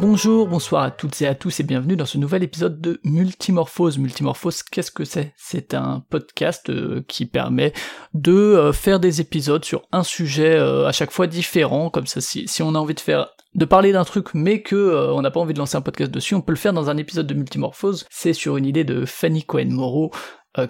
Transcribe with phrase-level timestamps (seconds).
[0.00, 3.98] Bonjour, bonsoir à toutes et à tous et bienvenue dans ce nouvel épisode de Multimorphose.
[3.98, 5.34] Multimorphose, qu'est-ce que c'est?
[5.36, 7.74] C'est un podcast euh, qui permet
[8.14, 12.22] de euh, faire des épisodes sur un sujet euh, à chaque fois différent, comme ça
[12.22, 15.40] si, on a envie de faire de parler d'un truc mais que on n'a pas
[15.40, 18.06] envie de lancer un podcast dessus, on peut le faire dans un épisode de Multimorphose.
[18.08, 20.12] C'est sur une idée de Fanny Cohen-Moreau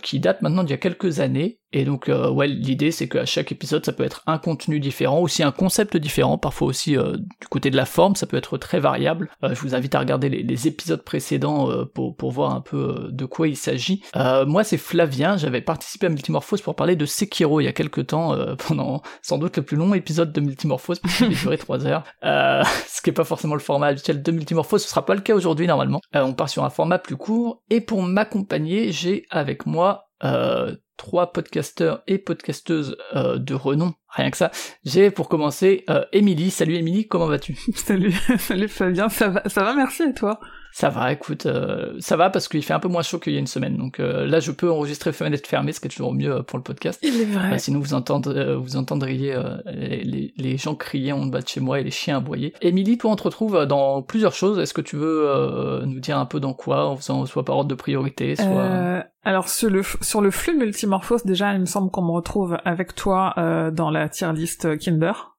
[0.02, 3.24] qui date maintenant d'il y a quelques années et donc, euh, ouais, l'idée c'est qu'à
[3.24, 7.16] chaque épisode, ça peut être un contenu différent, aussi un concept différent, parfois aussi euh,
[7.16, 9.30] du côté de la forme, ça peut être très variable.
[9.44, 13.24] Euh, je vous invite à regarder les, épisodes précédents pour, pour voir un peu de
[13.24, 14.02] quoi il s'agit.
[14.46, 18.08] moi, c'est Flavien, j'avais participé à Multimorphose pour parler de Sekiro il y a quelques
[18.08, 18.36] temps,
[18.68, 22.04] pendant sans doute le plus long épisode de Multimorphose, parce qu'il a duré 3 heures,
[22.22, 25.34] ce qui est pas forcément le format habituel de Multimorphose, ce sera pas le cas
[25.34, 26.00] aujourd'hui normalement.
[26.14, 31.32] on part sur un format plus court, et pour m'accompagner, j'ai avec moi euh, trois
[31.32, 34.50] podcasteurs et podcasteuses euh, de renom, rien que ça.
[34.84, 36.50] J'ai pour commencer euh, Émilie.
[36.50, 37.54] Salut Émilie, comment vas-tu?
[37.74, 40.38] Salut, salut Fabien, ça va, ça va, merci et toi?
[40.72, 43.36] Ça va, écoute, euh, ça va parce qu'il fait un peu moins chaud qu'il y
[43.36, 43.76] a une semaine.
[43.76, 46.58] Donc euh, là, je peux enregistrer fenêtre fermée, ce qui est toujours mieux euh, pour
[46.58, 47.00] le podcast.
[47.02, 47.58] Il est vrai.
[47.58, 51.84] sinon, vous, entendez, vous entendriez les, les, gens crier en bas de chez moi et
[51.84, 52.54] les chiens aboyer.
[52.60, 54.58] Émilie, toi, on te retrouve dans plusieurs choses.
[54.58, 57.70] Est-ce que tu veux nous dire un peu dans quoi, en faisant soit par ordre
[57.70, 59.04] de priorité, soit...
[59.24, 62.94] alors sur le, sur le flux multimorphose, déjà, il me semble qu'on me retrouve avec
[62.94, 63.34] toi
[63.72, 65.30] dans la tier list Kinder.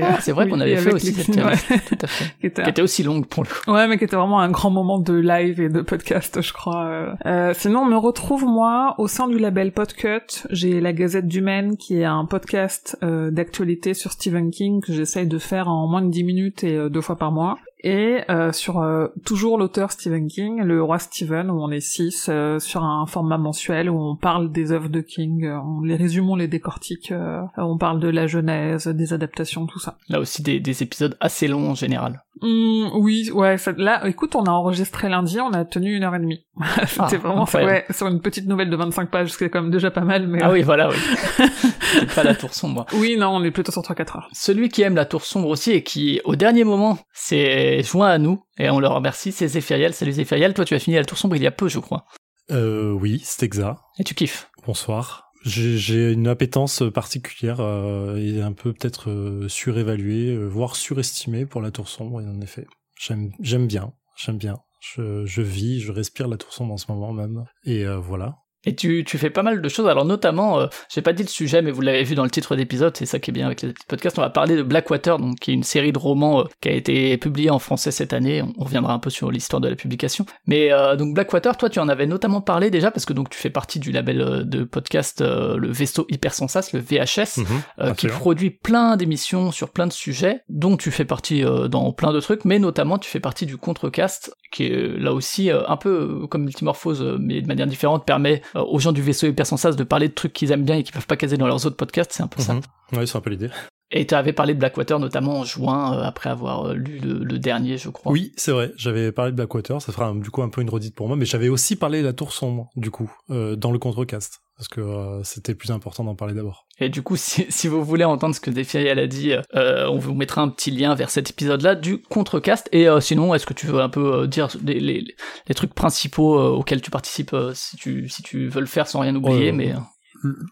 [0.00, 2.34] Ah, c'est vrai qu'on avait fait aussi cette tout à fait.
[2.40, 2.82] qui, était...
[2.82, 3.70] aussi longue pour le coup.
[3.70, 6.86] Ouais, mais qui était vraiment un grand moment de live et de podcast, je crois.
[6.86, 10.46] Euh, euh sinon, on me retrouve moi au sein du label Podcut.
[10.50, 14.92] J'ai la Gazette du Maine, qui est un podcast euh, d'actualité sur Stephen King que
[14.92, 18.20] j'essaye de faire en moins de 10 minutes et euh, deux fois par mois et
[18.30, 22.58] euh, sur euh, toujours l'auteur Stephen King, le roi Stephen, où on est six, euh,
[22.58, 26.36] sur un format mensuel où on parle des œuvres de King, on les résume, on
[26.36, 27.12] les décortique,
[27.56, 29.98] on parle de la genèse, des adaptations, tout ça.
[30.08, 32.22] Là aussi des, des épisodes assez longs en général.
[32.42, 33.56] Mmh, oui, ouais.
[33.78, 36.44] là, écoute, on a enregistré lundi, on a tenu une heure et demie.
[36.86, 39.62] C'était ah, vraiment ouais, sur une petite nouvelle de 25 pages, ce qui est quand
[39.62, 40.26] même déjà pas mal.
[40.26, 40.96] Mais ah oui, voilà, oui.
[41.92, 42.86] C'est pas la tour sombre.
[42.94, 44.28] Oui, non, on est plutôt sur 3-4 heures.
[44.32, 48.18] Celui qui aime la tour sombre aussi et qui, au dernier moment, s'est joint à
[48.18, 49.94] nous et on le remercie, c'est Zéphiriel.
[49.94, 52.04] Salut Zéphiriel, toi tu as fini la tour sombre il y a peu, je crois.
[52.50, 53.78] Euh, oui, c'est exact.
[53.98, 55.26] Et tu kiffes Bonsoir.
[55.46, 61.60] J'ai une appétence particulière euh, et un peu peut-être euh, surévaluée, euh, voire surestimée pour
[61.60, 62.66] la tour sombre, en effet.
[62.98, 63.30] J'aime
[63.68, 64.56] bien, j'aime bien.
[64.80, 67.44] Je, je, vis, je respire la tour sombre en ce moment même.
[67.64, 68.38] Et voilà.
[68.66, 69.86] Et tu, tu fais pas mal de choses.
[69.86, 72.56] Alors notamment, euh, j'ai pas dit le sujet, mais vous l'avez vu dans le titre
[72.56, 74.18] d'épisode, c'est ça qui est bien avec les petits podcasts.
[74.18, 76.72] On va parler de Blackwater, donc qui est une série de romans euh, qui a
[76.72, 78.42] été publiée en français cette année.
[78.42, 80.26] On, reviendra un peu sur l'histoire de la publication.
[80.46, 83.38] Mais euh, donc Blackwater, toi, tu en avais notamment parlé déjà parce que donc tu
[83.38, 88.96] fais partie du label de podcast le Vaisseau Hypersensas, le VHS, mhm, qui produit plein
[88.96, 92.98] d'émissions sur plein de sujets, dont tu fais partie dans plein de trucs, mais notamment
[92.98, 97.46] tu fais partie du Contrecast, qui est là aussi un peu comme Multimorphose, mais de
[97.46, 100.76] manière différente, permet aux gens du vaisseau hypersensas de parler de trucs qu'ils aiment bien
[100.76, 102.54] et qu'ils peuvent pas caser dans leurs autres podcasts, c'est un peu ça.
[102.54, 102.60] Mhm.
[102.92, 103.50] Oui, c'est un peu l'idée.
[103.92, 107.38] Et tu avais parlé de Blackwater notamment en juin, euh, après avoir euh, lu le,
[107.38, 108.10] dernier, je crois.
[108.10, 110.94] Oui, c'est vrai, j'avais parlé de Blackwater, ça fera du coup un peu une redite
[110.94, 114.40] pour moi, mais j'avais aussi parlé de la Tour Sombre, du coup, dans le contrecast,
[114.56, 116.66] parce que c'était plus important d'en parler d'abord.
[116.80, 120.14] Et du coup, si, si, vous voulez entendre ce que Defiel a dit, on vous
[120.14, 123.80] mettra un petit lien vers cet épisode-là du contrecast, et sinon, est-ce que tu veux
[123.80, 125.04] un peu dire les, les,
[125.46, 129.14] les, trucs principaux auxquels tu participes, si, tu, si tu veux le faire sans rien
[129.14, 129.74] oublier, mais...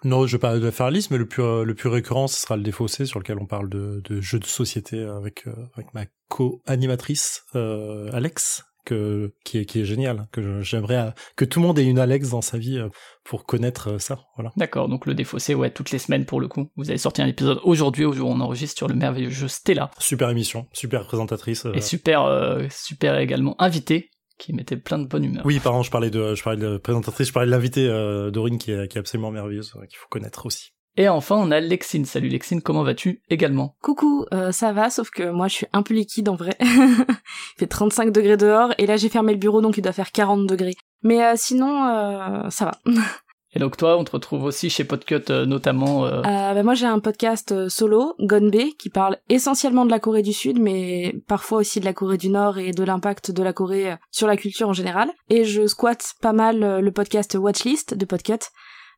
[0.05, 2.57] Non, je vais pas faire la liste, mais le plus le plus récurrent, ce sera
[2.57, 6.05] le défaussé, sur lequel on parle de, de jeux de société avec euh, avec ma
[6.29, 11.67] co-animatrice euh, Alex, que qui est qui est génial, que j'aimerais euh, que tout le
[11.67, 12.81] monde ait une Alex dans sa vie
[13.25, 14.21] pour connaître ça.
[14.37, 14.53] Voilà.
[14.57, 16.71] D'accord, donc le défaussé, ouais, toutes les semaines pour le coup.
[16.77, 19.49] Vous avez sorti un épisode aujourd'hui, au jour où on enregistre sur le merveilleux jeu
[19.49, 19.91] Stella.
[19.99, 21.67] Super émission, super présentatrice.
[21.75, 25.45] Et super super également invité qui mettait plein de bonne humeur.
[25.47, 28.59] Oui, pardon, je parlais de, je parlais de présentatrice, je parlais de l'invité euh, Dorine
[28.59, 30.75] qui est, qui est absolument merveilleuse, qu'il faut connaître aussi.
[30.97, 32.05] Et enfin, on a Lexine.
[32.05, 33.77] Salut Lexine, comment vas-tu également?
[33.83, 36.57] Coucou, euh, ça va, sauf que moi je suis un peu liquide en vrai.
[36.61, 40.13] il fait 35 degrés dehors, et là j'ai fermé le bureau donc il doit faire
[40.13, 40.75] 40 degrés.
[41.03, 42.79] Mais euh, sinon, euh, ça va.
[43.55, 46.07] Et donc toi, on te retrouve aussi chez Podcut euh, notamment.
[46.07, 46.19] Euh...
[46.19, 50.23] Euh, bah moi j'ai un podcast euh, solo, Gonbe, qui parle essentiellement de la Corée
[50.23, 53.53] du Sud, mais parfois aussi de la Corée du Nord et de l'impact de la
[53.53, 55.11] Corée sur la culture en général.
[55.31, 58.41] Et je squatte pas mal le podcast Watchlist de Podcut,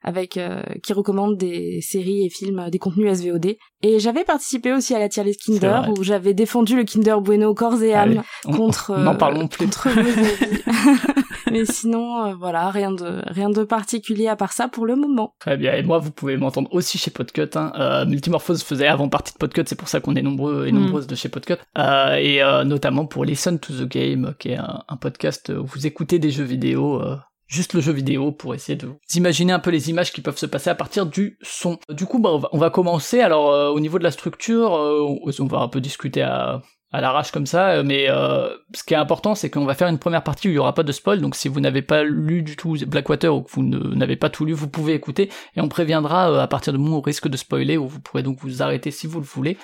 [0.03, 3.57] avec euh, qui recommande des séries et films, des contenus SVOD.
[3.83, 7.55] Et j'avais participé aussi à la tier list Kinder où j'avais défendu le Kinder Bueno
[7.55, 9.67] corps et âme contre n'en parlons plus.
[9.67, 9.89] contre
[11.53, 15.35] Mais sinon, voilà, rien de rien de particulier à part ça pour le moment.
[15.39, 15.75] Très bien.
[15.75, 17.51] Et moi, vous pouvez m'entendre aussi chez Podcut.
[17.55, 18.05] Hein.
[18.07, 20.79] Multimorphose faisait avant partie de Podcut, c'est pour ça qu'on est nombreux et mm.
[20.79, 21.59] nombreuses de chez Podcut.
[21.77, 26.19] et notamment pour Listen to the Game, qui est un, un podcast où vous écoutez
[26.19, 27.01] des jeux vidéo
[27.47, 30.39] juste le jeu vidéo pour essayer de vous imaginer un peu les images qui peuvent
[30.39, 31.79] se passer à partir du son.
[31.91, 33.21] Du coup, bah, on, va, commencer.
[33.21, 37.00] Alors, euh, au niveau de la structure, euh, on va un peu discuter à, à
[37.00, 39.99] l'arrache comme ça, euh, mais euh, ce qui est important, c'est qu'on va faire une
[39.99, 41.21] première partie où il y aura pas de spoil.
[41.21, 44.44] Donc si vous n'avez pas lu du tout Blackwater ou que vous n'avez pas tout
[44.44, 47.37] lu, vous pouvez écouter et on préviendra euh, à partir de moment où risque de
[47.37, 49.59] spoiler, où vous pourrez donc vous arrêter si vous le voulez.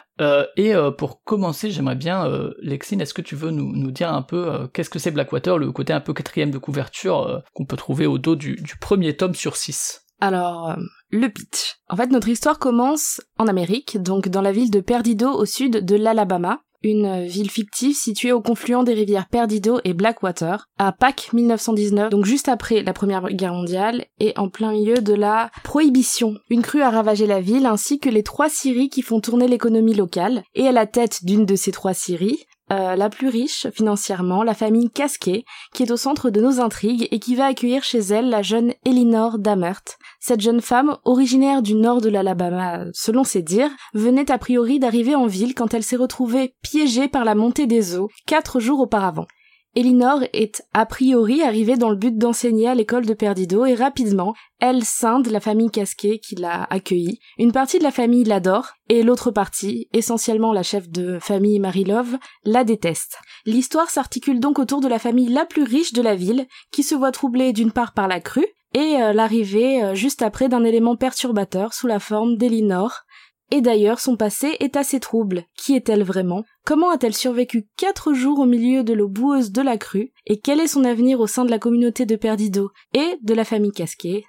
[0.56, 2.28] et pour commencer, j'aimerais bien,
[2.60, 5.72] Lexine, est-ce que tu veux nous, nous dire un peu qu'est-ce que c'est Blackwater, le
[5.72, 9.34] côté un peu quatrième de couverture qu'on peut trouver au dos du, du premier tome
[9.34, 10.76] sur 6 alors,
[11.10, 11.78] le pitch.
[11.88, 15.84] En fait, notre histoire commence en Amérique, donc dans la ville de Perdido au sud
[15.84, 21.31] de l'Alabama, une ville fictive située au confluent des rivières Perdido et Blackwater, à Pâques
[21.32, 26.34] 1919, donc juste après la Première Guerre mondiale et en plein milieu de la Prohibition.
[26.50, 29.94] Une crue a ravagé la ville ainsi que les trois scieries qui font tourner l'économie
[29.94, 34.42] locale, et à la tête d'une de ces trois scieries, euh, la plus riche financièrement,
[34.42, 35.44] la famille Casquet,
[35.74, 38.72] qui est au centre de nos intrigues et qui va accueillir chez elle la jeune
[38.86, 39.82] Elinor Damert.
[40.20, 45.14] Cette jeune femme, originaire du nord de l'Alabama, selon ses dires, venait a priori d'arriver
[45.14, 49.26] en ville quand elle s'est retrouvée piégée par la montée des eaux quatre jours auparavant.
[49.74, 54.34] Elinor est a priori arrivée dans le but d'enseigner à l'école de Perdido et rapidement,
[54.60, 57.20] elle scinde la famille Casquet qui l'a accueillie.
[57.38, 62.19] Une partie de la famille l'adore et l'autre partie, essentiellement la chef de famille Marie-Love,
[62.44, 63.16] la déteste.
[63.46, 66.94] L'histoire s'articule donc autour de la famille la plus riche de la ville qui se
[66.94, 70.96] voit troublée d'une part par la crue et euh, l'arrivée euh, juste après d'un élément
[70.96, 73.04] perturbateur sous la forme d'Elinor,
[73.52, 75.44] et d'ailleurs, son passé est assez trouble.
[75.58, 76.43] Qui est-elle vraiment?
[76.64, 80.10] Comment a-t-elle survécu quatre jours au milieu de l'eau boueuse de la crue?
[80.26, 83.44] Et quel est son avenir au sein de la communauté de Perdido et de la
[83.44, 84.25] famille Casquet?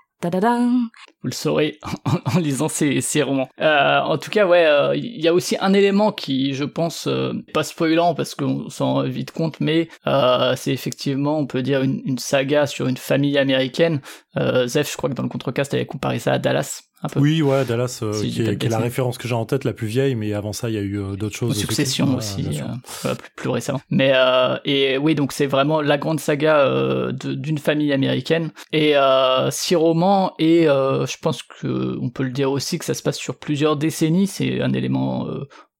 [1.21, 1.79] Vous le saurez
[2.35, 3.47] en, lisant ces, romans.
[3.61, 7.07] Euh, en tout cas, ouais, euh, il y a aussi un élément qui, je pense,
[7.07, 9.87] euh, pas spoilant parce qu'on s'en rend vite compte, mais
[10.57, 14.01] c'est effectivement, on peut dire, une, saga sur une famille américaine.
[14.65, 16.83] Zef, je crois que dans le contrecast, avait comparé ça à Dallas.
[17.15, 20.15] Oui, ouais, Dallas, euh, qui, est, la référence que j'ai en tête, la plus vieille,
[20.15, 21.57] mais avant ça, il y a eu euh, d'autres choses.
[21.57, 22.45] Succession aussi,
[23.05, 23.81] euh, plus, plus, récemment.
[23.89, 24.13] Mais
[24.65, 28.95] et oui, donc c'est vraiment la grande saga d'une famille américaine et
[29.51, 33.17] six romans et je pense que on peut le dire aussi que ça se passe
[33.17, 34.27] sur plusieurs décennies.
[34.27, 35.27] C'est un élément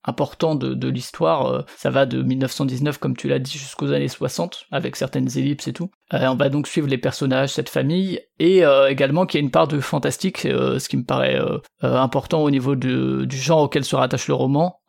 [0.05, 1.47] important de, l'histoire.
[1.47, 5.67] Euh, ça va de 1919, comme tu l'as dit, jusqu'aux années 60, avec certaines ellipses
[5.67, 5.89] et tout.
[6.13, 9.45] Euh, on va donc suivre les personnages, cette famille, et euh, également qu'il y a
[9.45, 11.39] une part de fantastique, ce qui me paraît
[11.81, 14.79] important au niveau de, du genre auquel se rattache le roman.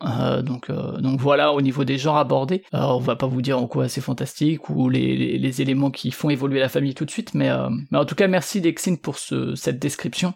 [0.43, 0.71] donc,
[1.19, 2.65] voilà, au niveau des genres abordés.
[2.73, 6.59] on va pas vous dire en quoi c'est fantastique ou les, éléments qui font évoluer
[6.59, 10.35] la famille tout de suite, mais, en tout cas, merci Dexine pour ce, cette description.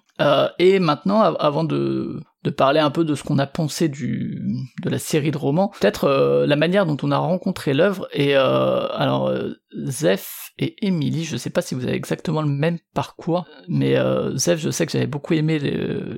[0.58, 4.42] et maintenant, avant de, de parler un peu de ce qu'on a pensé du
[4.82, 8.36] de la série de romans, peut-être euh, la manière dont on a rencontré l'œuvre et
[8.36, 12.78] euh, alors euh, Zef et Emily, je sais pas si vous avez exactement le même
[12.94, 13.96] parcours, mais
[14.36, 15.60] Zef, je sais que j'avais beaucoup aimé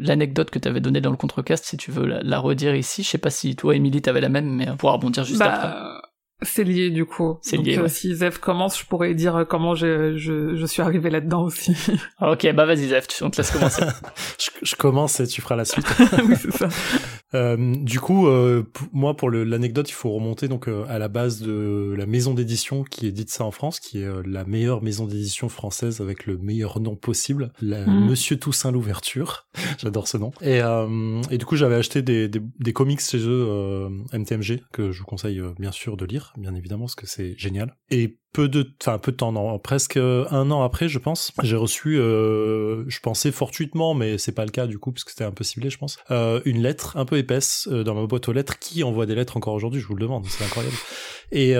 [0.00, 3.08] l'anecdote que tu avais donnée dans le contrecast, si tu veux la, redire ici, je
[3.08, 6.09] sais pas si toi Emily t'avais la même, mais pour rebondir juste bah, après.
[6.42, 7.38] C'est lié du coup.
[7.42, 7.78] C'est lié.
[7.78, 11.42] Euh, si Zef commence, je pourrais dire euh, comment je, je, je suis arrivé là-dedans
[11.42, 11.76] aussi.
[12.20, 13.82] ok, bah vas-y Zef, on te laisse commencer.
[14.38, 15.86] je, je, commence et tu feras la suite.
[16.26, 16.68] oui, c'est ça.
[17.34, 21.94] Euh, du coup, euh, moi pour l'anecdote, il faut remonter donc à la base de
[21.96, 26.00] la maison d'édition qui édite ça en France, qui est la meilleure maison d'édition française
[26.00, 28.08] avec le meilleur nom possible, la mm.
[28.08, 29.46] Monsieur Toussaint l'ouverture.
[29.78, 30.32] J'adore ce nom.
[30.40, 30.60] Et,
[31.30, 35.04] et du coup, j'avais acheté des, des, des, comics chez eux MTMG que je vous
[35.04, 37.76] conseille bien sûr de lire bien évidemment, parce que c'est génial.
[37.90, 41.56] Et peu de, enfin peu de temps, non, presque un an après, je pense, j'ai
[41.56, 45.24] reçu, euh, je pensais fortuitement, mais c'est pas le cas du coup, parce que c'était
[45.24, 48.28] un peu ciblé, je pense, euh, une lettre un peu épaisse euh, dans ma boîte
[48.28, 48.58] aux lettres.
[48.60, 50.76] Qui envoie des lettres encore aujourd'hui Je vous le demande, c'est incroyable.
[51.32, 51.54] Et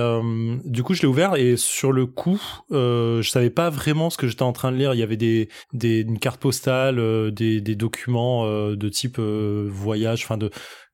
[0.65, 4.27] du coup, je l'ai ouvert et sur le coup, je savais pas vraiment ce que
[4.27, 4.95] j'étais en train de lire.
[4.95, 10.37] Il y avait des, des une carte postale, des, des documents de type voyage, enfin
[10.37, 10.51] de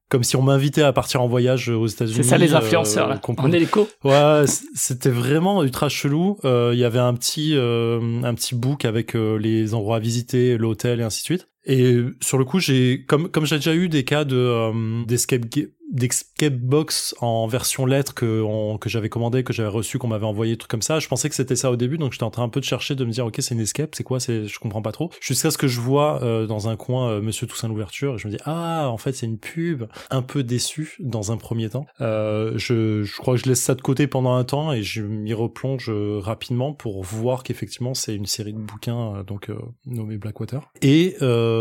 [0.08, 2.16] comme si on m'invitait à partir en voyage aux États-Unis.
[2.16, 3.88] C'est ça les influenceurs, euh, en hélico.
[4.04, 4.44] Ouais,
[4.74, 6.38] c'était vraiment ultra chelou.
[6.44, 10.00] Euh, il y avait un petit euh, un petit book avec euh, les endroits à
[10.00, 11.48] visiter, l'hôtel et ainsi de suite.
[11.66, 15.46] Et sur le coup, j'ai comme comme j'ai déjà eu des cas de d'escape
[15.92, 20.56] d'escape box en version lettre que, que j'avais commandé, que j'avais reçu, qu'on m'avait envoyé,
[20.56, 20.98] trucs comme ça.
[20.98, 22.94] Je pensais que c'était ça au début, donc j'étais en train un peu de chercher,
[22.94, 25.10] de me dire, ok, c'est une escape, c'est quoi, c'est, je comprends pas trop.
[25.20, 28.26] Jusqu'à ce que je vois euh, dans un coin euh, Monsieur Toussaint l'ouverture, et je
[28.26, 29.84] me dis, ah, en fait, c'est une pub.
[30.10, 31.86] Un peu déçu dans un premier temps.
[32.00, 35.02] Euh, je, je crois que je laisse ça de côté pendant un temps et je
[35.02, 39.56] m'y replonge euh, rapidement pour voir qu'effectivement c'est une série de bouquins euh, donc euh,
[39.86, 40.70] nommé Blackwater.
[40.82, 41.55] Et euh,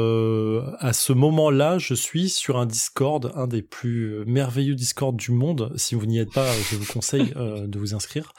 [0.79, 5.71] à ce moment-là, je suis sur un Discord, un des plus merveilleux Discord du monde.
[5.75, 8.33] Si vous n'y êtes pas, je vous conseille euh, de vous inscrire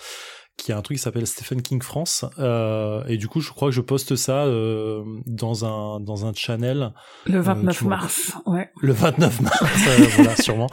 [0.59, 3.69] qui a un truc qui s'appelle Stephen King France euh, et du coup je crois
[3.69, 6.95] que je poste ça euh, dans un dans un channel
[7.27, 8.71] Le 29 tu me- mars, ouais.
[8.81, 10.69] le 29 mars, euh, voilà, sûrement.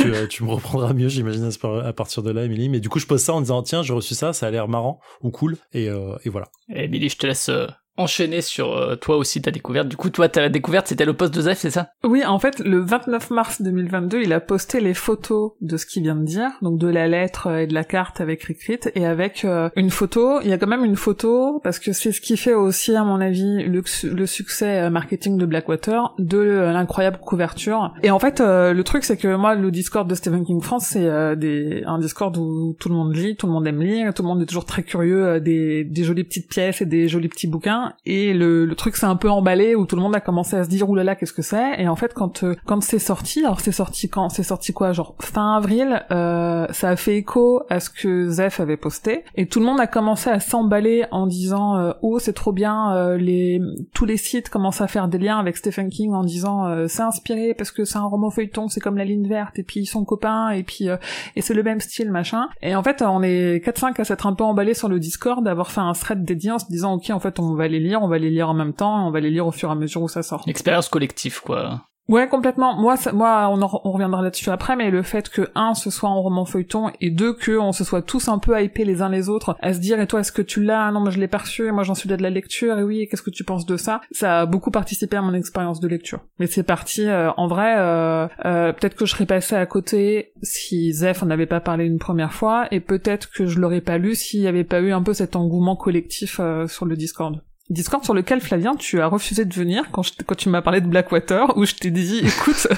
[0.00, 1.50] tu, euh, tu me reprendras mieux, j'imagine,
[1.84, 2.68] à partir de là, Émilie.
[2.68, 4.68] Mais du coup, je pose ça en disant, tiens, j'ai reçu ça, ça a l'air
[4.68, 6.46] marrant ou cool, et, euh, et voilà.
[6.72, 7.66] Émilie, je te laisse euh,
[7.96, 9.88] enchaîner sur euh, toi aussi ta découverte.
[9.88, 11.90] Du coup, toi, ta découverte, c'était le poste de Zef, c'est ça?
[12.04, 16.02] Oui, en fait, le 29 mars 2022, il a posté les photos de ce qu'il
[16.02, 19.44] vient de dire, donc de la lettre et de la carte avec écrite, et avec
[19.44, 20.40] euh, une photo.
[20.42, 23.04] Il y a quand même une photo parce que c'est ce qui fait aussi, à
[23.04, 27.94] mon avis, le, succès euh, marketing de Blackwater, de l'incroyable couverture.
[28.02, 30.88] Et en fait, euh, le truc, c'est que moi, le Discord de Stephen King France,
[30.92, 34.28] c'est un Discord où tout le monde lit, tout le monde aime lire, tout le
[34.28, 37.85] monde est toujours très curieux des, des jolies petites pièces et des jolis petits bouquins.
[38.04, 40.64] Et le, le truc s'est un peu emballé où tout le monde a commencé à
[40.64, 41.80] se dire oulala qu'est-ce que c'est?
[41.80, 44.28] Et en fait quand euh, quand c'est sorti, alors c'est sorti quand?
[44.28, 44.92] C'est sorti quoi?
[44.92, 46.04] Genre fin avril.
[46.10, 49.80] euh, ça a fait écho à ce que Zef avait posté et tout le monde
[49.80, 52.94] a commencé à s'emballer en disant euh, oh c'est trop bien.
[52.96, 53.60] euh, les
[53.94, 57.02] tous les sites commencent à faire des liens avec Stephen King en disant euh, c'est
[57.02, 59.86] inspiré parce que c'est un roman feuilleton, c'est comme la ligne verte et puis ils
[59.86, 60.96] sont copains et puis euh,
[61.36, 62.48] et c'est le même style machin.
[62.62, 65.70] Et en fait on est 4-5 à s'être un peu emballés sur le Discord, d'avoir
[65.70, 68.08] fait un thread dédié en se disant ok en fait on va les lire, on
[68.08, 70.02] va les lire en même temps, on va les lire au fur et à mesure
[70.02, 70.42] où ça sort.
[70.46, 71.82] Une expérience collective, quoi.
[72.08, 72.76] Ouais, complètement.
[72.80, 75.90] Moi, ça- moi, on, en- on reviendra là-dessus après, mais le fait que un, ce
[75.90, 79.02] soit en roman feuilleton, et deux, que on se soit tous un peu hypés les
[79.02, 80.92] uns les autres, à se dire, et toi, est-ce que tu l'as?
[80.92, 83.00] Non, moi, je l'ai perçu, et moi, j'en suis là de la lecture, et oui,
[83.00, 84.00] et qu'est-ce que tu penses de ça?
[84.12, 86.20] Ça a beaucoup participé à mon expérience de lecture.
[86.38, 87.08] Mais c'est parti.
[87.08, 91.30] euh, en vrai, euh, euh, peut-être que je serais passé à côté si Zef en
[91.30, 94.46] avait pas parlé une première fois, et peut-être que je l'aurais pas lu s'il y
[94.46, 97.42] avait pas eu un peu cet engouement collectif euh, sur le Discord.
[97.68, 100.80] Discord sur lequel Flavien tu as refusé de venir quand, je- quand tu m'as parlé
[100.80, 102.68] de Blackwater où je t'ai dit écoute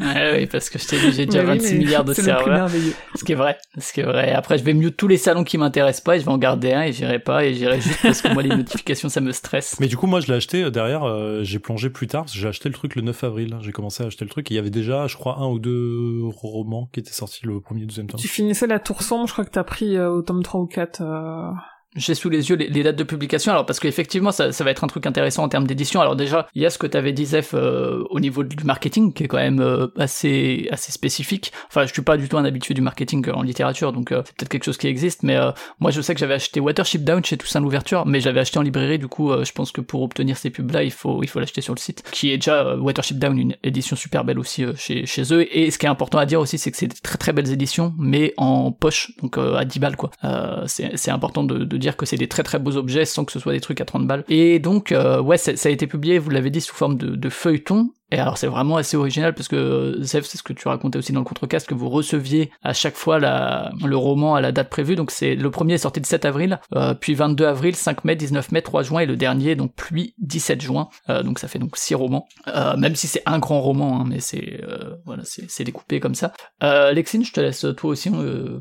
[0.00, 2.22] Ouais, oui, parce que je t'ai dit, j'ai déjà oui, 26 mais milliards de c'est
[2.22, 2.54] le plus serveurs.
[2.56, 2.94] merveilleux.
[3.14, 4.32] Ce qui est vrai, ce qui est vrai.
[4.32, 6.72] Après, je vais mute tous les salons qui m'intéressent pas et je vais en garder
[6.72, 9.76] un et j'irai pas et j'irai juste parce que moi, les notifications, ça me stresse.
[9.80, 12.32] Mais du coup, moi, je l'ai acheté euh, derrière, euh, j'ai plongé plus tard, parce
[12.34, 13.56] que j'ai acheté le truc le 9 avril.
[13.60, 15.58] J'ai commencé à acheter le truc, et il y avait déjà, je crois, un ou
[15.58, 18.20] deux romans qui étaient sortis le premier, deuxième tome.
[18.20, 20.66] Tu finissais la tour sombre, je crois que t'as pris euh, au tome 3 ou
[20.66, 21.00] 4.
[21.02, 21.50] euh,
[21.96, 24.70] J'ai sous les yeux les, les dates de publication, alors parce qu'effectivement ça, ça va
[24.70, 26.00] être un truc intéressant en termes d'édition.
[26.00, 29.12] Alors déjà, il y a ce que t'avais dit Zef euh, au niveau du marketing
[29.12, 31.52] qui est quand même euh, assez assez spécifique.
[31.68, 34.36] Enfin, je suis pas du tout un habitué du marketing en littérature, donc euh, c'est
[34.36, 35.22] peut-être quelque chose qui existe.
[35.22, 38.40] Mais euh, moi, je sais que j'avais acheté Watership Down chez Toussaint l'ouverture, mais j'avais
[38.40, 38.98] acheté en librairie.
[38.98, 41.40] Du coup, euh, je pense que pour obtenir ces pubs là, il faut il faut
[41.40, 44.64] l'acheter sur le site, qui est déjà euh, Watership Down, une édition super belle aussi
[44.64, 45.46] euh, chez chez eux.
[45.56, 47.50] Et ce qui est important à dire aussi, c'est que c'est des très très belles
[47.50, 50.10] éditions, mais en poche, donc euh, à 10 balles quoi.
[50.24, 53.38] Euh, c'est important de dire que c'est des très très beaux objets sans que ce
[53.38, 54.24] soit des trucs à 30 balles.
[54.28, 57.90] Et donc, euh, ouais, ça, a été publié, vous l'avez dit, sous forme de feuilleton.
[58.12, 60.98] Et alors c'est vraiment assez original parce que euh, Zef, c'est ce que tu racontais
[60.98, 64.52] aussi dans le contrecast, que vous receviez à chaque fois la, le roman à la
[64.52, 64.96] date prévue.
[64.96, 68.14] Donc c'est le premier est sorti le 7 avril, euh, puis 22 avril, 5 mai,
[68.14, 70.90] 19 mai, 3 juin et le dernier donc puis 17 juin.
[71.08, 72.28] Euh, donc ça fait donc 6 romans.
[72.48, 74.60] Euh, même si c'est un grand roman, hein, mais c'est
[75.06, 76.34] voilà, c'est découpé comme ça.
[76.60, 78.10] Lexine, je te laisse toi aussi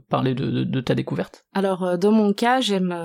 [0.08, 1.44] parler de, ta découverte.
[1.54, 2.96] Alors dans mon cas, j'aime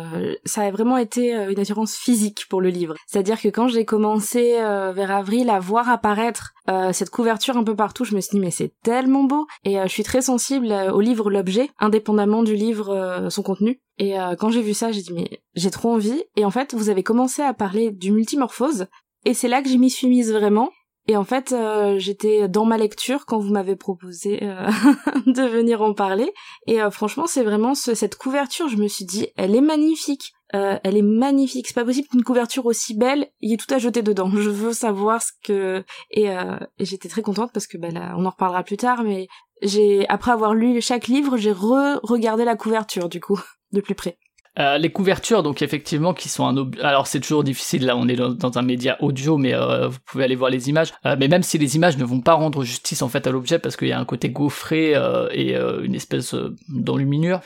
[0.45, 2.95] ça a vraiment été une attirance physique pour le livre.
[3.07, 6.36] C'est-à-dire que quand j'ai commencé vers avril à voir apparaître
[6.69, 9.79] euh, cette couverture un peu partout, je me suis dit mais c'est tellement beau et
[9.79, 13.81] euh, je suis très sensible euh, au livre l'objet indépendamment du livre son contenu.
[13.99, 16.91] Et quand j'ai vu ça, j'ai dit mais j'ai trop envie et en fait, vous
[16.91, 18.87] avez commencé à parler du multimorphose
[19.25, 20.71] et c'est là que j'y m'y suis mise vraiment.
[21.09, 21.55] Et en fait,
[21.99, 24.41] j'étais dans ma lecture quand vous m'avez proposé
[25.27, 26.33] de venir en parler.
[26.67, 30.33] Et franchement, c'est vraiment ce- cette couverture, je me suis dit, elle est magnifique.
[30.55, 31.67] Euh, elle est magnifique.
[31.67, 34.31] C'est pas possible qu'une couverture aussi belle, il y ait tout à jeter dedans.
[34.35, 35.85] Je veux savoir ce que...
[36.11, 39.03] Et, euh, et j'étais très contente parce que bah, là, on en reparlera plus tard,
[39.03, 39.27] mais
[39.63, 43.41] j'ai après avoir lu chaque livre, j'ai re-regardé la couverture, du coup,
[43.73, 44.19] de plus près.
[44.59, 46.77] Euh, les couvertures, donc effectivement, qui sont un ob...
[46.83, 47.85] alors c'est toujours difficile.
[47.85, 50.93] Là, on est dans, un média audio, mais euh, vous pouvez aller voir les images.
[51.05, 53.59] Euh, mais même si les images ne vont pas rendre justice en fait à l'objet,
[53.59, 54.95] parce qu'il y a un côté gaufré
[55.33, 56.35] et une espèce
[56.69, 57.41] d'enluminure.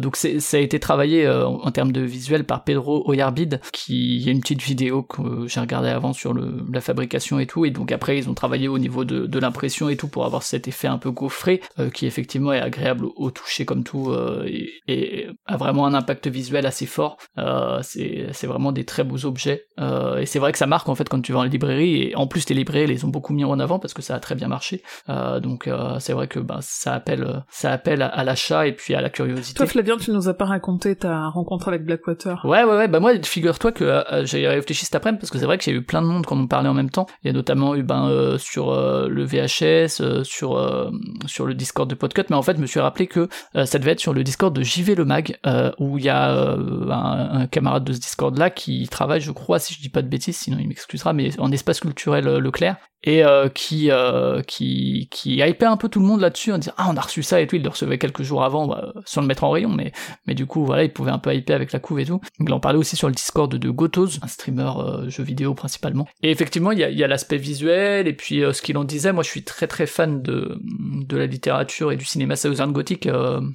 [0.00, 4.32] donc ça a été travaillé en, termes de visuel par Pedro Oyarbid, qui y a
[4.32, 7.64] une petite vidéo que j'ai regardé avant sur le, la fabrication et tout.
[7.64, 10.42] Et donc après, ils ont travaillé au niveau de, de l'impression et tout pour avoir
[10.42, 11.60] cet effet un peu gaufré,
[11.94, 14.12] qui effectivement est agréable au, toucher comme tout
[14.46, 17.18] et, et a vraiment un impact visuel visuel assez fort.
[17.38, 19.66] Euh, c'est vraiment des très beaux objets.
[19.78, 22.02] Euh, et c'est vrai que ça marque en fait quand tu vas en librairie.
[22.02, 24.20] Et en plus, les librairies les ont beaucoup mis en avant parce que ça a
[24.20, 24.82] très bien marché.
[25.08, 25.68] Euh, donc
[25.98, 29.56] c'est vrai que bah, ça appelle, ça appelle à, l'achat et puis à la curiosité.
[29.56, 32.44] Toi, Flavien, tu nous as pas raconté ta rencontre avec Blackwater.
[32.44, 32.88] Ouais, ouais, ouais.
[32.88, 35.78] Bah moi, figure-toi que j'ai réfléchi cet après-midi parce que c'est vrai qu'il y a
[35.78, 37.06] eu plein de monde quand on parlait en même temps.
[37.22, 40.90] Il y a notamment eu ben sur le VHS, sur
[41.26, 43.92] sur le Discord de Podcut, mais en fait, je me suis rappelé que ça devait
[43.92, 45.38] être sur le Discord de JV le Mag
[45.78, 49.58] où il y a euh, un, camarade de ce Discord là qui travaille, je crois,
[49.58, 52.76] si je dis pas de bêtises, sinon il m'excusera, mais en espace culturel euh, Leclerc
[53.02, 56.74] et euh, qui euh, qui qui hypait un peu tout le monde là-dessus en disant
[56.76, 57.56] ah on a reçu ça et tout.
[57.56, 59.92] Il le recevait quelques jours avant bah, sans le mettre en rayon mais
[60.26, 62.20] mais du coup voilà il pouvait un peu hyper avec la couve et tout.
[62.38, 66.06] Il en parlait aussi sur le Discord de Gotos un streamer euh, jeux vidéo principalement.
[66.22, 69.12] Et effectivement il y a, y a l'aspect visuel et puis ce qu'il en disait.
[69.12, 70.60] Moi je suis très très fan de
[71.06, 73.08] de la littérature et du cinéma Southern Gothic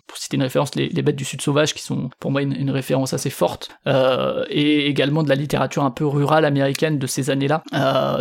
[0.08, 2.72] pour citer une référence les, bêtes du sud sauvage qui sont pour moi une, une
[2.72, 7.48] référence assez forte et également de la littérature un peu rurale américaine de ces années
[7.48, 7.64] là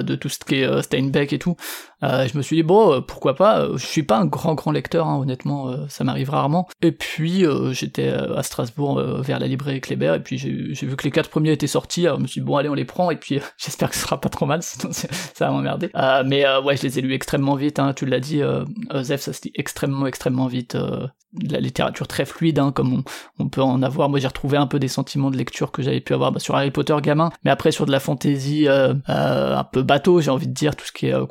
[0.02, 1.56] de tout ce qui est Stein et tout.
[2.04, 3.61] Euh, je me suis dit bon, euh, pourquoi pas.
[3.61, 6.68] Euh, je suis pas un grand grand lecteur, hein, honnêtement, ça m'arrive rarement.
[6.82, 11.11] Et puis j'étais à Strasbourg vers la librairie Kléber et puis j'ai vu que les
[11.11, 12.06] quatre premiers étaient sortis.
[12.06, 14.02] Alors je me suis dit bon allez on les prend et puis j'espère que ce
[14.02, 15.08] sera pas trop mal, sinon ça
[15.40, 15.90] va m'emmerder.
[16.26, 17.78] mais ouais, je les ai lus extrêmement vite.
[17.78, 18.40] Hein, tu l'as dit,
[18.94, 23.02] Zef, ça se dit extrêmement extrêmement vite de la littérature très fluide, hein, comme
[23.40, 24.08] on, peut en avoir.
[24.08, 26.54] Moi, j'ai retrouvé un peu des sentiments de lecture que j'avais pu avoir bah, sur
[26.54, 30.52] Harry Potter gamin, mais après sur de la fantaisie un peu bateau, j'ai envie de
[30.52, 31.26] dire tout ce qui est euh,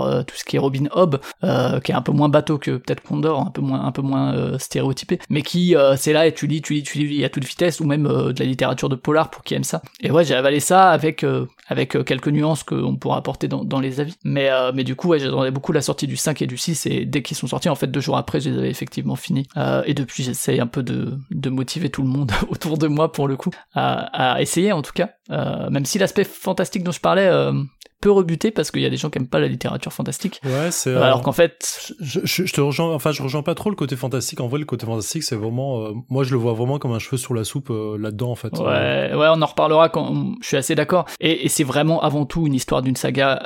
[0.00, 3.02] Condor, tout ce qui est Robin Hobb, qui est un peu moins bateau que peut-être
[3.02, 6.62] Condor, un peu moins un peu moins stéréotypé, mais qui c'est là et tu lis,
[6.62, 9.42] tu lis, tu lis à toute vitesse, ou même de la littérature de polar pour
[9.42, 9.82] qui aime ça.
[10.00, 11.24] Et ouais, j'ai avalé ça avec
[11.68, 14.14] avec quelques nuances qu'on pourra apporter dans, les avis.
[14.24, 17.22] Mais mais du coup, j'attendais beaucoup la sortie du 5 et du 6 et dès
[17.22, 19.94] qu'ils sont sortis, en fait, deux jours après, je les avais effectivement finis euh, et
[19.94, 23.36] depuis, j'essaye un peu de, de, motiver tout le monde autour de moi pour le
[23.36, 25.10] coup à, essayer en tout cas.
[25.30, 27.52] Euh, même si l'aspect fantastique dont je parlais euh,
[28.00, 30.40] peu rebuté parce qu'il y a des gens qui aiment pas la littérature fantastique.
[30.44, 30.90] Ouais, c'est.
[30.90, 32.94] Euh, alors qu'en fait, je, je, je, te rejoins.
[32.94, 34.40] Enfin, je rejoins pas trop le côté fantastique.
[34.40, 35.82] En vrai, le côté fantastique, c'est vraiment.
[35.82, 38.34] Euh, moi, je le vois vraiment comme un cheveu sur la soupe euh, là-dedans, en
[38.34, 38.58] fait.
[38.58, 40.34] Ouais, ouais, on en reparlera quand.
[40.40, 41.06] Je suis assez d'accord.
[41.20, 43.40] Et, et c'est vraiment avant tout une histoire d'une saga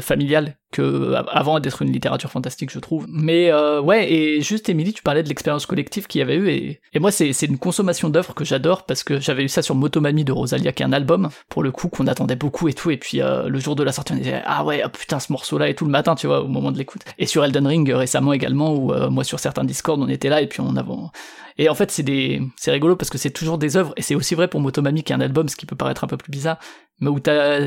[0.00, 3.06] familiale avant d'être une littérature fantastique, je trouve.
[3.08, 6.80] Mais ouais, et juste Émilie, tu parlais de l'expérience collective qu'il y avait eu, et,
[6.98, 10.32] moi, c'est une consommation d'œuvres que j'adore parce que j'avais eu ça sur Motomami de
[10.32, 13.20] Rosalia, qui est un album pour le coup qu'on attendait beaucoup et tout, et puis
[13.22, 15.84] le jour de la sortie, on disait ah ouais, oh putain ce morceau-là et tout
[15.84, 17.02] le matin, tu vois, au moment de l'écoute.
[17.18, 20.28] Et sur Elden Ring euh, récemment également, où euh, moi sur certains Discord, on était
[20.28, 20.92] là et puis on avait.
[21.58, 24.14] Et en fait, c'est des, c'est rigolo parce que c'est toujours des œuvres et c'est
[24.14, 26.30] aussi vrai pour Motomami qui est un album, ce qui peut paraître un peu plus
[26.30, 26.58] bizarre,
[27.00, 27.60] mais où t'as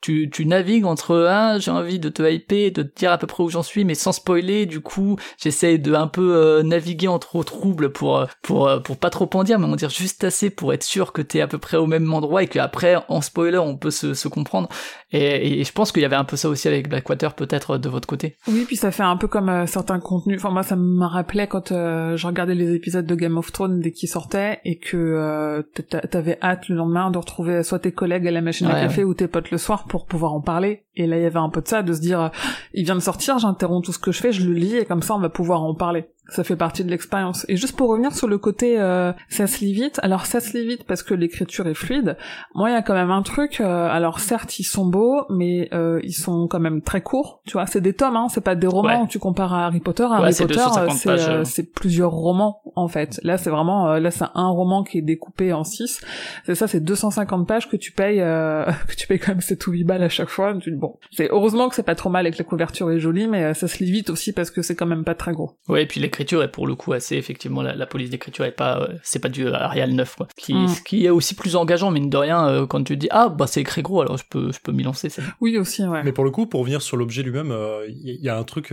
[0.00, 3.26] tu, tu navigues entre un, j'ai envie de te hyper, de te dire à peu
[3.26, 4.66] près où j'en suis, mais sans spoiler.
[4.66, 8.98] Du coup, j'essaie de un peu euh, naviguer entre troubles pour euh, pour euh, pour
[8.98, 11.46] pas trop en dire, mais on dire juste assez pour être sûr que t'es à
[11.46, 14.68] peu près au même endroit et qu'après, en spoiler, on peut se, se comprendre.
[15.12, 17.88] Et, et je pense qu'il y avait un peu ça aussi avec Blackwater, peut-être de
[17.88, 18.36] votre côté.
[18.48, 20.38] Oui, puis ça fait un peu comme certains contenus.
[20.38, 23.92] Enfin, moi, ça me rappelait quand je regardais les épisodes de Game of Thrones dès
[23.92, 25.64] qu'ils sortaient et que
[26.10, 29.14] t'avais hâte le lendemain de retrouver soit tes collègues à la machine à café ou
[29.14, 30.84] tes potes le soir pour pouvoir en parler.
[30.94, 32.30] Et là, il y avait un peu de ça, de se dire,
[32.74, 35.02] il vient de sortir, j'interromps tout ce que je fais, je le lis, et comme
[35.02, 37.46] ça, on va pouvoir en parler ça fait partie de l'expérience.
[37.48, 40.56] Et juste pour revenir sur le côté euh, ça se lit vite, alors ça se
[40.56, 42.16] lit vite parce que l'écriture est fluide.
[42.54, 43.60] Moi, il y a quand même un truc.
[43.60, 47.40] Euh, alors certes, ils sont beaux, mais euh, ils sont quand même très courts.
[47.46, 49.06] Tu vois, c'est des tomes, hein, c'est pas des romans.
[49.06, 50.06] Tu compares à Harry Potter.
[50.10, 50.60] Harry Potter,
[51.06, 53.20] euh, c'est plusieurs romans en fait.
[53.22, 56.00] Là, c'est vraiment là, c'est un roman qui est découpé en six.
[56.44, 58.18] C'est ça, c'est 250 pages que tu payes,
[58.88, 60.54] que tu payes quand même 7 ou 8 balles à chaque fois.
[60.58, 63.26] Tu, bon, c'est heureusement que c'est pas trop mal et que la couverture est jolie,
[63.26, 65.52] mais ça se lit vite aussi parce que c'est quand même pas très gros.
[65.68, 68.52] Ouais, et puis les l'écriture est pour le coup assez effectivement la, police d'écriture est
[68.52, 70.28] pas euh, c'est pas du Arial 9 quoi.
[70.36, 70.68] Qui mm.
[70.86, 73.60] qui est aussi plus engageant mine de rien euh, quand tu dis ah bah c'est
[73.60, 75.08] écrit gros alors je peux je peux m'y lancer
[75.42, 76.02] oui aussi ouais.
[76.04, 77.88] Mais pour le coup pour revenir sur l'objet lui-même il euh,
[78.22, 78.72] y, a un truc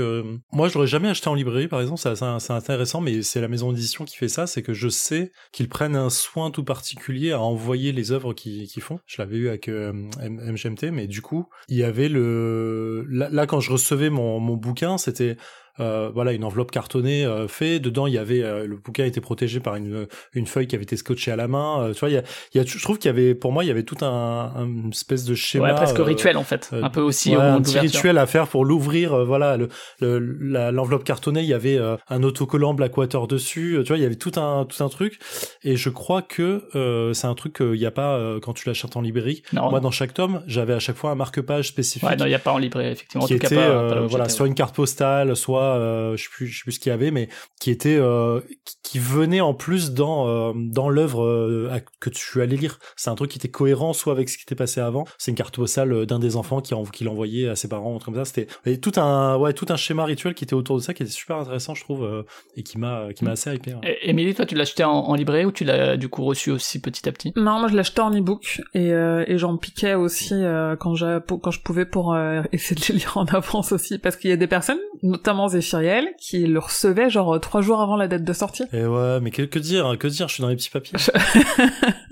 [0.52, 3.74] moi je l'aurais jamais acheté en librairie par exemple c'est intéressant mais c'est la maison
[3.74, 7.42] d'édition qui fait ça c'est que je sais qu'ils prennent un soin tout particulier à
[7.42, 9.00] envoyer les œuvres qu'ils font.
[9.06, 13.60] Je l'avais eu avec MGMT mais du coup il y avait le là, là quand
[13.60, 15.36] je recevais mon, mon bouquin c'était
[15.80, 17.80] euh, voilà une enveloppe cartonnée euh, fait.
[17.80, 20.84] Dedans, il y avait euh, le bouquin était protégé par une une feuille qui avait
[20.84, 21.92] été scotchée à la main.
[21.94, 23.68] tu vois, il y a, y a, je trouve qu'il y avait pour moi, il
[23.68, 25.70] y avait tout un, un espèce de schéma.
[25.70, 28.48] Ouais, presque rituel en fait, un peu aussi ouais, au un petit rituel à faire
[28.48, 29.26] pour l'ouvrir.
[29.26, 30.20] voilà, le,
[30.72, 33.80] l'enveloppe cartonnée, il y avait un autocollant Blackwater dessus.
[33.84, 35.20] Tu vois, il y avait tout un tout un truc.
[35.64, 39.02] Et je crois que c'est un truc qu'il n'y a pas quand tu l'achètes en
[39.02, 39.44] librairie.
[39.54, 42.08] Non, moi, dans chaque tome, j'avais à chaque fois un marque-page spécifique.
[42.08, 43.26] Ouais, non, il n'y a pas en librairie effectivement.
[43.26, 46.24] Qui en tout était, cas, pas, euh, voilà, soit une carte postale, soit euh, je
[46.24, 47.30] sais plus, je sais plus ce qu'il y avait, mais
[47.64, 48.42] qui était, euh,
[48.84, 52.78] qui venait en plus dans euh, dans l'œuvre euh, que tu allais lire.
[52.98, 55.06] C'est un truc qui était cohérent, soit avec ce qui était passé avant.
[55.18, 58.16] C'est une carte postale d'un des enfants qui, en, qui l'envoyait à ses parents, comme
[58.16, 58.26] ça.
[58.26, 61.12] C'était tout un, ouais, tout un schéma rituel qui était autour de ça, qui était
[61.14, 62.26] super intéressant, je trouve,
[62.58, 63.76] et qui m'a, qui m'a assez hypé.
[63.76, 63.98] Ouais.
[64.02, 66.82] Émilie, toi, tu l'as acheté en, en, librairie ou tu l'as du coup reçu aussi
[66.82, 67.32] petit à petit?
[67.38, 70.34] Non, moi je l'achetais en e-book et, et j'en piquais aussi
[70.80, 70.96] quand,
[71.42, 72.14] quand je pouvais pour
[72.52, 76.10] essayer de les lire en avance aussi, parce qu'il y a des personnes, notamment Zéphiriel,
[76.18, 78.64] qui le recevaient genre trois jours avant la date de sortie.
[78.74, 80.98] Et ouais, mais que, que dire, que dire, je suis dans les petits papiers.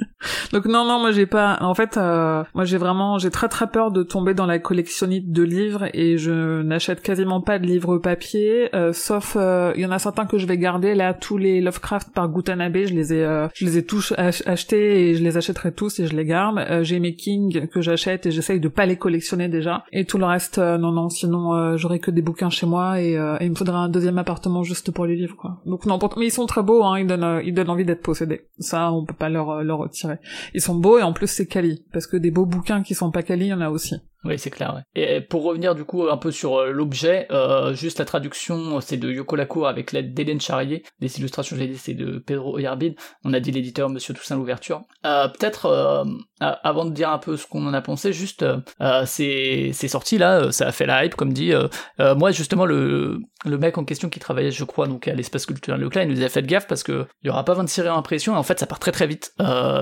[0.54, 3.68] Donc non non moi j'ai pas en fait euh, moi j'ai vraiment j'ai très très
[3.68, 7.98] peur de tomber dans la collectionnite de livres et je n'achète quasiment pas de livres
[7.98, 10.94] papier euh, sauf euh, il y en a certains que je vais garder.
[10.94, 15.10] Là tous les Lovecraft par Gutanabe je les ai je les ai tous ach achetés
[15.10, 16.84] et je les achèterai tous et je les garde.
[16.84, 19.84] J'ai mes King que j'achète et j'essaye de pas les collectionner déjà.
[19.92, 23.38] Et tout le reste non non sinon j'aurai que des bouquins chez moi et, et,
[23.42, 25.62] il me faudra un deuxième appartement juste pour les livres quoi.
[25.66, 28.42] Donc non mais ils sont très beaux hein ils donnent ils donnent envie d'être possédés.
[28.60, 30.11] Ça on peut pas leur leur retirer
[30.54, 31.86] ils sont beaux et en plus c'est quali.
[31.92, 34.38] Parce que des beaux bouquins qui sont pas quali il y en a aussi oui,
[34.38, 34.76] c'est clair.
[34.76, 35.02] Ouais.
[35.02, 38.98] Et pour revenir du coup un peu sur euh, l'objet, euh, juste la traduction, c'est
[38.98, 40.84] de Yoko Lacour avec l'aide d'Hélène Charrier.
[41.00, 42.96] Les illustrations, je l'ai dit, c'est de Pedro Oyarbide.
[43.24, 44.84] On a dit l'éditeur Monsieur Toussaint l'ouverture.
[45.06, 46.04] Euh, Peut-être euh,
[46.40, 50.18] avant de dire un peu ce qu'on en a pensé, juste euh, c'est c'est sorti
[50.18, 51.54] là, ça a fait la hype comme dit.
[52.00, 55.82] moi justement le le mec en question qui travaillait, je crois, donc à l'espace culturel
[55.82, 58.36] Leclerc, il nous a fait gaffe parce que il y aura pas 26 réimpressions.
[58.36, 59.34] Et en fait, ça part très très vite.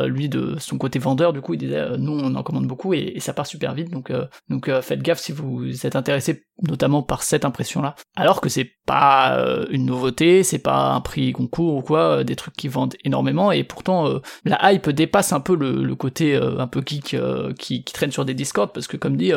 [0.05, 3.11] lui de son côté vendeur, du coup, il disait nous on en commande beaucoup et,
[3.15, 3.89] et ça part super vite.
[3.89, 4.11] Donc
[4.49, 7.95] donc euh, faites gaffe si vous êtes intéressé notamment par cette impression-là.
[8.17, 12.23] Alors que c'est pas euh, une nouveauté, c'est pas un prix concours ou quoi, euh,
[12.23, 16.67] des trucs qui vendent énormément, et pourtant la hype dépasse un peu le, côté un
[16.67, 17.15] peu geek
[17.57, 19.31] qui, qui, traîne sur des Discord, parce que comme dit,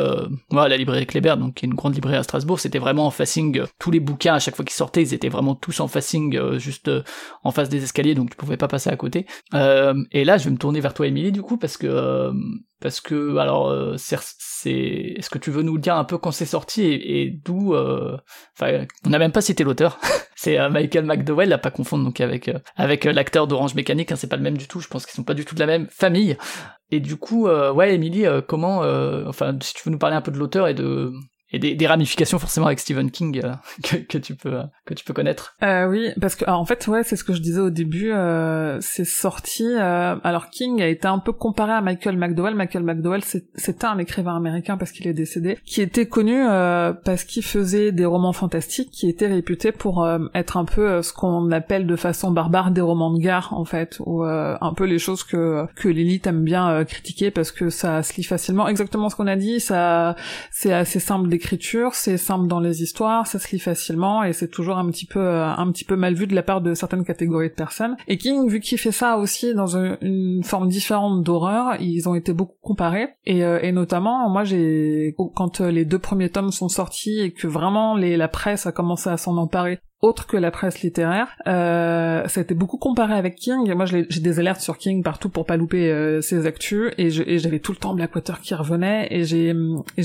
[0.51, 3.11] moi la librairie Kléber, donc qui est une grande librairie à Strasbourg, c'était vraiment en
[3.11, 6.57] facing, tous les bouquins à chaque fois qu'ils sortaient, ils étaient vraiment tous en facing,
[6.57, 6.91] juste
[7.43, 9.25] en face des escaliers, donc tu pouvais pas passer à côté.
[9.53, 12.31] et là, je vais me tourner vers toi, Émilie, du coup, parce que
[12.83, 13.95] parce que alors euh,
[14.63, 18.85] c'est est-ce que tu veux nous dire un peu quand c'est sorti et, d'où enfin
[19.05, 19.99] on n'a même pas cité l'auteur.
[20.35, 24.17] C'est euh, Michael McDowell à pas confondre donc avec euh, avec l'acteur d'Orange Mécanique hein,
[24.17, 25.67] c'est pas le même du tout je pense qu'ils sont pas du tout de la
[25.67, 26.37] même famille.
[26.91, 28.79] Et du coup ouais Emily comment
[29.27, 31.13] enfin si tu veux nous parler un peu de l'auteur et de
[31.53, 35.05] et des, des, ramifications forcément avec Stephen King euh, que, que, tu peux que tu
[35.05, 35.55] peux connaître.
[35.61, 38.79] Euh, oui, parce que en fait ouais c'est ce que je disais au début, euh,
[38.81, 39.63] c'est sorti.
[39.63, 42.55] Euh, alors King a été un peu comparé à Michael McDowell.
[42.55, 46.43] Michael McDowell c'était un écrivain américain parce qu'il est décédé, qui était connu
[47.05, 51.51] parce qu'il faisait des romans fantastiques, qui était réputé pour être un peu ce qu'on
[51.51, 55.23] appelle de façon barbare des romans de gare en fait, ou un peu les choses
[55.23, 58.67] que que l'élite aime bien critiquer parce que ça se lit facilement.
[58.67, 60.15] Exactement ce qu'on a dit, ça
[60.49, 61.42] c'est assez simple d'écrire
[61.93, 65.19] c'est simple dans les histoires, ça se lit facilement et c'est toujours un petit peu
[65.19, 67.95] euh, un petit peu mal vu de la part de certaines catégories de personnes.
[68.07, 72.33] Et King, vu qu'il fait ça aussi dans une, forme différente d'horreur, ils ont été
[72.33, 77.19] beaucoup comparés et, euh, notamment moi j'ai quand euh, les deux premiers tomes sont sortis
[77.19, 81.29] et que vraiment la presse a commencé à s'en emparer autre que la presse littéraire.
[81.47, 83.73] Euh, ça a été beaucoup comparé avec King.
[83.73, 86.91] Moi, j'ai des alertes sur King partout pour pas louper euh, ses actus.
[86.97, 89.07] Et j'avais tout le temps Blackwater qui revenait.
[89.11, 89.53] Et j'ai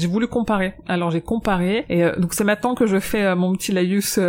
[0.06, 0.74] voulu comparer.
[0.86, 1.84] Alors j'ai comparé.
[1.88, 4.20] Et euh, donc c'est maintenant que je fais euh, mon petit laïus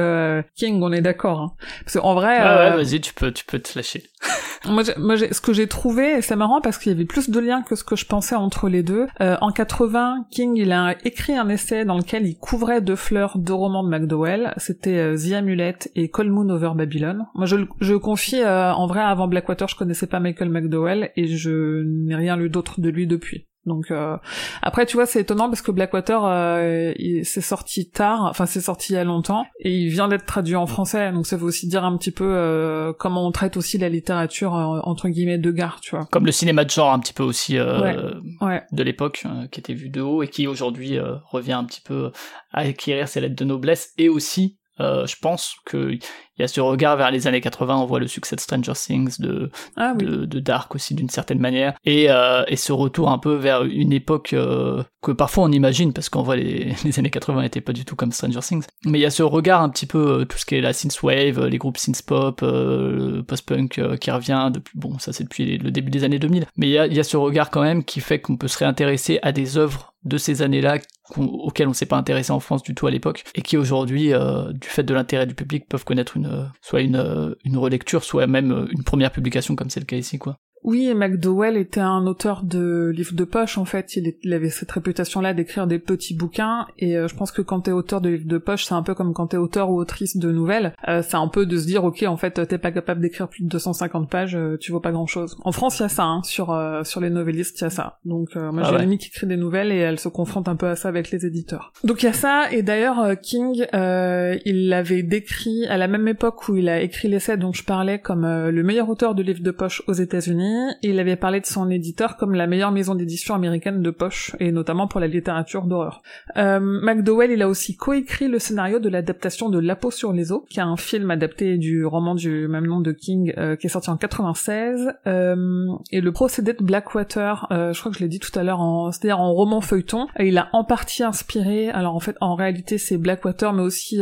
[0.55, 0.82] King.
[0.82, 1.39] On est d'accord.
[1.39, 1.51] Hein.
[1.86, 2.38] Parce qu'en vrai.
[2.39, 4.03] Ah ouais, vas-y, tu peux tu peux te lâcher.
[4.65, 7.62] moi, moi ce que j'ai trouvé, c'est marrant parce qu'il y avait plus de liens
[7.62, 9.05] que ce que je pensais entre les deux.
[9.19, 13.53] en 80, King, il a écrit un essai dans lequel il couvrait de fleurs deux
[13.53, 14.53] romans de McDowell.
[14.58, 15.59] C'était The Amulet
[15.95, 17.26] et Cold Moon Over Babylon.
[17.36, 21.28] Moi, je, je confie, euh, en vrai, avant Blackwater, je connaissais pas Michael McDowell et
[21.28, 23.50] je n'ai rien lu d'autre de lui depuis.
[23.65, 24.17] Donc euh,
[24.62, 26.93] après tu vois c'est étonnant parce que Blackwater euh,
[27.24, 30.56] c'est sorti tard, enfin c'est sorti il y a longtemps et il vient d'être traduit
[30.56, 33.78] en français donc ça veut aussi dire un petit peu euh, comment on traite aussi
[33.78, 36.06] la littérature euh, entre guillemets de gare tu vois.
[36.10, 37.98] Comme le cinéma de genre un petit peu aussi ouais.
[38.41, 38.63] Ouais.
[38.72, 40.98] de l'époque qui était vu de haut et qui aujourd'hui
[41.30, 42.12] revient un petit peu
[42.52, 45.98] à acquérir ses lettres de noblesse et aussi je pense que
[46.39, 48.71] il y a ce regard vers les années 80, on voit le succès de Stranger
[48.73, 53.10] Things, de, ah de, de, Dark aussi d'une certaine manière, et, euh, et ce retour
[53.12, 56.97] un peu vers une époque euh, que parfois on imagine, parce qu'en vrai les, les
[56.97, 59.62] années 80 n'étaient pas du tout comme Stranger Things, mais il y a ce regard
[59.62, 63.97] un petit peu, euh, tout ce qui est la synthwave, les groupes synthpop, euh, post-punk
[63.99, 66.78] qui revient depuis, bon ça c'est depuis le début des années 2000, mais il y
[66.78, 69.58] a, y a ce regard quand même qui fait qu'on peut se réintéresser à des
[69.58, 70.78] œuvres de ces années-là
[71.17, 74.13] auxquelles on s'est pas intéressé en France du tout à l'époque et qui aujourd'hui,
[74.54, 76.29] du fait de l'intérêt du public, peuvent connaître une
[76.62, 80.38] soit une, une relecture, soit même une première publication comme c'est le cas ici, quoi.
[80.63, 83.95] Oui, McDowell était un auteur de livres de poche, en fait.
[83.95, 87.72] Il, avait cette réputation-là d'écrire des petits bouquins, et euh, je pense que quand t'es
[87.72, 90.32] auteur de livres de poche, c'est un peu comme quand t'es auteur ou autrice de
[90.32, 90.74] nouvelles.
[90.88, 93.43] Euh, c'est un peu de se dire, ok, en fait, t'es pas capable d'écrire plus
[93.43, 95.38] de 250 pages, euh, tu vaux pas grand-chose.
[95.43, 98.00] En France, il y a ça, hein, sur, sur les novellistes, il y a ça.
[98.06, 100.56] Donc, moi, ah j'ai une amie qui écrit des nouvelles, et elle se confronte un
[100.56, 101.72] peu à ça avec les éditeurs.
[101.84, 106.48] Donc, il y a ça, et d'ailleurs, King, il l'avait décrit à la même époque
[106.50, 109.52] où il a écrit l'essai dont je parlais comme le meilleur auteur de livres de
[109.52, 110.48] poche aux États-Unis,
[110.81, 114.51] il avait parlé de son éditeur comme la meilleure maison d'édition américaine de poche, et
[114.51, 116.01] notamment pour la littérature d'horreur.
[116.38, 120.31] Euh, McDowell, il a aussi coécrit le scénario de l'adaptation de La peau sur les
[120.31, 123.67] os, qui est un film adapté du roman du même nom de King, euh, qui
[123.67, 128.03] est sorti en 96, euh, et le procédé de Blackwater, euh, je crois que je
[128.03, 131.95] l'ai dit tout à l'heure, c'est-à-dire en roman feuilleton, il a en partie inspiré, alors
[131.95, 133.97] en fait, en réalité, c'est Blackwater, mais aussi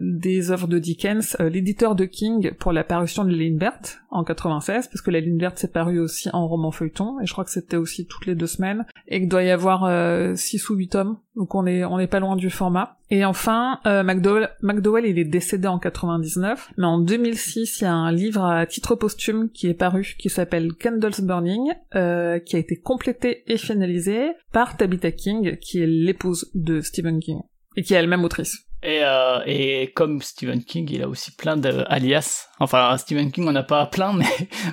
[0.00, 5.00] des œuvres de Dickens, l'éditeur de King pour la parution de Lindbergh en 96, parce
[5.00, 8.06] que la Lindbergh s'est paru aussi en roman feuilleton, et je crois que c'était aussi
[8.06, 11.54] toutes les deux semaines, et qu'il doit y avoir 6 euh, ou 8 tomes, donc
[11.54, 12.96] on est pas loin du format.
[13.10, 17.86] Et enfin, euh, McDowell, McDowell, il est décédé en 99, mais en 2006, il y
[17.86, 22.56] a un livre à titre posthume qui est paru, qui s'appelle Candles Burning, euh, qui
[22.56, 27.40] a été complété et finalisé par Tabitha King, qui est l'épouse de Stephen King,
[27.76, 28.64] et qui est elle-même autrice.
[28.84, 32.48] Et, euh, et comme Stephen King, il a aussi plein d'alias.
[32.60, 34.26] Enfin, Stephen King, on n'a pas plein, mais,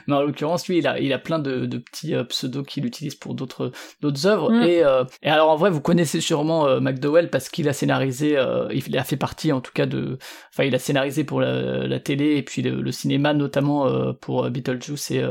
[0.06, 2.86] mais en l'occurrence, lui, il a, il a plein de, de petits euh, pseudos qu'il
[2.86, 3.72] utilise pour d'autres
[4.02, 4.52] d'autres œuvres.
[4.52, 4.64] Mm.
[4.64, 8.38] Et, euh, et alors, en vrai, vous connaissez sûrement McDowell parce qu'il a scénarisé,
[8.74, 10.18] il a fait partie, en tout cas, de...
[10.54, 15.12] Enfin, il a scénarisé pour la, la télé et puis le, cinéma, notamment pour Beetlejuice
[15.12, 15.24] et,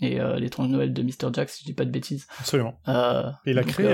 [0.00, 1.32] et l'étrange Noël de Mr.
[1.32, 2.26] Jack, si je dis pas de bêtises.
[2.38, 2.78] Absolument.
[3.46, 3.86] il, a créé,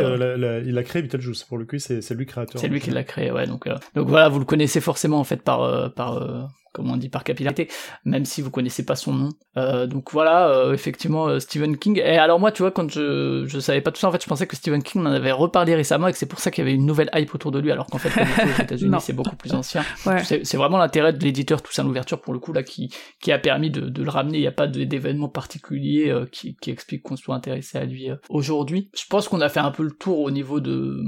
[0.67, 2.61] il a créé Beetlejuice, pour le coup, c'est lui créateur.
[2.61, 3.47] C'est lui qui l'a créé, ouais.
[3.47, 6.43] Donc, donc voilà, vous le connaissez forcément en fait par euh, par euh,
[6.73, 7.69] comme on dit par capillarité,
[8.05, 9.29] même si vous connaissez pas son nom.
[9.57, 11.99] Euh, donc voilà, effectivement Stephen King.
[11.99, 14.29] Et alors moi, tu vois, quand je je savais pas tout ça, en fait, je
[14.29, 16.67] pensais que Stephen King en avait reparlé récemment et que c'est pour ça qu'il y
[16.69, 19.53] avait une nouvelle hype autour de lui, alors qu'en fait, aux États-Unis, c'est beaucoup plus
[19.53, 19.83] ancien.
[20.23, 23.71] C'est vraiment l'intérêt de l'éditeur Toussaint l'ouverture pour le coup là qui qui a permis
[23.71, 24.39] de, de le ramener.
[24.39, 28.91] Il n'y a pas d'événement particulier qui qui explique qu'on soit intéressé à lui aujourd'hui.
[28.95, 31.03] Je pense qu'on a fait un peu le tour au niveau de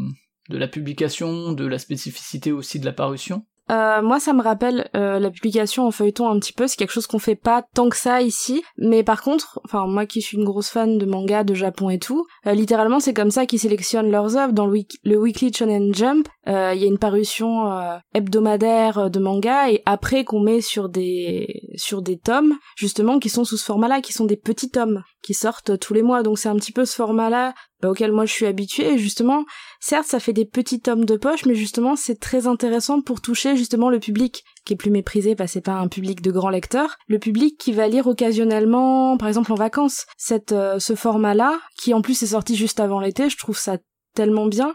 [0.49, 3.45] de la publication, de la spécificité aussi de la parution?
[3.71, 6.67] Euh, moi, ça me rappelle euh, la publication en feuilleton un petit peu.
[6.67, 8.63] C'est quelque chose qu'on fait pas tant que ça ici.
[8.77, 11.99] Mais par contre, enfin moi qui suis une grosse fan de manga, de Japon et
[11.99, 15.95] tout, euh, littéralement c'est comme ça qu'ils sélectionnent leurs œuvres dans le, le Weekly Shonen
[15.95, 16.29] Jump.
[16.47, 17.71] Il y a une parution
[18.15, 23.45] hebdomadaire de manga et après qu'on met sur des sur des tomes justement qui sont
[23.45, 26.25] sous ce format-là, qui sont des petits tomes qui sortent tous les mois.
[26.25, 28.95] Donc c'est un petit peu ce format-là bah, auquel moi je suis habituée.
[28.95, 29.45] Et justement,
[29.81, 33.57] certes, ça fait des petits tomes de poche, mais justement, c'est très intéressant pour toucher
[33.57, 36.51] justement le public qui est plus méprisé parce que c'est pas un public de grands
[36.51, 40.07] lecteurs, le public qui va lire occasionnellement, par exemple en vacances.
[40.16, 43.79] Cette, euh, ce format-là, qui en plus est sorti juste avant l'été, je trouve ça
[44.14, 44.75] tellement bien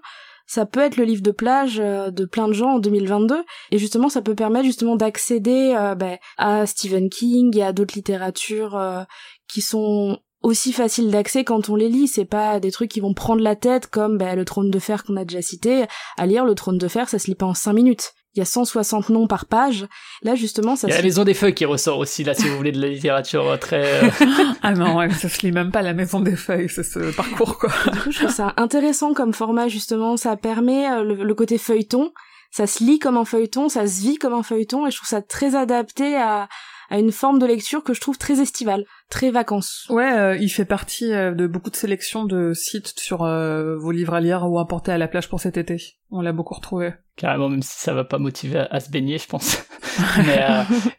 [0.50, 3.78] ça peut être le livre de plage euh, de plein de gens en 2022 et
[3.78, 9.06] justement ça peut permettre justement d'accéder euh, ben, à Stephen King et à d'autres littératures
[9.50, 12.08] qui sont aussi facile d'accès quand on les lit.
[12.08, 15.04] C'est pas des trucs qui vont prendre la tête comme bah, le trône de fer
[15.04, 15.86] qu'on a déjà cité.
[16.18, 18.14] À lire le trône de fer, ça se lit pas en 5 minutes.
[18.34, 19.88] Il y a 160 noms par page.
[20.22, 22.48] Là, justement, ça Il y a la maison des feuilles qui ressort aussi, là, si
[22.48, 24.04] vous voulez de la littérature euh, très...
[24.04, 24.10] Euh,
[24.62, 27.58] ah non, ouais, ça se lit même pas la maison des feuilles, c'est ce parcours,
[27.58, 27.72] quoi.
[27.92, 30.16] Du coup, je trouve ça intéressant comme format, justement.
[30.18, 32.14] Ça permet euh, le, côté feuilleton.
[32.52, 35.10] Ça se lit comme un feuilleton, ça se vit comme un feuilleton, et je trouve
[35.10, 36.48] ça très adapté à,
[36.90, 39.86] à une forme de lecture que je trouve très estivale très vacances.
[39.89, 43.91] Ouais, euh, il fait partie euh, de beaucoup de sélections de sites sur euh, vos
[43.91, 45.98] livres à lire ou à porter à la plage pour cet été.
[46.10, 46.93] On l'a beaucoup retrouvé.
[47.17, 49.65] Carrément, même si ça va pas motiver à, se baigner, je pense.
[50.28, 50.39] mais,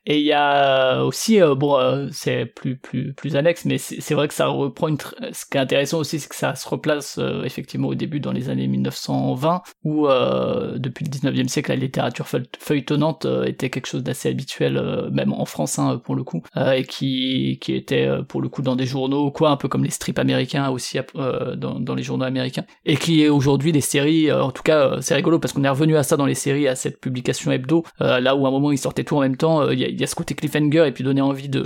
[0.05, 4.35] et il y a aussi, bon, c'est plus plus plus annexe, mais c'est vrai que
[4.35, 4.99] ça reprend une.
[5.31, 8.49] Ce qui est intéressant aussi, c'est que ça se replace effectivement au début dans les
[8.51, 12.27] années 1920, où depuis le 19e siècle, la littérature
[12.59, 17.61] feuilletonnante était quelque chose d'assez habituel, même en France hein, pour le coup, et qui
[17.61, 20.19] qui était était pour le coup dans des journaux, quoi, un peu comme les strips
[20.19, 24.33] américains aussi dans, dans, les journaux américains, et qui est aujourd'hui des séries.
[24.33, 26.75] en tout cas, c'est rigolo parce qu'on est revenu à ça dans les séries, à
[26.75, 29.69] cette publication hebdo, là où à un moment ils sortaient tout en même temps.
[29.71, 31.65] Il y, a ce côté cliffhanger et puis donner envie de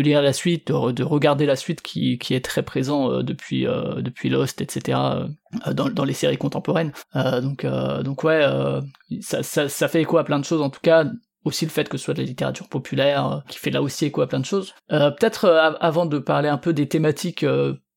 [0.00, 3.66] lire la suite, de, de, regarder la suite qui est très présent depuis
[4.24, 4.98] Lost, etc.
[5.72, 6.92] Dans, les séries contemporaines.
[7.14, 7.66] donc
[8.04, 8.44] donc ouais,
[9.20, 11.04] ça, ça fait écho à plein de choses en tout cas
[11.48, 14.06] aussi le fait que ce soit de la littérature populaire, euh, qui fait là aussi
[14.06, 14.74] écho à plein de choses.
[14.92, 17.44] Euh, peut-être euh, avant de parler un peu des thématiques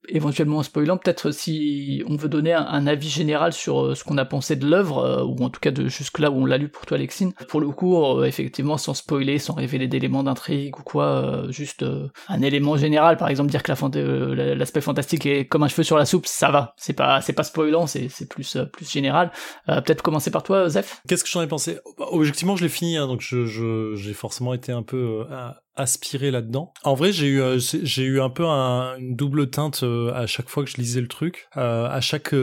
[0.09, 4.17] éventuellement en spoilant, peut-être si on veut donner un, avis général sur euh, ce qu'on
[4.17, 6.57] a pensé de l'œuvre, euh, ou en tout cas de jusque là où on l'a
[6.57, 7.33] lu pour toi Alexine.
[7.47, 11.85] Pour le coup, euh, effectivement, sans spoiler, sans révéler d'éléments d'intrigue ou quoi, juste
[12.27, 13.71] un élément général, par exemple dire que
[14.53, 16.73] l'aspect fantastique est comme un cheveu sur la soupe, ça va.
[16.77, 19.31] C'est pas c'est pas spoilant, c'est plus plus général.
[19.67, 21.01] peut-être commencer par toi, Zef.
[21.07, 21.79] Qu'est-ce que j'en ai pensé?
[21.97, 25.25] Objectivement, je l'ai fini, hein, donc je j'ai forcément été un peu
[25.81, 26.73] aspiré là-dedans.
[26.83, 30.27] En vrai, j'ai eu euh, j'ai eu un peu un, une double teinte euh, à
[30.27, 31.47] chaque fois que je lisais le truc.
[31.57, 32.33] Euh, à chaque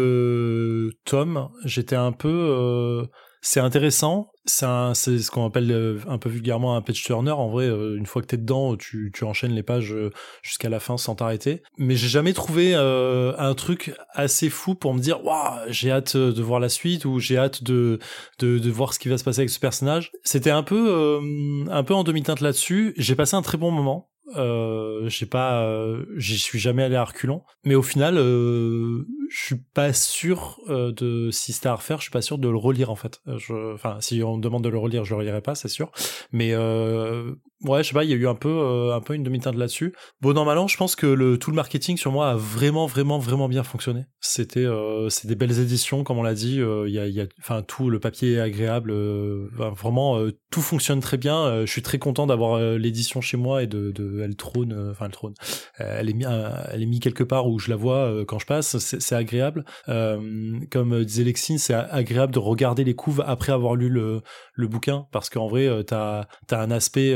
[1.04, 3.06] tome, j'étais un peu
[3.40, 4.30] c'est intéressant.
[4.46, 7.32] C'est ce qu'on appelle euh, un peu vulgairement un page turner.
[7.32, 10.10] En vrai, euh, une fois que t'es dedans, tu, enchaînes les pages euh,
[10.42, 11.62] jusqu'à la fin sans t'arrêter.
[11.76, 16.42] Mais j'ai jamais trouvé un truc assez fou pour me dire, waouh, j'ai hâte de
[16.42, 17.98] voir la suite ou j'ai hâte de,
[18.38, 20.12] de, de voir ce qui va se passer avec ce personnage.
[20.24, 21.20] C'était un peu
[21.70, 22.94] un peu en demi-teinte là-dessus.
[22.96, 24.08] J'ai passé un très bon moment.
[24.36, 29.44] Euh, j'ai pas, euh, j'y suis jamais allé à reculons, mais au final, euh, je
[29.44, 32.56] suis pas sûr euh, de si c'était à refaire, je suis pas sûr de le
[32.56, 33.20] relire en fait.
[33.26, 35.90] Je, enfin, si on me demande de le relire, je le relirai pas, c'est sûr.
[36.32, 39.14] Mais euh, ouais, je sais pas, il y a eu un peu, euh, un peu
[39.14, 39.94] une demi-teinte là-dessus.
[40.20, 43.48] Bon, normalement, je pense que le tout le marketing sur moi a vraiment, vraiment, vraiment
[43.48, 44.04] bien fonctionné.
[44.20, 44.66] C'était,
[45.08, 46.56] c'est des belles éditions, comme on l'a dit.
[46.56, 48.92] Il y a, y a, enfin, tout le papier est agréable.
[49.52, 50.18] vraiment,
[50.50, 51.64] tout fonctionne très bien.
[51.64, 55.06] je suis très content d'avoir l'édition chez moi et de, de elle trône, euh, enfin
[55.06, 55.34] elle trône,
[55.80, 58.38] euh, elle est mis, elle est mis quelque part où je la vois euh, quand
[58.38, 59.64] je passe, c'est agréable.
[59.86, 64.22] comme disait Lexine, c'est agréable de regarder les couves après avoir lu le,
[64.54, 67.14] le bouquin parce qu'en vrai t'as as un aspect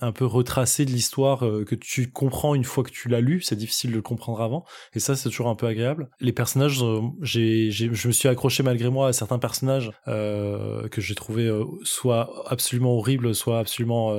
[0.00, 3.40] un peu retracé de l'histoire que tu comprends une fois que tu l'as lu.
[3.42, 6.08] C'est difficile de le comprendre avant et ça c'est toujours un peu agréable.
[6.20, 6.82] Les personnages,
[7.20, 11.50] j'ai je me suis accroché malgré moi à certains personnages que j'ai trouvé
[11.82, 14.14] soit absolument horribles, soit absolument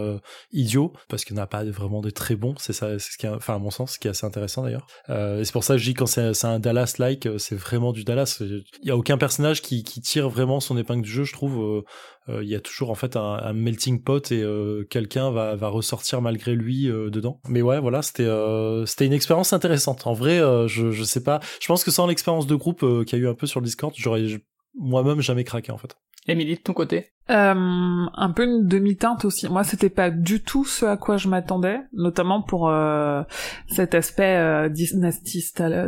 [0.51, 2.55] idiots parce qu'il n'y en a pas vraiment de très bon.
[2.57, 4.87] C'est ça, c'est ce qui, enfin à mon sens, ce qui est assez intéressant d'ailleurs.
[5.09, 7.91] Euh, et c'est pour ça que je dis quand c'est un Dallas-like, euh, c'est vraiment
[7.91, 8.41] du Dallas.
[8.41, 11.83] Il y a aucun personnage qui tire vraiment son épingle du jeu, je trouve.
[12.29, 14.43] Euh, il y a toujours en fait un, un melting pot et
[14.89, 17.39] quelqu'un va, va ressortir malgré lui dedans.
[17.47, 18.29] Mais ouais, voilà, c'était
[18.85, 20.07] c'était une expérience intéressante.
[20.07, 21.39] En vrai, je je sais pas.
[21.59, 23.65] Je pense que sans l'expérience de groupe qu'il y a eu un peu sur le
[23.65, 24.23] Discord, j'aurais
[24.75, 25.95] moi-même jamais craqué en fait.
[26.27, 29.49] Émilie, de ton côté euh, Un peu une demi-teinte aussi.
[29.49, 33.23] Moi, c'était pas du tout ce à quoi je m'attendais, notamment pour euh,
[33.67, 34.69] cet aspect euh,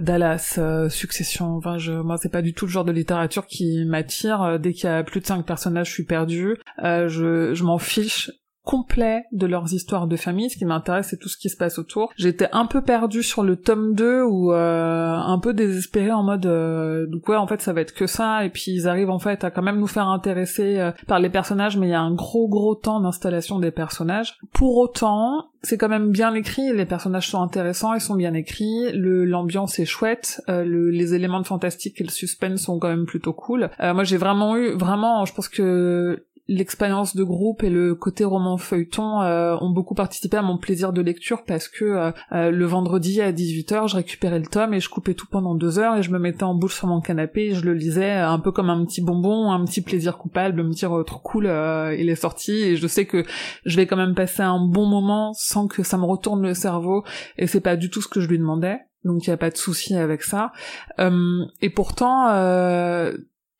[0.02, 1.56] Dallas, euh, succession.
[1.56, 4.42] Enfin, je, moi, c'est pas du tout le genre de littérature qui m'attire.
[4.42, 6.58] Euh, dès qu'il y a plus de cinq personnages, je suis perdue.
[6.82, 8.32] je, je m'en fiche
[8.66, 10.50] complet de leurs histoires de famille.
[10.50, 12.12] Ce qui m'intéresse, c'est tout ce qui se passe autour.
[12.18, 16.46] J'étais un peu perdue sur le tome 2 ou euh, un peu désespérée en mode
[16.48, 19.44] euh, ouais en fait ça va être que ça et puis ils arrivent en fait
[19.44, 22.14] à quand même nous faire intéresser euh, par les personnages mais il y a un
[22.14, 24.38] gros gros temps d'installation des personnages.
[24.52, 28.92] Pour autant, c'est quand même bien écrit, les personnages sont intéressants, ils sont bien écrits,
[28.94, 32.90] le l'ambiance est chouette, euh, le, les éléments de fantastique et le suspense sont quand
[32.90, 33.70] même plutôt cool.
[33.80, 38.58] moi j'ai vraiment eu vraiment je pense que l'expérience de groupe et le côté roman
[38.58, 42.66] feuilleton euh, ont beaucoup participé à mon plaisir de lecture parce que euh, euh, le
[42.66, 46.04] vendredi à 18h, je récupérais le tome et je coupais tout pendant deux heures et
[46.04, 48.70] je me mettais en bouche sur mon canapé et je le lisais un peu comme
[48.70, 52.76] un petit bonbon, un petit plaisir coupable, me dire trop cool, il est sorti et
[52.76, 53.24] je sais que
[53.66, 57.04] je vais quand même passer un bon moment sans que ça me retourne le cerveau
[57.38, 59.52] et c'est pas du tout ce que je lui demandais donc il y a pas
[59.52, 60.52] de souci avec ça.
[61.00, 62.28] et pourtant,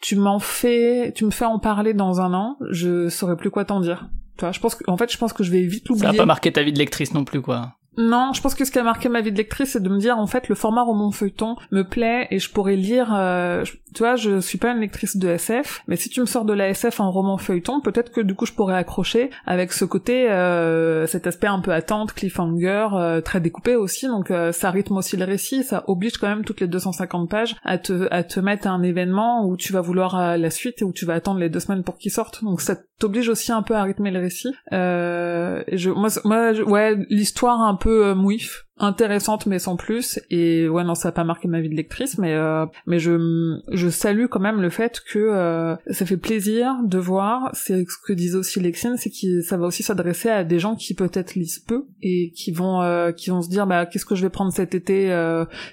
[0.02, 3.66] tu m'en fais, tu me fais en parler dans un an, je saurais plus quoi
[3.66, 4.10] t'en dire.
[4.38, 6.08] Tu vois, je pense que, en fait, je pense que je vais vite l'oublier.
[6.08, 7.76] Ça va pas marquer ta vie de lectrice non plus, quoi.
[7.98, 10.00] Non, je pense que ce qui a marqué ma vie de lectrice, c'est de me
[10.00, 13.14] dire en fait le format roman feuilleton me plaît et je pourrais lire.
[13.16, 13.64] Euh,
[13.96, 16.52] tu vois, je suis pas une lectrice de SF, mais si tu me sors de
[16.52, 20.30] la SF en roman feuilleton, peut-être que du coup je pourrais accrocher avec ce côté,
[20.30, 24.08] euh, cet aspect un peu attente, cliffhanger, euh, très découpé aussi.
[24.08, 27.56] Donc euh, ça rythme aussi le récit, ça oblige quand même toutes les 250 pages
[27.64, 30.92] à te à te mettre un événement où tu vas vouloir la suite et où
[30.92, 32.44] tu vas attendre les deux semaines pour qu'il sorte.
[32.44, 34.54] Donc ça t'oblige aussi un peu à rythmer le récit.
[34.72, 40.68] et je, moi, moi, ouais, l'histoire un peu euh, mouif intéressante mais sans plus et
[40.68, 43.88] ouais non ça a pas marqué ma vie de lectrice mais euh, mais je je
[43.88, 48.12] salue quand même le fait que euh, ça fait plaisir de voir c'est ce que
[48.12, 51.60] disait aussi Lexine c'est que ça va aussi s'adresser à des gens qui peut-être lisent
[51.60, 54.52] peu et qui vont euh, qui vont se dire bah qu'est-ce que je vais prendre
[54.52, 55.06] cet été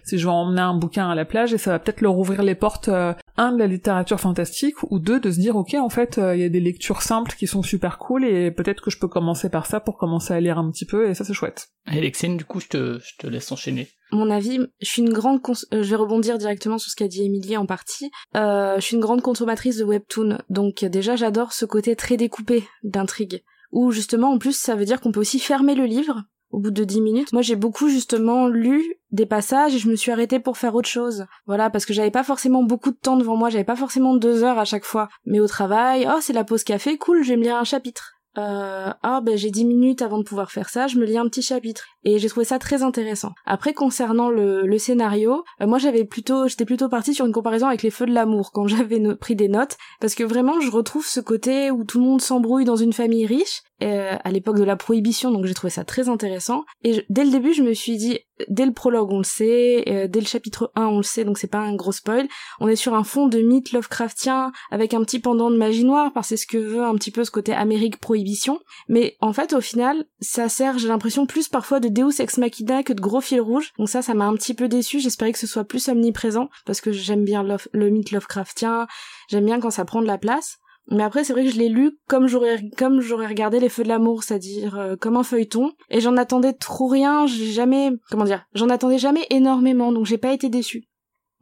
[0.04, 2.42] si je vais emmener un bouquin à la plage et ça va peut-être leur ouvrir
[2.44, 2.88] les portes
[3.36, 6.44] un de la littérature fantastique ou deux de se dire ok en fait il y
[6.44, 9.66] a des lectures simples qui sont super cool et peut-être que je peux commencer par
[9.66, 11.68] ça pour commencer à lire un petit peu et ça c'est chouette.
[11.86, 13.88] Alexine du coup je te je te laisse enchaîner.
[14.12, 15.40] Mon avis, je suis une grande,
[15.72, 18.10] euh, je vais rebondir directement sur ce qu'a dit Émilie en partie.
[18.36, 22.62] Euh, je suis une grande consommatrice de webtoon, donc déjà j'adore ce côté très découpé
[22.82, 26.58] d'intrigue, où justement en plus ça veut dire qu'on peut aussi fermer le livre au
[26.58, 27.32] bout de dix minutes.
[27.32, 30.88] Moi, j'ai beaucoup justement lu des passages et je me suis arrêtée pour faire autre
[30.88, 31.26] chose.
[31.46, 34.44] Voilà, parce que j'avais pas forcément beaucoup de temps devant moi, j'avais pas forcément deux
[34.44, 35.08] heures à chaque fois.
[35.24, 38.12] Mais au travail, oh, c'est la pause café, cool, je vais me lire un chapitre
[38.38, 41.26] euh, ah ben j'ai 10 minutes avant de pouvoir faire ça, je me lis un
[41.26, 41.84] petit chapitre.
[42.04, 43.32] Et j'ai trouvé ça très intéressant.
[43.46, 47.66] Après concernant le, le scénario, euh, moi j'avais plutôt j'étais plutôt partie sur une comparaison
[47.66, 51.06] avec les feux de l'amour quand j'avais pris des notes parce que vraiment je retrouve
[51.06, 53.62] ce côté où tout le monde s'embrouille dans une famille riche.
[53.82, 56.64] Euh, à l'époque de la prohibition donc j'ai trouvé ça très intéressant.
[56.84, 58.18] Et dès le début je me suis dit
[58.48, 61.38] dès le prologue on le sait, euh, dès le chapitre 1 on le sait donc
[61.38, 62.28] c'est pas un gros spoil,
[62.60, 66.12] on est sur un fond de mythe Lovecraftien avec un petit pendant de magie noire
[66.12, 68.60] parce que c'est ce que veut un petit peu ce côté Amérique prohibition.
[68.88, 72.82] Mais en fait au final ça sert j'ai l'impression plus parfois de Deus Ex Machina
[72.82, 75.38] que de gros fil rouge donc ça ça m'a un petit peu déçu j'espérais que
[75.38, 78.86] ce soit plus omniprésent parce que j'aime bien le mythe Lovecraftien.
[79.28, 80.58] J'aime bien quand ça prend de la place
[80.90, 83.84] mais après, c'est vrai que je l'ai lu comme j'aurais comme j'aurais regardé Les Feux
[83.84, 85.72] de l'amour, c'est-à-dire euh, comme un feuilleton.
[85.90, 87.26] Et j'en attendais trop rien.
[87.26, 90.84] J'ai jamais, comment dire, j'en attendais jamais énormément, donc j'ai pas été déçue.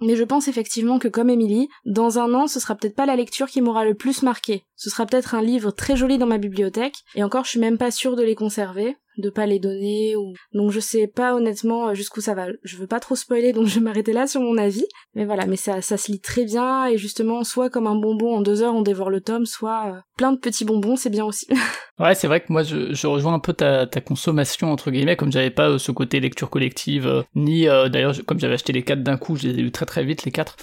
[0.02, 3.16] Mais je pense effectivement que comme Émilie, dans un an, ce sera peut-être pas la
[3.16, 4.64] lecture qui m'aura le plus marqué.
[4.74, 7.76] Ce sera peut-être un livre très joli dans ma bibliothèque, et encore je suis même
[7.76, 11.88] pas sûre de les conserver de pas les donner ou donc je sais pas honnêtement
[11.88, 12.46] euh, jusqu'où ça va.
[12.62, 14.86] Je veux pas trop spoiler donc je vais m'arrêter là sur mon avis.
[15.14, 18.36] Mais voilà mais ça ça se lit très bien et justement soit comme un bonbon
[18.36, 21.24] en deux heures on dévore le tome soit euh, plein de petits bonbons c'est bien
[21.24, 21.46] aussi.
[21.98, 25.50] Ouais c'est vrai que moi je, rejoins un peu ta, consommation entre guillemets comme j'avais
[25.50, 29.36] pas euh, ce côté lecture collective ni d'ailleurs comme j'avais acheté les quatre d'un coup
[29.36, 30.56] je les ai lus très très vite les quatre.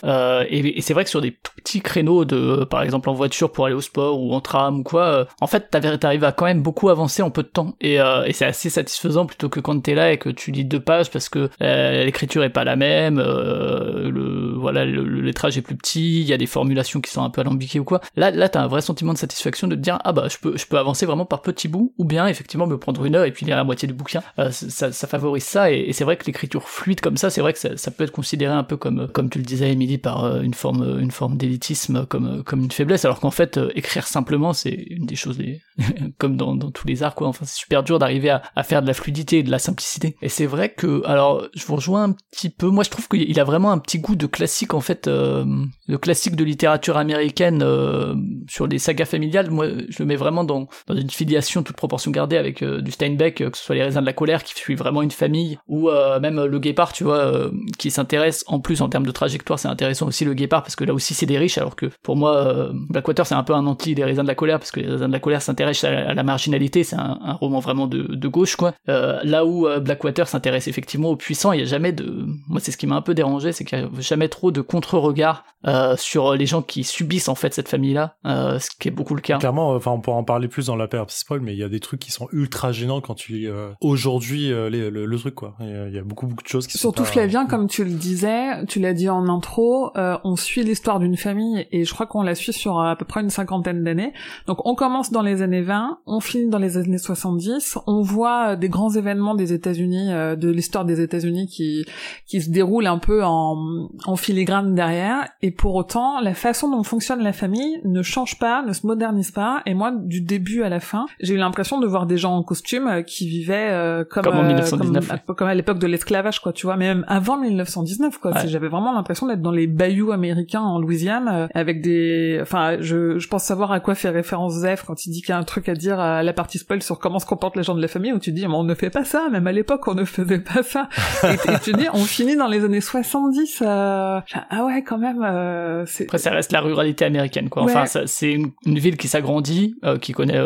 [0.50, 3.68] Et, c'est vrai que sur des tout petits créneaux de par exemple en voiture pour
[3.68, 6.90] aller au sport ou en tram ou quoi en fait t'arrives à quand même beaucoup
[6.90, 7.76] avancer en peu de temps.
[7.82, 8.00] Et,
[8.32, 11.30] c'est assez satisfaisant plutôt que quand t'es là et que tu lis deux pages parce
[11.30, 16.22] que euh, l'écriture est pas la même, euh, le voilà le, lettrage est plus petit,
[16.22, 18.02] il y a des formulations qui sont un peu alambiquées ou quoi.
[18.16, 20.58] Là là t'as un vrai sentiment de satisfaction de te dire ah bah je peux
[20.58, 23.32] je peux avancer vraiment par petits bouts ou bien effectivement me prendre une heure et
[23.32, 24.22] puis lire la moitié du bouquin.
[24.40, 27.54] Euh, ça, ça, favorise ça et, c'est vrai que l'écriture fluide comme ça, c'est vrai
[27.54, 30.54] que ça, peut être considéré un peu comme comme tu le disais Émilie par une
[30.54, 35.06] forme une forme d'élitisme comme comme une faiblesse alors qu'en fait écrire simplement c'est une
[35.06, 35.40] des choses
[36.18, 37.28] comme dans, dans tous les arts quoi.
[37.28, 40.16] Enfin c'est super dur d'arriver à, faire de la fluidité et de la simplicité.
[40.22, 42.68] Et c'est vrai que, alors, je vous rejoins un petit peu.
[42.68, 45.46] Moi, je trouve qu'il a vraiment un petit goût de classique, en fait, euh,
[45.88, 48.16] de classique de littérature américaine euh,
[48.48, 49.37] sur les sagas familiales.
[49.50, 53.36] Moi, je le mets vraiment dans, une filiation toute proportion gardée avec euh, du Steinbeck,
[53.36, 55.90] que ce soit les raisins de la colère, qui suit vraiment une famille, ou
[56.22, 60.08] même le Guépard, tu vois, qui s'intéresse, en plus, en termes de trajectoire, c'est intéressant
[60.08, 63.26] aussi le Guépard, parce que là aussi, c'est des riches, alors que pour moi, Blackwater,
[63.26, 65.12] c'est un peu un anti des raisins de la colère, parce que les raisins de
[65.12, 68.74] la colère s'intéressent à, la marginalité, c'est un, roman vraiment de, gauche, quoi.
[68.90, 72.60] Euh, là où euh, Blackwater s'intéresse effectivement aux puissants, il y a jamais de, moi
[72.60, 75.46] c'est ce qui m'a un peu dérangé, c'est qu'il y a jamais trop de contre-regard
[75.66, 79.22] euh, sur les gens qui subissent en fait cette famille-là, ce qui est beaucoup le
[79.28, 79.38] cas.
[79.38, 81.70] Clairement, enfin on pourra en parler plus dans la période spoil, mais il y a
[81.70, 83.48] des trucs qui sont ultra gênants quand tu lis
[83.82, 85.56] aujourd'hui le, truc quoi.
[85.60, 88.66] Il y a beaucoup beaucoup de choses qui Surtout sont Flavien, comme tu le disais,
[88.66, 92.36] tu l'as dit en intro, on suit l'histoire d'une famille et je crois qu'on la
[92.36, 94.14] suit sur à peu près une cinquantaine d'années.
[94.48, 98.56] Donc on commence dans les années 20, on finit dans les années 70, on voit
[98.56, 101.86] des grands événements des États-Unis, euh, de l'histoire des États-Unis qui
[102.26, 106.84] qui se déroulent un peu en, en filigrane derrière, et pour autant la façon dont
[106.84, 109.62] fonctionne la famille ne change pas, ne se modernise pas?
[109.66, 112.44] Et moi, du début à la fin, j'ai eu l'impression de voir des gens en
[112.44, 116.54] costume euh, qui vivaient euh, comme comme, en 1919, comme, à l'époque de l'esclavage, quoi,
[116.54, 118.32] tu vois, mais même avant 1919, quoi.
[118.46, 123.28] J'avais vraiment l'impression d'être dans les bayous américains en Louisiane avec des, enfin, je, je
[123.28, 125.70] pense savoir à quoi fait référence Zef quand il dit qu'il y a un truc
[125.70, 128.14] à dire à la partie spoil sur comment se comportent les gens de la famille,
[128.14, 130.40] où tu dis, mais on ne fait pas ça, même à l'époque on ne faisait
[130.40, 130.90] pas ça.
[131.24, 134.20] et, tu dis, on finit dans les années 70, euh...
[134.50, 135.24] ah ouais quand même.
[135.24, 137.64] Euh, Après ça reste la ruralité américaine quoi.
[137.64, 140.42] Enfin c'est une, ville ville qui s'agrandit, qui connaît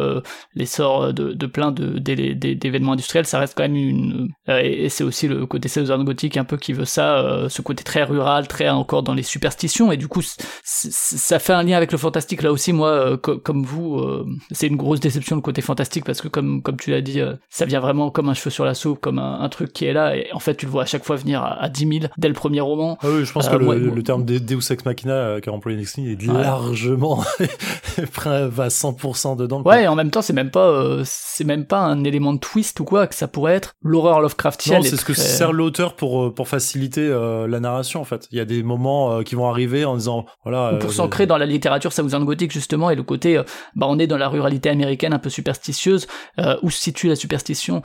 [0.55, 5.27] l'essor de, de plein de d'événements industriels, ça reste quand même une et, c'est aussi
[5.27, 9.03] le côté Southern Gothic un peu qui veut ça, ce côté très rural, très encore
[9.03, 9.91] dans les superstitions.
[9.91, 10.21] Et du coup
[10.63, 12.41] ça fait un lien avec le fantastique.
[12.41, 14.01] Là aussi moi comme vous
[14.51, 17.65] c'est une grosse déception le côté fantastique parce que comme comme tu l'as dit ça
[17.65, 20.15] vient vraiment comme un cheveu sur la soupe comme un, truc qui est là.
[20.15, 22.27] Et en fait tu le vois à chaque fois venir à, à 10 000 dès
[22.27, 22.97] le premier roman.
[23.01, 27.23] Ah oui je pense que le, terme Deus Ex Machina qu'a employé Nextly est largement
[28.47, 29.61] va 100% dedans.
[29.63, 32.39] Ouais, et en même temps, c'est même pas, euh, c'est même pas un élément de
[32.39, 33.73] twist ou quoi que ça pourrait être.
[33.81, 34.77] L'horreur Lovecraftienne.
[34.77, 38.27] Non, c'est ce que sert l'auteur pour euh, pour faciliter euh, la narration en fait.
[38.31, 40.77] Il y a des moments qui vont arriver en disant voilà.
[40.79, 43.41] pour s'ancrer dans la littérature southern gothique justement et le côté,
[43.75, 46.07] bah on est dans la ruralité américaine un peu superstitieuse
[46.61, 47.81] où se situe la superstition.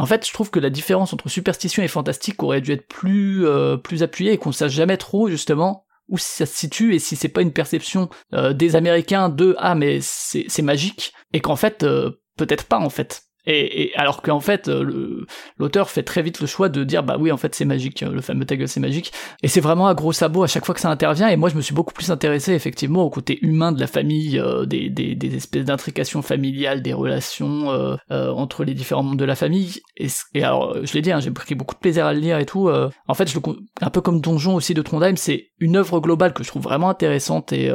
[0.00, 3.46] En fait, je trouve que la différence entre superstition et fantastique aurait dû être plus
[3.82, 7.28] plus appuyée et qu'on sache jamais trop justement où ça se situe et si c'est
[7.28, 12.10] pas une perception euh, des Américains de ah mais c'est magique et qu'en fait euh,
[12.36, 15.24] peut-être pas en fait et, alors qu'en fait, euh,
[15.58, 18.20] l'auteur fait très vite le choix de dire bah oui, en fait c'est magique, le
[18.20, 19.12] fameux ta c'est magique.
[19.42, 21.28] Et c'est vraiment à gros sabot à chaque fois que ça intervient.
[21.28, 24.38] Et moi, je me suis beaucoup plus intéressé effectivement au côté humain de la famille,
[24.38, 29.34] euh, des, des, espèces d'intrications familiales, des relations euh, entre les différents membres de la
[29.34, 29.80] famille.
[29.96, 30.08] Et,
[30.42, 32.70] alors, je l'ai dit, hein, j'ai pris beaucoup de plaisir à le lire et tout.
[32.70, 33.32] en fait,
[33.80, 36.90] un peu comme Donjon aussi de Trondheim, c'est une œuvre globale que je trouve vraiment
[36.90, 37.72] intéressante et,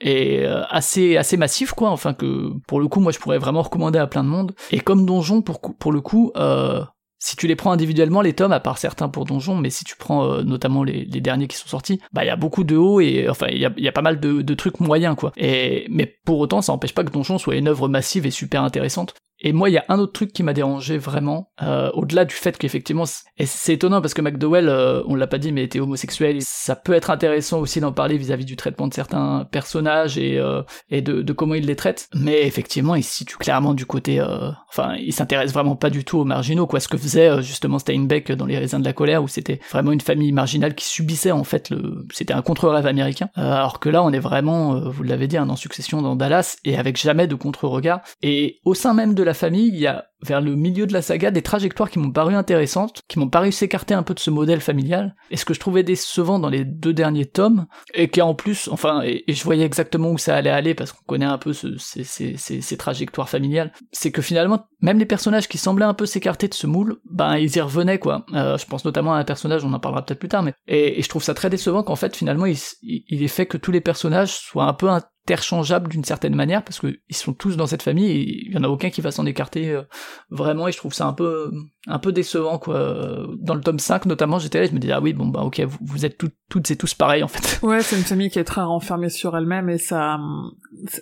[0.00, 1.90] et assez assez massif quoi.
[1.90, 4.54] Enfin que pour le coup, moi, je pourrais vraiment recommander à plein de monde.
[4.70, 6.84] Et comme Donjon, pour, le coup, euh,
[7.18, 9.96] si tu les prends individuellement, les tomes, à part certains pour Donjon, mais si tu
[9.96, 13.00] prends euh, notamment les, derniers qui sont sortis, bah il y a beaucoup de hauts
[13.00, 15.32] et enfin il y a, pas mal de, trucs moyens quoi.
[15.36, 19.14] Mais pour autant, ça n'empêche pas que Donjon soit une œuvre massive et super intéressante.
[19.40, 22.34] Et moi, il y a un autre truc qui m'a dérangé vraiment, euh, au-delà du
[22.34, 26.38] fait qu'effectivement, c'est étonnant parce que McDowell, euh, on l'a pas dit, mais était homosexuel.
[26.40, 30.62] Ça peut être intéressant aussi d'en parler vis-à-vis du traitement de certains personnages et euh,
[30.90, 32.08] et de, de, comment il les traite.
[32.14, 36.04] Mais effectivement, il se situe clairement du côté, euh, enfin, il s'intéresse vraiment pas du
[36.04, 36.80] tout aux marginaux, quoi.
[36.80, 40.00] Ce que faisait justement Steinbeck dans Les raisins de la colère, où c'était vraiment une
[40.00, 43.28] famille marginale qui subissait en fait le, c'était un contre-rêve américain.
[43.34, 46.76] alors que là, on est vraiment, vous l'avez dit, hein, en succession dans Dallas et
[46.76, 48.00] avec jamais de contre-regard.
[48.22, 51.02] Et au sein même de la famille, il y a vers le milieu de la
[51.02, 54.30] saga des trajectoires qui m'ont paru intéressantes, qui m'ont paru s'écarter un peu de ce
[54.30, 58.20] modèle familial, et ce que je trouvais décevant dans les deux derniers tomes, et qui
[58.20, 61.38] en plus, enfin, et, je voyais exactement où ça allait aller parce qu'on connaît un
[61.38, 65.84] peu ce, ces, ces, ces, trajectoires familiales, c'est que finalement, même les personnages qui semblaient
[65.84, 68.26] un peu s'écarter de ce moule, ben ils y revenaient quoi.
[68.34, 71.00] Euh, je pense notamment à un personnage, on en parlera peut-être plus tard, mais et,
[71.00, 74.36] je trouve ça très décevant qu'en fait finalement il est fait que tous les personnages
[74.36, 74.88] soient un peu
[75.30, 78.64] interchangeables d'une certaine manière parce qu'ils sont tous dans cette famille et il y en
[78.64, 79.82] a aucun qui va s'en écarter euh,
[80.30, 81.52] vraiment et je trouve ça un peu
[81.86, 83.26] un peu décevant quoi.
[83.38, 85.60] Dans le tome 5 notamment j'étais là je me disais ah oui bon bah ok
[85.60, 86.18] vous, vous êtes
[86.50, 89.36] toutes et tous pareils en fait ouais c'est une famille qui est très renfermée sur
[89.36, 90.18] elle-même et ça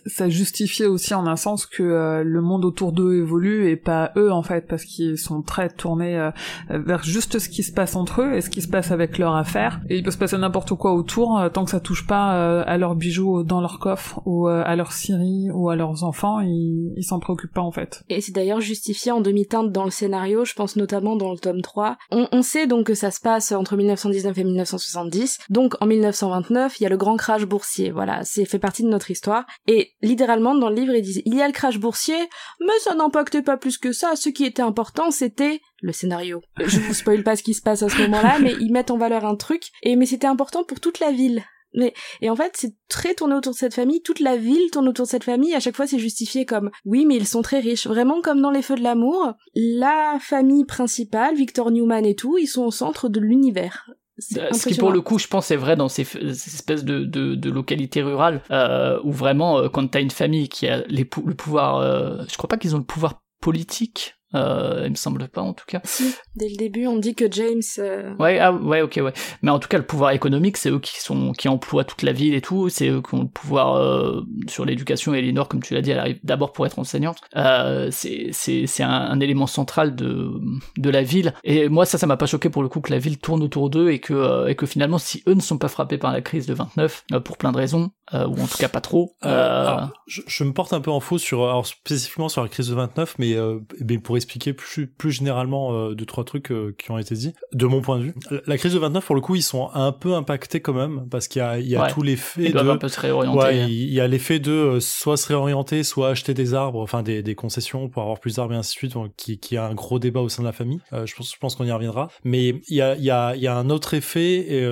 [0.06, 4.12] ça justifiait aussi en un sens que euh, le monde autour d'eux évolue et pas
[4.16, 6.30] eux en fait parce qu'ils sont très tournés euh,
[6.68, 9.34] vers juste ce qui se passe entre eux et ce qui se passe avec leur
[9.34, 12.62] affaire et il peut se passer n'importe quoi autour euh, tant que ça touche pas
[12.62, 16.92] à leurs bijoux dans leur coffre ou à leur scierie ou à leurs enfants ils
[16.96, 20.44] ils s'en préoccupent pas en fait et c'est d'ailleurs justifié en demi-teinte dans le scénario
[20.44, 21.96] je pense notamment dans le tome 3.
[22.10, 25.37] On, sait donc que ça se passe entre 1919 et 1970.
[25.50, 27.90] Donc en 1929, il y a le grand crash boursier.
[27.90, 29.46] Voilà, c'est fait partie de notre histoire.
[29.66, 32.18] Et littéralement dans le livre, ils disent il y a le crash boursier,
[32.60, 34.16] mais ça n'impactait pas plus que ça.
[34.16, 36.40] Ce qui était important, c'était le scénario.
[36.58, 38.98] Je vous spoil pas ce qui se passe à ce moment-là, mais ils mettent en
[38.98, 39.70] valeur un truc.
[39.82, 41.44] Et mais c'était important pour toute la ville.
[41.74, 44.02] Mais, et en fait, c'est très tourné autour de cette famille.
[44.02, 45.54] Toute la ville tourne autour de cette famille.
[45.54, 47.86] À chaque fois, c'est justifié comme oui, mais ils sont très riches.
[47.86, 49.34] Vraiment comme dans Les Feux de l'amour.
[49.54, 53.90] La famille principale, Victor Newman et tout, ils sont au centre de l'univers.
[54.18, 57.50] Ce qui pour le coup, je pense, est vrai dans ces, espèces de, de, de
[57.50, 61.76] localités rurales euh, où vraiment, euh, quand t'as une famille qui a les, le pouvoir,
[61.76, 65.52] euh, je crois pas qu'ils ont le pouvoir politique euh, il me semble pas en
[65.52, 65.80] tout cas.
[65.84, 67.62] Si, dès le début on dit que James.
[67.78, 69.12] Euh, ouais, ah, ouais, ok, ouais.
[69.42, 72.12] Mais en tout cas le pouvoir économique, c'est eux qui sont qui emploient toute la
[72.12, 72.68] ville et tout.
[72.68, 75.14] C'est eux qui ont le pouvoir euh, sur l'éducation.
[75.14, 77.18] Elinor, comme tu l'as dit, elle arrive d'abord pour être enseignante.
[77.36, 80.32] Euh, c'est c'est c'est un, un, élément central de
[80.76, 81.32] de la ville.
[81.44, 83.70] Et moi ça ça m'a pas choqué pour le coup que la ville tourne autour
[83.70, 86.20] d'eux et que euh, et que finalement si eux ne sont pas frappés par la
[86.20, 89.14] crise de 29 euh, pour plein de raisons ou en tout cas pas trop.
[89.22, 92.68] Alors, je, je, me porte un peu en faux sur alors spécifiquement sur la crise
[92.68, 93.36] de 29, mais,
[93.80, 97.34] mais pour expliquer plus, plus généralement euh, deux trois trucs euh, qui ont été dits.
[97.52, 98.14] De mon point de vue,
[98.46, 101.28] la crise de 29 pour le coup ils sont un peu impactés quand même parce
[101.28, 103.38] qu'il y a, il y a tout l'effet de un peu se réorienter.
[103.38, 107.02] Ouais, il y a l'effet de euh, soit se réorienter, soit acheter des arbres, enfin
[107.02, 109.74] des, des concessions pour avoir plus d'arbres et ainsi de suite, qui, qui a un
[109.74, 110.80] gros débat au sein de la famille.
[110.92, 112.08] je pense, je pense qu'on y reviendra.
[112.24, 114.66] Mais il y a, il y a, il y a un autre effet et,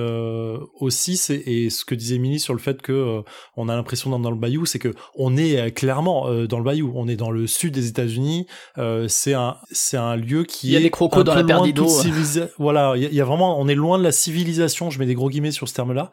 [0.79, 3.23] aussi, c'est et ce que disait Mini sur le fait que
[3.55, 6.91] on a l'impression d'être dans le bayou, c'est que on est clairement dans le bayou.
[6.95, 8.47] On est dans le sud des États-Unis.
[9.07, 11.87] c'est un c'est un lieu qui il y a des crocos dans la Perdido.
[12.57, 14.89] Voilà, il y, a vraiment, on est loin de la civilisation.
[14.89, 16.11] Je mets des gros guillemets sur ce terme-là.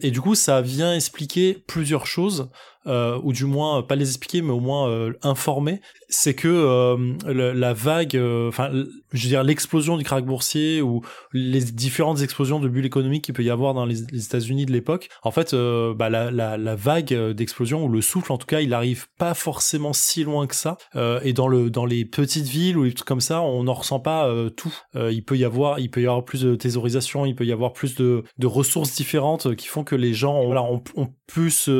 [0.00, 2.50] et du coup, ça vient expliquer plusieurs choses
[2.86, 6.96] euh, ou du moins pas les expliquer, mais au moins euh, informer, c'est que euh,
[7.54, 8.70] la vague, euh, enfin,
[9.12, 13.34] je veux dire l'explosion du krach boursier ou les différentes explosions de bulles économiques qu'il
[13.34, 17.14] peut y avoir dans les, États-Unis de l'époque, en fait, bah, la, la, la, vague
[17.32, 20.76] d'explosion ou le souffle, en tout cas, il arrive pas forcément si loin que ça.
[21.22, 24.00] et dans le dans les petites villes ou les trucs comme ça, on n'en ressent
[24.00, 24.74] pas tout.
[24.94, 27.72] il peut y avoir, il peut y avoir plus de thésaurisation, il peut y avoir
[27.72, 31.70] plus de, de ressources différentes qui font que les gens, voilà, ont, ont plus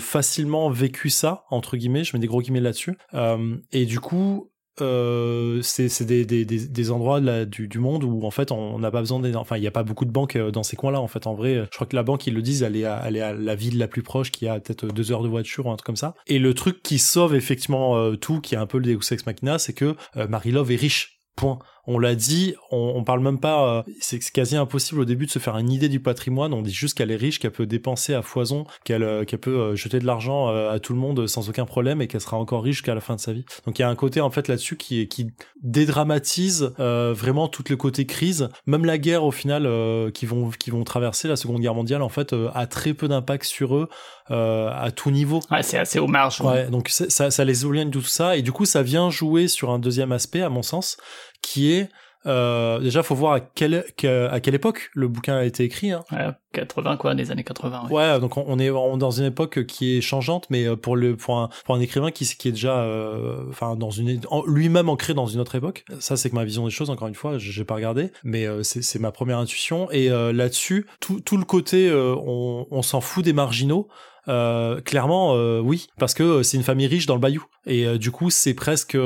[0.00, 2.96] facilement vécu ça entre guillemets je mets des gros guillemets là-dessus.
[3.14, 8.24] Euh, et du coup euh, c'est des, des, des, endroits là, du, du, monde où
[8.24, 10.36] en fait on n'a pas besoin des enfin il n'y a pas beaucoup de banques
[10.36, 11.26] euh, dans ces coins là en fait.
[11.26, 13.20] En vrai je crois que la banque ils le disent elle est à, elle est
[13.20, 15.76] à la ville la plus proche qui a peut-être deux heures de voiture ou un
[15.76, 16.14] truc comme ça.
[16.26, 19.58] Et le truc qui sauve effectivement tout qui est un peu le Deus Ex Machina
[19.58, 21.18] c'est que Marilove est riche.
[21.36, 25.26] Point on l'a dit, on, on, parle même pas, euh, c'est quasi impossible au début
[25.26, 27.66] de se faire une idée du patrimoine, on dit juste qu'elle est riche, qu'elle peut
[27.66, 31.26] dépenser à foison, qu'elle euh, qu'elle peut euh, jeter de l'argent à tout le monde
[31.26, 33.44] sans aucun problème et qu'elle sera encore riche qu'à la fin de sa vie.
[33.66, 35.28] Donc il y a un côté en fait là-dessus qui qui
[35.62, 39.68] dédramatise vraiment tout le côté crise, même la guerre au final
[40.12, 43.44] qui vont qui vont traverser la Seconde Guerre mondiale en fait a très peu d'impact
[43.44, 43.88] sur eux
[44.28, 45.40] à tout niveau.
[45.50, 46.40] Ouais, c'est assez au marge.
[46.40, 49.48] Ouais, donc ça ça les éloigne de tout ça et du coup ça vient jouer
[49.48, 50.96] sur un deuxième aspect à mon sens
[51.42, 51.88] qui est
[52.26, 55.92] euh, déjà, faut voir à quelle à quelle époque le bouquin a été écrit.
[55.92, 56.04] Hein.
[56.12, 57.86] Ouais, 80 quoi, des années 80.
[57.88, 61.16] Ouais, ouais donc on est dans une époque qui est changeante, mais euh, pour le
[61.16, 65.14] pour un pour un écrivain qui qui est déjà euh, enfin dans une lui-même ancré
[65.14, 65.84] dans une autre époque.
[65.98, 66.90] Ça c'est que ma vision des choses.
[66.90, 69.90] Encore une fois, j'ai pas regardé, mais euh, c'est c'est ma première intuition.
[69.90, 73.88] Et là-dessus, tout tout le côté on on s'en fout des marginaux.
[74.28, 77.44] Euh, clairement, euh, oui, parce que euh, c'est une famille riche dans le Bayou.
[77.66, 78.96] Et du coup, c'est presque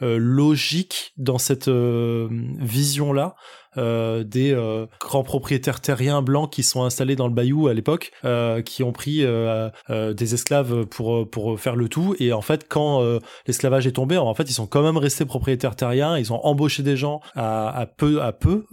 [0.00, 3.34] logique dans cette vision-là
[3.78, 8.10] euh, des euh, grands propriétaires terriens blancs qui sont installés dans le bayou à l'époque,
[8.24, 9.24] euh, qui ont pris
[9.90, 12.16] des esclaves pour pour faire le tout.
[12.18, 13.02] Et en fait, quand
[13.46, 16.18] l'esclavage est tombé, en fait, ils sont quand même restés propriétaires terriens.
[16.18, 18.66] Ils ont embauché des gens à, peu à peu,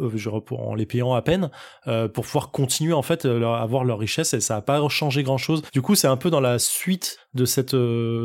[0.51, 1.49] en les payant à peine,
[1.85, 4.33] pour pouvoir continuer en fait à avoir leur richesse.
[4.33, 5.61] Et ça n'a pas changé grand chose.
[5.73, 7.75] Du coup, c'est un peu dans la suite de cette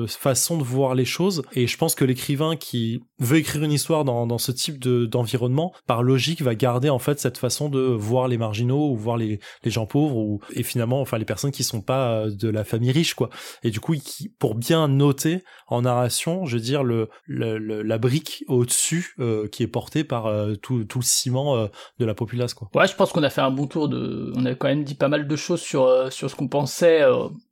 [0.09, 1.43] façon de voir les choses.
[1.55, 5.07] Et je pense que l'écrivain qui veut écrire une histoire dans, dans ce type de
[5.07, 9.17] d'environnement, par logique, va garder en fait cette façon de voir les marginaux ou voir
[9.17, 12.49] les, les gens pauvres ou et finalement enfin les personnes qui sont pas euh, de
[12.49, 13.31] la famille riche quoi
[13.63, 13.95] et du coup
[14.39, 19.49] pour bien noter en narration je veux dire le, le, la brique au dessus euh,
[19.49, 21.69] qui est portée par euh, tout, tout le ciment
[21.99, 24.45] de la populace quoi ouais je pense qu'on a fait un bon tour de on
[24.47, 27.03] a quand même dit pas mal de choses sur sur ce qu'on pensait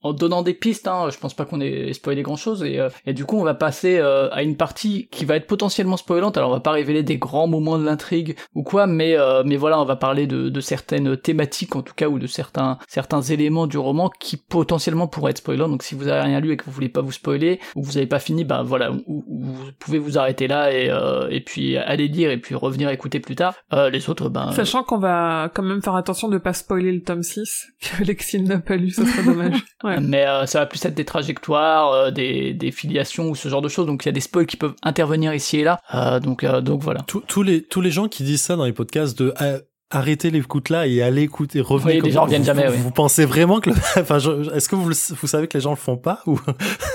[0.02, 1.08] en donnant des pistes hein.
[1.10, 3.98] je pense pas qu'on ait spoilé grand chose et, et du coup on va passer
[3.98, 7.78] à une partie qui va être spoilante alors on va pas révéler des grands moments
[7.78, 11.76] de l'intrigue ou quoi mais euh, mais voilà, on va parler de, de, certaines thématiques
[11.76, 15.68] en tout cas ou de certains certains éléments du roman qui potentiellement pourraient être spoilants.
[15.68, 17.96] Donc si vous avez rien lu et que vous voulez pas vous spoiler ou vous
[17.96, 22.08] avez pas fini, bah voilà, vous pouvez vous arrêter là et euh, et puis aller
[22.08, 23.54] lire et puis revenir écouter plus tard.
[23.72, 27.02] Euh, les autres, ben sachant qu'on va quand même faire attention de pas spoiler le
[27.02, 29.64] tome 6 que Lexine n'a pas lu, ça serait dommage.
[29.82, 29.98] Ouais.
[29.98, 33.86] Mais ça va plus être des trajectoires, des des filiations ou ce genre de choses.
[33.86, 36.20] Donc il y a des spoils qui peuvent intervenir ici et là.
[36.20, 37.00] donc donc voilà.
[37.06, 40.86] Tous les tous les gens qui disent ça dans les de euh, arrêter l'écoute là
[40.86, 43.70] et aller écouter revenir oui, les gens reviennent jamais vous, pensez vraiment que
[44.00, 44.18] enfin
[44.54, 46.38] est-ce que vous vous savez que les gens le font pas ou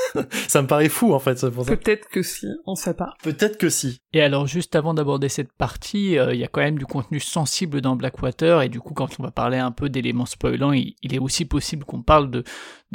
[0.48, 4.00] ça me paraît fou en fait peut-être que si on sait pas peut-être que si
[4.14, 7.20] et alors juste avant d'aborder cette partie euh, il y a quand même du contenu
[7.20, 10.96] sensible dans Blackwater et du coup quand on va parler un peu d'éléments spoilants il,
[11.04, 12.46] est aussi possible qu'on parle de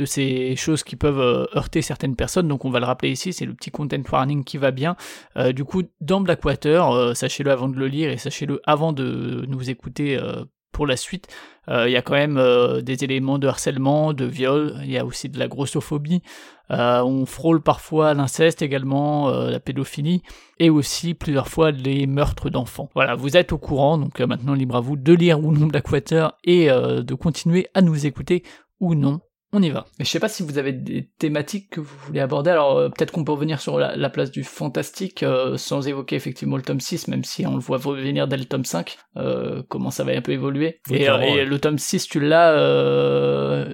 [0.00, 3.32] de ces choses qui peuvent euh, heurter certaines personnes donc on va le rappeler ici
[3.32, 4.96] c'est le petit content warning qui va bien
[5.36, 9.70] euh, du coup dans Blackwater sachez-le avant de le lire et sachez-le avant de nous
[9.70, 11.26] écouter euh, pour la suite.
[11.68, 14.98] Euh, il y a quand même euh, des éléments de harcèlement, de viol, il y
[14.98, 16.22] a aussi de la grossophobie,
[16.70, 20.22] on frôle parfois l'inceste également, la pédophilie,
[20.60, 22.88] et aussi plusieurs fois les meurtres d'enfants.
[22.94, 26.32] Voilà, vous êtes au courant, donc maintenant libre à vous de lire ou non Blackwater
[26.44, 28.44] et de continuer à nous écouter
[28.78, 29.20] ou non
[29.52, 29.86] on y va.
[29.98, 32.88] Et je sais pas si vous avez des thématiques que vous voulez aborder, alors euh,
[32.88, 36.80] peut-être qu'on peut revenir sur la, place du fantastique euh, sans évoquer effectivement le tome
[36.80, 40.12] 6, même si on le voit revenir dès le tome 5, euh, comment ça va
[40.12, 40.80] un peu évoluer.
[40.90, 41.06] et,
[41.44, 42.54] le tome 6, tu l'as,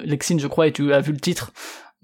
[0.05, 1.53] Lexine je crois, et tu as vu le titre.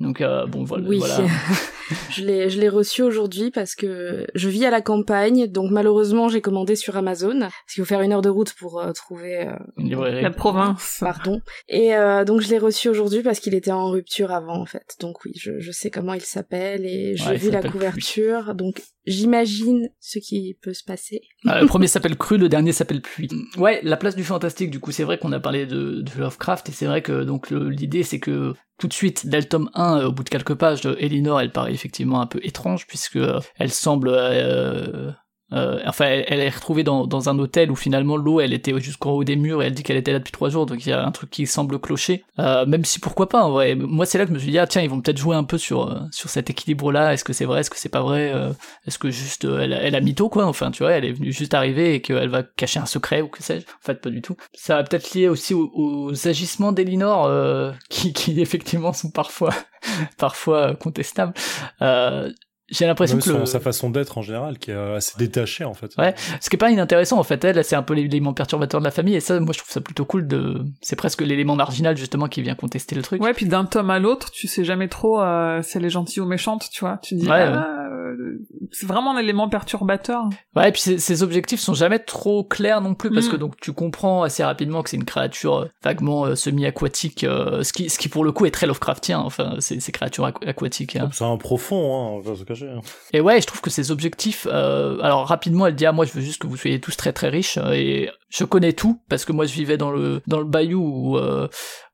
[0.02, 0.88] Donc euh, bon voilà.
[0.88, 1.18] Oui, voilà.
[2.10, 6.28] je l'ai je l'ai reçu aujourd'hui parce que je vis à la campagne, donc malheureusement
[6.28, 9.46] j'ai commandé sur Amazon parce qu'il faut faire une heure de route pour euh, trouver
[9.46, 10.22] euh, Une librairie.
[10.22, 10.98] La province.
[11.00, 11.40] pardon.
[11.68, 14.96] Et euh, donc je l'ai reçu aujourd'hui parce qu'il était en rupture avant en fait.
[15.00, 18.54] Donc oui, je, je sais comment il s'appelle et j'ai Ouais, vu la couverture.
[18.56, 21.22] Donc j'imagine ce qui peut se passer.
[21.46, 23.28] Ah, le premier s'appelle Cru, le dernier s'appelle Pluie.
[23.56, 26.68] Ouais, la place du fantastique, du coup, c'est vrai qu'on a parlé de, de Lovecraft,
[26.68, 29.98] et c'est vrai que donc l'idée c'est que tout de suite, dès le tome 1,
[29.98, 33.38] euh, au bout de quelques pages, Elinor, elle paraît effectivement un peu étrange, puisque euh,
[33.58, 34.08] elle semble...
[34.10, 35.12] euh,
[35.52, 39.10] euh, enfin, elle, est retrouvée dans, dans un hôtel où finalement l'eau, elle était jusqu'en
[39.10, 40.92] haut des murs et elle dit qu'elle était là depuis trois jours, donc il y
[40.92, 42.24] a un truc qui semble clocher.
[42.38, 43.74] Euh, même si pourquoi pas, en vrai.
[43.74, 45.44] Moi, c'est là que je me suis dit, ah tiens, ils vont peut-être jouer un
[45.44, 47.12] peu sur euh, sur cet équilibre-là.
[47.12, 48.52] Est-ce que c'est vrai, est-ce que c'est pas vrai euh,
[48.86, 51.12] Est-ce que juste euh, elle, a- elle a mytho quoi Enfin, tu vois, elle est
[51.12, 54.10] venue juste arriver et qu'elle va cacher un secret ou que sais-je En fait, pas
[54.10, 54.36] du tout.
[54.54, 59.50] Ça va peut-être lié aussi aux, aux agissements d'Elinor euh, qui qui effectivement sont parfois
[60.18, 61.34] parfois euh, contestables.
[61.82, 62.30] Euh,
[62.72, 63.46] j'ai l'impression que le...
[63.46, 65.92] sa façon d'être en général, qui est assez détachée en fait.
[65.98, 66.14] Ouais.
[66.40, 68.90] Ce qui est pas inintéressant en fait, elle, c'est un peu l'élément perturbateur de la
[68.90, 70.64] famille et ça, moi je trouve ça plutôt cool de.
[70.80, 73.22] C'est presque l'élément marginal justement qui vient contester le truc.
[73.22, 76.20] Ouais, puis d'un tome à l'autre, tu sais jamais trop euh, si elle est gentille
[76.20, 76.98] ou méchante, tu vois.
[77.02, 78.38] Tu dis, Ouais, ah, euh,
[78.72, 80.24] c'est vraiment un élément perturbateur.
[80.56, 83.30] Ouais, et puis ses, objectifs sont jamais trop clairs non plus parce Mm.
[83.30, 87.62] que donc tu comprends assez rapidement que c'est une créature euh, vaguement euh, semi-aquatique, euh,
[87.62, 89.18] ce qui ce qui pour le coup est très Lovecraftien.
[89.20, 90.96] Enfin, c'est ces créatures aqu- aquatiques.
[90.96, 91.08] hein.
[91.12, 92.22] C'est un profond, hein,
[92.68, 92.80] hein.
[93.12, 96.12] Et ouais, je trouve que ses objectifs, euh, alors rapidement, elle dit ah moi je
[96.12, 99.24] veux juste que vous soyez tous très très riches euh, et je connais tout parce
[99.24, 101.48] que moi je vivais dans le dans le bayou où euh,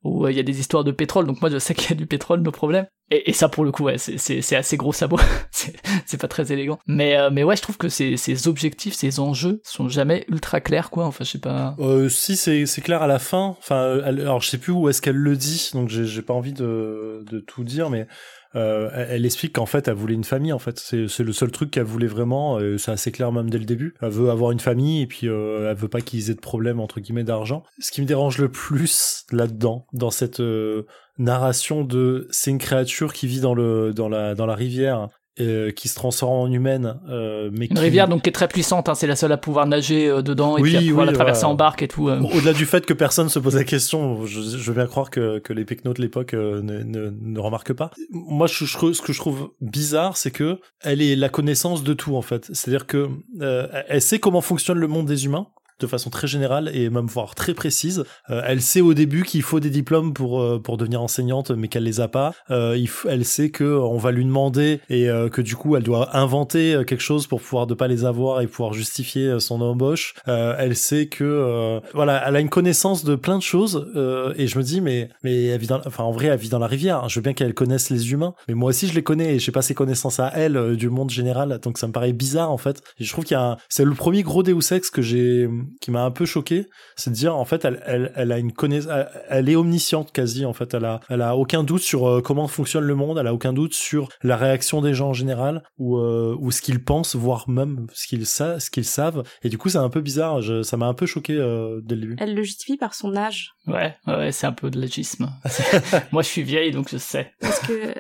[0.05, 1.93] où euh, il y a des histoires de pétrole, donc moi je sais qu'il y
[1.93, 2.87] a du pétrole, nos problèmes.
[3.11, 5.19] Et, et ça pour le coup, ouais, c'est assez gros sabot,
[5.51, 6.79] c'est c'est pas très élégant.
[6.87, 10.61] Mais euh, mais ouais, je trouve que ses ses objectifs, ses enjeux sont jamais ultra
[10.61, 11.07] clairs quoi.
[11.07, 11.75] Enfin je sais pas.
[11.79, 13.57] Euh, si c'est c'est clair à la fin.
[13.59, 16.35] Enfin, elle- alors je sais plus où est-ce qu'elle le dit, donc j'ai j'ai pas
[16.35, 18.07] envie de de tout dire, mais
[18.55, 20.53] euh, elle, explique qu'en fait elle voulait une famille.
[20.53, 22.59] En fait, c'est c'est le seul truc qu'elle voulait vraiment.
[22.59, 23.95] euh, c'est assez clair même dès le début.
[24.01, 26.81] Elle veut avoir une famille et puis euh, elle veut pas qu'ils aient de problème
[26.81, 27.63] entre guillemets d'argent.
[27.79, 30.87] Ce qui me dérange le plus là-dedans, dans cette euh,
[31.19, 35.09] narration de c'est une créature qui vit dans le dans la dans la rivière.
[35.41, 37.81] Euh, qui se transforme en humaine, euh, mais Une qui...
[37.83, 40.57] rivière donc qui est très puissante, hein, c'est la seule à pouvoir nager euh, dedans
[40.59, 41.53] et Oui, puis à pouvoir oui, la traverser voilà.
[41.53, 42.09] en barque et tout.
[42.09, 42.21] euh.
[42.21, 45.39] Au-delà du fait que personne se pose la question, je, je veux bien croire que,
[45.39, 47.91] que les pecnos de l'époque euh, ne, ne, ne remarquent pas.
[48.11, 51.95] Moi, je, je- ce que je trouve bizarre, c'est que elle est la connaissance de
[51.95, 52.47] tout en fait.
[52.53, 53.09] C'est-à-dire que
[53.41, 55.47] euh, elle sait comment fonctionne le monde des humains
[55.81, 58.05] de façon très générale et même voire très précise.
[58.31, 61.69] Euh, elle sait au début qu'il faut des diplômes pour euh, pour devenir enseignante, mais
[61.69, 62.35] qu'elle les a pas.
[62.51, 65.83] Euh, il elle sait que on va lui demander et euh, que du coup elle
[65.83, 69.39] doit inventer euh, quelque chose pour pouvoir ne pas les avoir et pouvoir justifier euh,
[69.41, 70.15] son embauche.
[70.27, 74.33] Euh, elle sait que euh, voilà, elle a une connaissance de plein de choses euh,
[74.37, 76.59] et je me dis mais mais elle vit dans, enfin en vrai elle vit dans
[76.59, 77.09] la rivière.
[77.09, 79.53] Je veux bien qu'elle connaisse les humains, mais moi aussi je les connais et j'ai
[79.53, 82.59] pas ces connaissances à elle euh, du monde général, donc ça me paraît bizarre en
[82.59, 82.83] fait.
[82.99, 85.49] Et je trouve qu'il y a c'est le premier gros Deus Ex que j'ai
[85.81, 86.67] qui m'a un peu choqué,
[86.97, 90.13] c'est de dire en fait elle elle, elle a une connaissance, elle, elle est omnisciente
[90.13, 90.75] quasi en fait.
[90.75, 93.53] Elle a elle a aucun doute sur euh, comment fonctionne le monde, elle a aucun
[93.53, 97.49] doute sur la réaction des gens en général ou euh, ou ce qu'ils pensent, voire
[97.49, 99.23] même ce qu'ils savent, ce qu'ils savent.
[99.43, 101.95] Et du coup c'est un peu bizarre, je, ça m'a un peu choqué euh, dès
[101.95, 102.17] le début.
[102.19, 103.53] Elle le justifie par son âge.
[103.67, 105.31] Ouais, ouais, c'est un peu de l'agisme.
[106.13, 107.33] Moi, je suis vieille, donc je sais.
[107.41, 107.95] Parce que,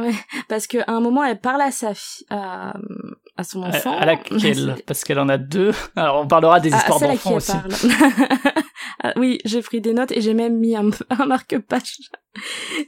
[0.00, 0.14] ouais,
[0.48, 2.74] parce que à un moment, elle parle à sa fille, à,
[3.36, 3.96] à son À, enfant.
[3.98, 4.76] à laquelle?
[4.86, 5.72] Parce qu'elle en a deux.
[5.96, 7.52] Alors, on parlera des Ah, histoires d'enfants aussi.
[7.52, 7.72] parle.
[9.04, 11.96] Ah, oui, j'ai pris des notes et j'ai même mis un, un marque-page.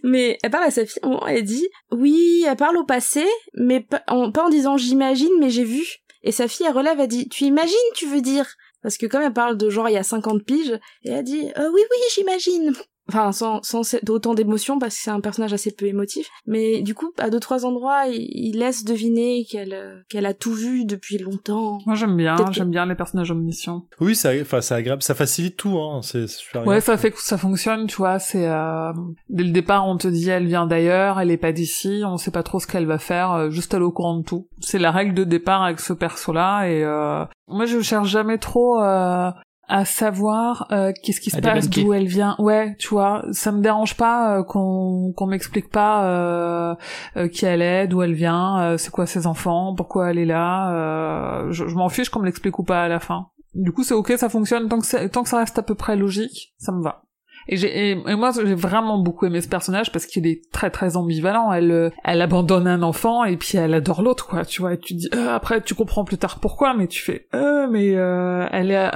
[0.05, 3.25] Mais elle parle à sa fille, moment, elle dit, oui, elle parle au passé,
[3.55, 5.83] mais pas en, pas en disant j'imagine, mais j'ai vu.
[6.23, 8.47] Et sa fille, elle relève, elle dit, tu imagines, tu veux dire?
[8.83, 11.49] Parce que comme elle parle de genre il y a 50 piges, et elle dit,
[11.59, 12.73] euh, oui, oui, j'imagine.
[13.09, 16.29] Enfin, sans, sans autant d'émotion, parce que c'est un personnage assez peu émotif.
[16.47, 20.35] Mais du coup, à deux, trois endroits, il, il laisse deviner qu'elle euh, qu'elle a
[20.35, 21.79] tout vu depuis longtemps.
[21.87, 23.87] Moi, j'aime bien, j'aime bien les personnages omniscients.
[24.01, 26.25] Oui, c'est enfin c'est agréable, ça facilite tout hein, c'est.
[26.67, 28.93] Ouais, ça fait que ça fonctionne, tu vois, c'est, euh,
[29.29, 32.31] dès le départ, on te dit, elle vient d'ailleurs, elle est pas d'ici, on sait
[32.31, 34.49] pas trop ce qu'elle va faire, euh, juste elle est au courant de tout.
[34.61, 38.81] C'est la règle de départ avec ce perso-là, et euh, moi, je cherche jamais trop,
[38.81, 39.31] euh,
[39.69, 42.37] à savoir euh, qu'est-ce qui se passe, d'où elle vient.
[42.39, 46.75] Ouais, tu vois, ça me dérange pas euh, qu'on qu'on m'explique pas euh,
[47.17, 50.25] euh, qui elle est, d'où elle vient, euh, c'est quoi ses enfants, pourquoi elle est
[50.27, 50.73] là.
[50.73, 53.29] Euh, je je m'en fiche qu'on me l'explique ou pas à la fin.
[53.55, 55.75] Du coup, c'est ok, ça fonctionne tant que c'est- tant que ça reste à peu
[55.75, 57.03] près logique, ça me va.
[57.49, 61.53] Et, et, moi, j'ai vraiment beaucoup aimé ce personnage parce qu'il est très très ambivalent.
[61.53, 64.45] Elle, euh, elle abandonne un enfant et puis elle adore l'autre, quoi.
[64.45, 67.27] Tu vois, et tu dis euh, après, tu comprends plus tard pourquoi, mais tu fais
[67.35, 68.91] euh, mais euh, elle est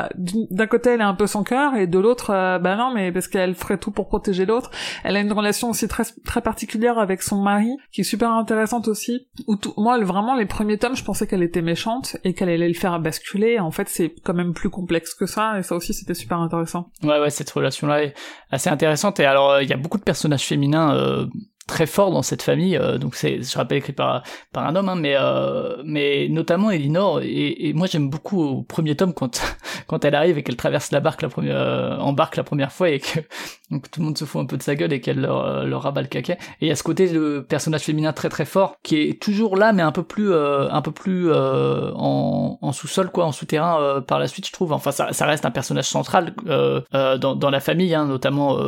[0.51, 3.13] d'un côté elle est un peu sans cœur et de l'autre, euh, bah non, mais
[3.13, 4.71] parce qu'elle ferait tout pour protéger l'autre.
[5.05, 8.89] Elle a une relation aussi très très particulière avec son mari qui est super intéressante
[8.89, 9.27] aussi.
[9.47, 12.69] Où tout, moi, vraiment les premiers tomes, je pensais qu'elle était méchante et qu'elle allait
[12.69, 13.59] le faire basculer.
[13.59, 16.91] En fait, c'est quand même plus complexe que ça et ça aussi c'était super intéressant.
[17.03, 18.15] Ouais, ouais, cette relation-là est
[18.51, 19.21] assez intéressante.
[19.21, 21.27] Et alors, euh, il y a beaucoup de personnages féminins euh,
[21.69, 22.77] très forts dans cette famille.
[22.77, 26.73] Euh, donc c'est, je rappelle, écrit par par un homme, hein, mais euh, mais notamment
[26.73, 27.21] Elinor.
[27.23, 29.41] Et, et moi j'aime beaucoup au premier tome quand
[29.87, 32.73] quand elle arrive et qu'elle traverse la barque la première euh, en barque la première
[32.73, 33.21] fois et que
[33.71, 35.65] donc tout le monde se fout un peu de sa gueule et qu'elle leur, euh,
[35.65, 36.39] leur rabat le caquet.
[36.61, 39.57] Et il y a ce côté de personnage féminin très très fort qui est toujours
[39.57, 44.19] là mais un peu plus un peu plus en, en sous-sol quoi, en souterrain par
[44.19, 44.73] la suite je trouve.
[44.73, 48.59] Enfin ça, ça reste un personnage central dans dans la famille, hein, notamment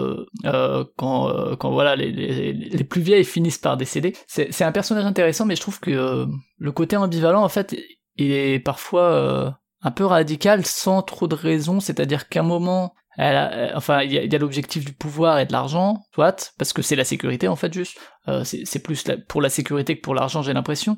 [0.96, 4.14] quand quand voilà les, les, les plus vieilles finissent par décéder.
[4.26, 6.26] C'est un personnage intéressant, mais je trouve que euh,
[6.58, 7.74] le côté ambivalent, en fait,
[8.16, 9.50] il est parfois euh,
[9.82, 11.80] un peu radical sans trop de raison.
[11.80, 15.52] C'est-à-dire qu'à un moment, elle a, enfin, il y a, l'objectif du pouvoir et de
[15.52, 17.98] l'argent, soit, parce que c'est la sécurité en fait juste.
[18.28, 20.96] Euh, c'est plus pour la sécurité que pour l'argent, j'ai l'impression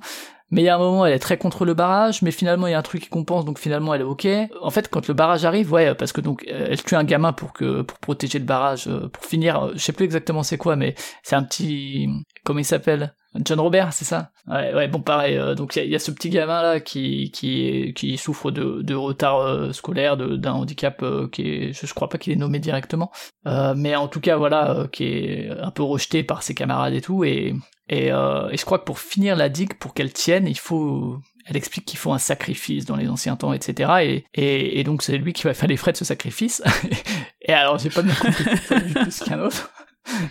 [0.52, 2.72] mais il y a un moment elle est très contre le barrage, mais finalement il
[2.72, 4.28] y a un truc qui compense, donc finalement elle est ok.
[4.60, 7.54] En fait, quand le barrage arrive, ouais, parce que donc elle tue un gamin pour
[7.54, 10.76] que pour protéger le barrage, euh, pour finir, euh, je sais plus exactement c'est quoi,
[10.76, 12.06] mais c'est un petit,
[12.44, 13.14] comment il s'appelle?
[13.36, 14.30] John Robert, c'est ça?
[14.46, 15.36] Ouais, ouais, bon, pareil.
[15.36, 18.94] Euh, donc il y, a ce petit gamin là qui qui qui souffre de, de
[18.94, 23.10] retard scolaire, d'un handicap qui est, je, crois pas qu'il est nommé directement,
[23.44, 27.24] mais en tout cas voilà, qui est un peu rejeté par ses camarades et tout,
[27.24, 27.54] et
[27.92, 31.56] euh, et, je crois que pour finir la digue, pour qu'elle tienne, il faut elle
[31.56, 34.22] explique qu'il faut un sacrifice dans les anciens temps, etc.
[34.32, 36.62] Et, et, donc c'est lui qui va faire les frais de ce sacrifice.
[37.42, 38.44] et alors j'ai pas bien compris
[38.94, 39.70] plus qu'un autre.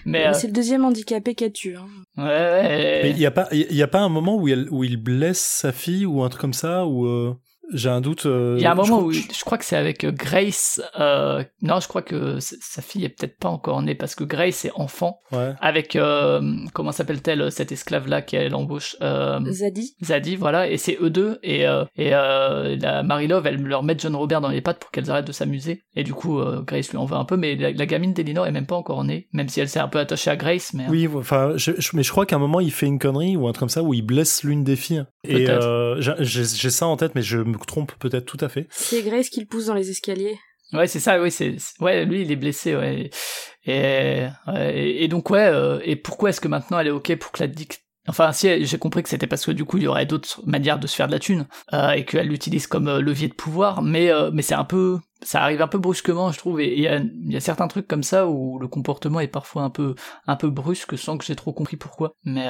[0.05, 1.75] Mais, euh, c'est le deuxième handicapé qu'elle tue.
[1.75, 1.87] Hein.
[2.17, 2.99] Ouais, ouais.
[3.03, 4.97] Mais il y a pas, il y a pas un moment où, elle, où il
[4.97, 7.35] blesse sa fille ou un truc comme ça ou.
[7.73, 8.25] J'ai un doute.
[8.25, 10.81] Euh, il y a un moment où je crois que c'est avec euh, Grace.
[10.99, 14.65] Euh, non, je crois que sa fille est peut-être pas encore née parce que Grace
[14.65, 15.19] est enfant.
[15.31, 15.53] Ouais.
[15.61, 16.41] Avec euh,
[16.73, 19.95] comment s'appelle-t-elle cette esclave là qu'elle embauche euh, Zadie.
[20.03, 20.69] Zadie, voilà.
[20.69, 21.61] Et c'est eux deux et
[21.95, 25.27] et la Marie Love, elle leur met John Robert dans les pattes pour qu'elles arrêtent
[25.27, 25.83] de s'amuser.
[25.95, 28.65] Et du coup, Grace lui en veut un peu, mais la, gamine d'Elinor est même
[28.65, 30.73] pas encore née, même si elle s'est un peu attachée à Grace.
[30.73, 31.55] Mais oui, enfin,
[31.93, 33.83] mais je crois qu'à un moment il fait une connerie ou un truc comme ça
[33.83, 35.05] où il blesse l'une des filles.
[35.23, 35.47] Et
[36.19, 38.67] j'ai ça en tête, mais je me trompe peut-être tout à fait.
[38.69, 40.37] C'est Grace qui le pousse dans les escaliers.
[40.73, 43.09] Ouais, c'est ça, oui, c'est, ouais, lui, il est blessé, ouais.
[43.65, 47.43] Et, et, donc, ouais, euh, et pourquoi est-ce que maintenant elle est ok pour que
[47.43, 50.07] la dick Enfin, si j'ai compris que c'était parce que du coup il y aurait
[50.07, 53.27] d'autres manières de se faire de la thune euh, et qu'elle l'utilise comme euh, levier
[53.27, 56.61] de pouvoir, mais euh, mais c'est un peu, ça arrive un peu brusquement, je trouve.
[56.61, 59.63] Et il y a, y a, certains trucs comme ça où le comportement est parfois
[59.63, 59.95] un peu
[60.27, 62.13] un peu brusque sans que j'ai trop compris pourquoi.
[62.23, 62.47] Mais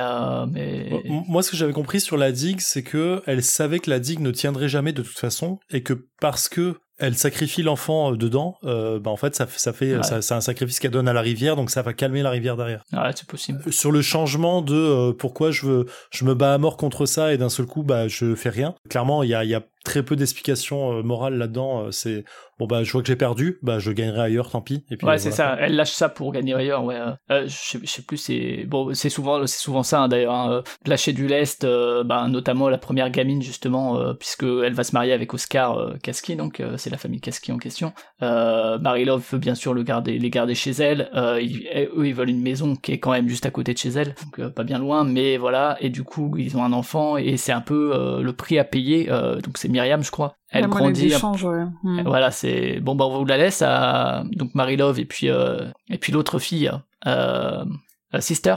[0.52, 4.00] mais moi, ce que j'avais compris sur la digue, c'est que elle savait que la
[4.00, 8.16] digue ne tiendrait jamais de toute façon et que parce que elle sacrifie l'enfant euh,
[8.16, 11.14] dedans, euh, bah en fait ça, ça fait ça, c'est un sacrifice qu'elle donne à
[11.14, 12.84] la rivière, donc ça va calmer la rivière derrière.
[12.94, 13.60] Ouais, c'est possible.
[13.68, 17.34] Euh, sur le changement de pourquoi je veux, je me bats à mort contre ça
[17.34, 18.76] et d'un seul coup bah je fais rien.
[18.88, 21.92] Clairement il y a, y a très peu d'explications morales là-dedans.
[21.92, 22.24] C'est
[22.60, 24.86] bon bah je vois que j'ai perdu, bah je gagnerai ailleurs, tant pis.
[24.92, 25.58] Et puis, ouais, c'est ça.
[25.60, 26.84] Elle lâche ça pour gagner ailleurs.
[26.84, 27.00] Ouais.
[27.32, 28.18] Euh, je, sais, plus.
[28.18, 30.34] C'est bon, c'est souvent, c'est souvent ça hein, d'ailleurs.
[30.34, 30.64] Hein.
[30.86, 34.94] Lâcher du lest, euh, bah, notamment la première gamine justement, euh, puisque elle va se
[34.94, 37.94] marier avec Oscar euh, Kaski, donc c'est la famille Kaski en question.
[38.22, 41.10] Marie Love veut bien sûr le garder, les garder chez elle.
[41.42, 43.90] Ils, eux, ils veulent une maison qui est quand même juste à côté de chez
[43.90, 45.78] elle, donc pas bien loin, mais voilà.
[45.80, 49.06] Et du coup, ils ont un enfant et c'est un peu le prix à payer.
[49.06, 51.14] donc c'est Myriam, je crois, elle grandit.
[51.84, 52.02] Hmm.
[52.06, 55.68] Voilà, c'est bon bah on vous la laisse à donc Marie Love et puis euh,
[55.90, 56.72] et puis l'autre fille
[57.08, 57.66] euh,
[58.14, 58.56] euh Sister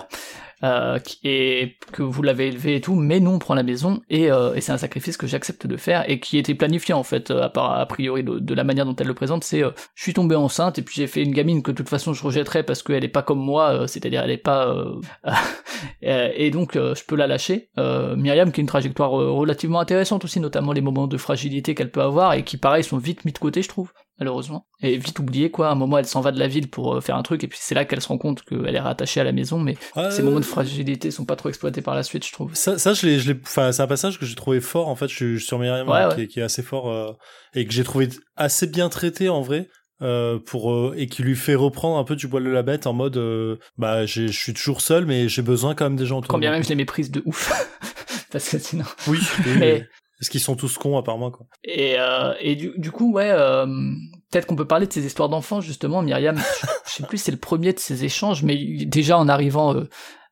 [0.65, 4.33] euh, et que vous l'avez élevé et tout, mais nous on prend la maison et,
[4.33, 7.31] euh, et c'est un sacrifice que j'accepte de faire et qui était planifié en fait,
[7.31, 10.15] euh, à, part, a priori de, la manière dont elle le présente, c'est je suis
[10.15, 12.83] tombé enceinte et puis j'ai fait une gamine que de toute façon je rejetterais parce
[12.83, 14.75] qu'elle est pas comme moi, c'est-à-dire elle est pas
[16.03, 17.69] et donc je peux la lâcher.
[17.77, 22.03] Myriam qui a une trajectoire relativement intéressante aussi, notamment les moments de fragilité qu'elle peut
[22.03, 24.67] avoir et qui pareil sont vite mis de côté je trouve malheureusement.
[24.81, 27.01] Et vite oublié quoi, à un moment elle s'en va de la ville pour euh,
[27.01, 29.25] faire un truc, et puis c'est là qu'elle se rend compte qu'elle est rattachée à
[29.25, 29.77] la maison, mais
[30.11, 32.55] ces moments de fragilité sont pas trop exploités par la suite, je trouve.
[32.55, 35.09] Ça, ça je l'ai, je enfin, c'est un passage que j'ai trouvé fort, en fait,
[35.09, 37.12] je suis sur Myriam, Qui, est, qui, est, assez fort, euh,
[37.55, 39.69] et que j'ai trouvé assez bien traité, en vrai.
[40.03, 42.89] Euh, pour euh, et qui lui fait reprendre un peu du poil de la bête
[42.89, 43.17] en mode
[43.79, 46.51] bah je suis toujours seul mais j'ai besoin quand même des gens autour quand bien
[46.51, 47.53] même je les méprise de ouf
[48.33, 49.21] parce que sinon oui
[49.57, 49.87] mais
[50.25, 51.45] Parce qu'ils sont tous cons, apparemment, quoi.
[51.64, 53.66] Et, euh, et du, du coup, ouais, euh,
[54.31, 56.01] peut-être qu'on peut parler de ces histoires d'enfants, justement.
[56.01, 58.57] Myriam, je, je sais plus, c'est le premier de ces échanges, mais
[58.87, 59.87] déjà en arrivant, euh,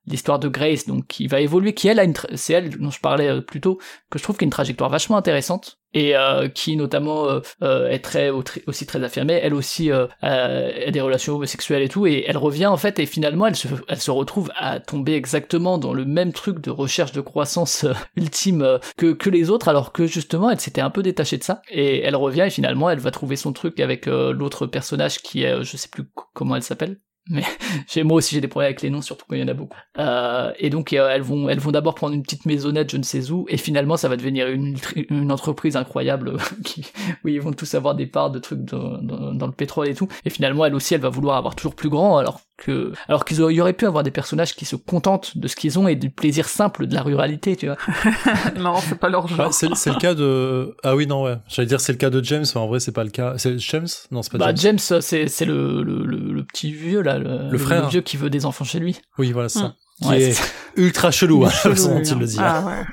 [0.06, 3.00] l'histoire de Grace, donc qui va évoluer, qui elle a une, c'est elle dont je
[3.00, 3.78] parlais euh, plus tôt,
[4.10, 7.40] que je trouve qu'il y a une trajectoire vachement intéressante et euh, qui notamment euh,
[7.62, 9.38] euh, est très au- très- aussi très affirmée.
[9.42, 13.06] Elle aussi euh, a, des relations homosexuelles et tout, et elle revient en fait et
[13.06, 17.12] finalement elle se elle se retrouve à tomber exactement dans le même truc de recherche
[17.12, 21.02] de croissance euh, ultime que que les autres, alors que justement elle s'était un peu
[21.02, 24.66] détachée de ça et elle revient et finalement elle va trouver son truc avec l'autre
[24.66, 26.98] personnage qui est je sais plus comment elle s'appelle
[27.28, 27.44] mais
[27.88, 29.54] j'ai moi aussi j'ai des problèmes avec les noms surtout quand il y en a
[29.54, 29.78] beaucoup.
[29.98, 33.02] Euh, et donc euh, elles vont elles vont d'abord prendre une petite maisonnette je ne
[33.02, 34.76] sais où et finalement ça va devenir une,
[35.10, 36.84] une entreprise incroyable qui,
[37.24, 39.94] où ils vont tous avoir des parts de trucs dans, dans, dans le pétrole et
[39.94, 40.08] tout.
[40.24, 43.42] Et finalement elle aussi elle va vouloir avoir toujours plus grand alors que alors qu'ils
[43.42, 45.96] auraient, y aurait pu avoir des personnages qui se contentent de ce qu'ils ont et
[45.96, 47.76] du plaisir simple de la ruralité tu vois
[48.58, 49.48] non, c'est pas leur genre.
[49.48, 50.74] Ah, c'est le cas de.
[50.82, 51.36] Ah oui, non, ouais.
[51.48, 53.34] J'allais dire c'est le cas de James, mais en vrai, c'est pas le cas.
[53.36, 53.86] C'est James?
[54.10, 54.78] Non, c'est pas bah James.
[54.88, 57.88] James c'est c'est le, le, le, le petit vieux là le, Le frère.
[57.88, 59.74] vieux qui veut des enfants chez lui Oui, voilà, c'est ça.
[60.02, 60.40] Qui Ouais, est
[60.76, 62.16] ultra chelou, hein, la Chelou, façon dont il hein.
[62.18, 62.36] le dit.
[62.40, 62.84] Ah ouais.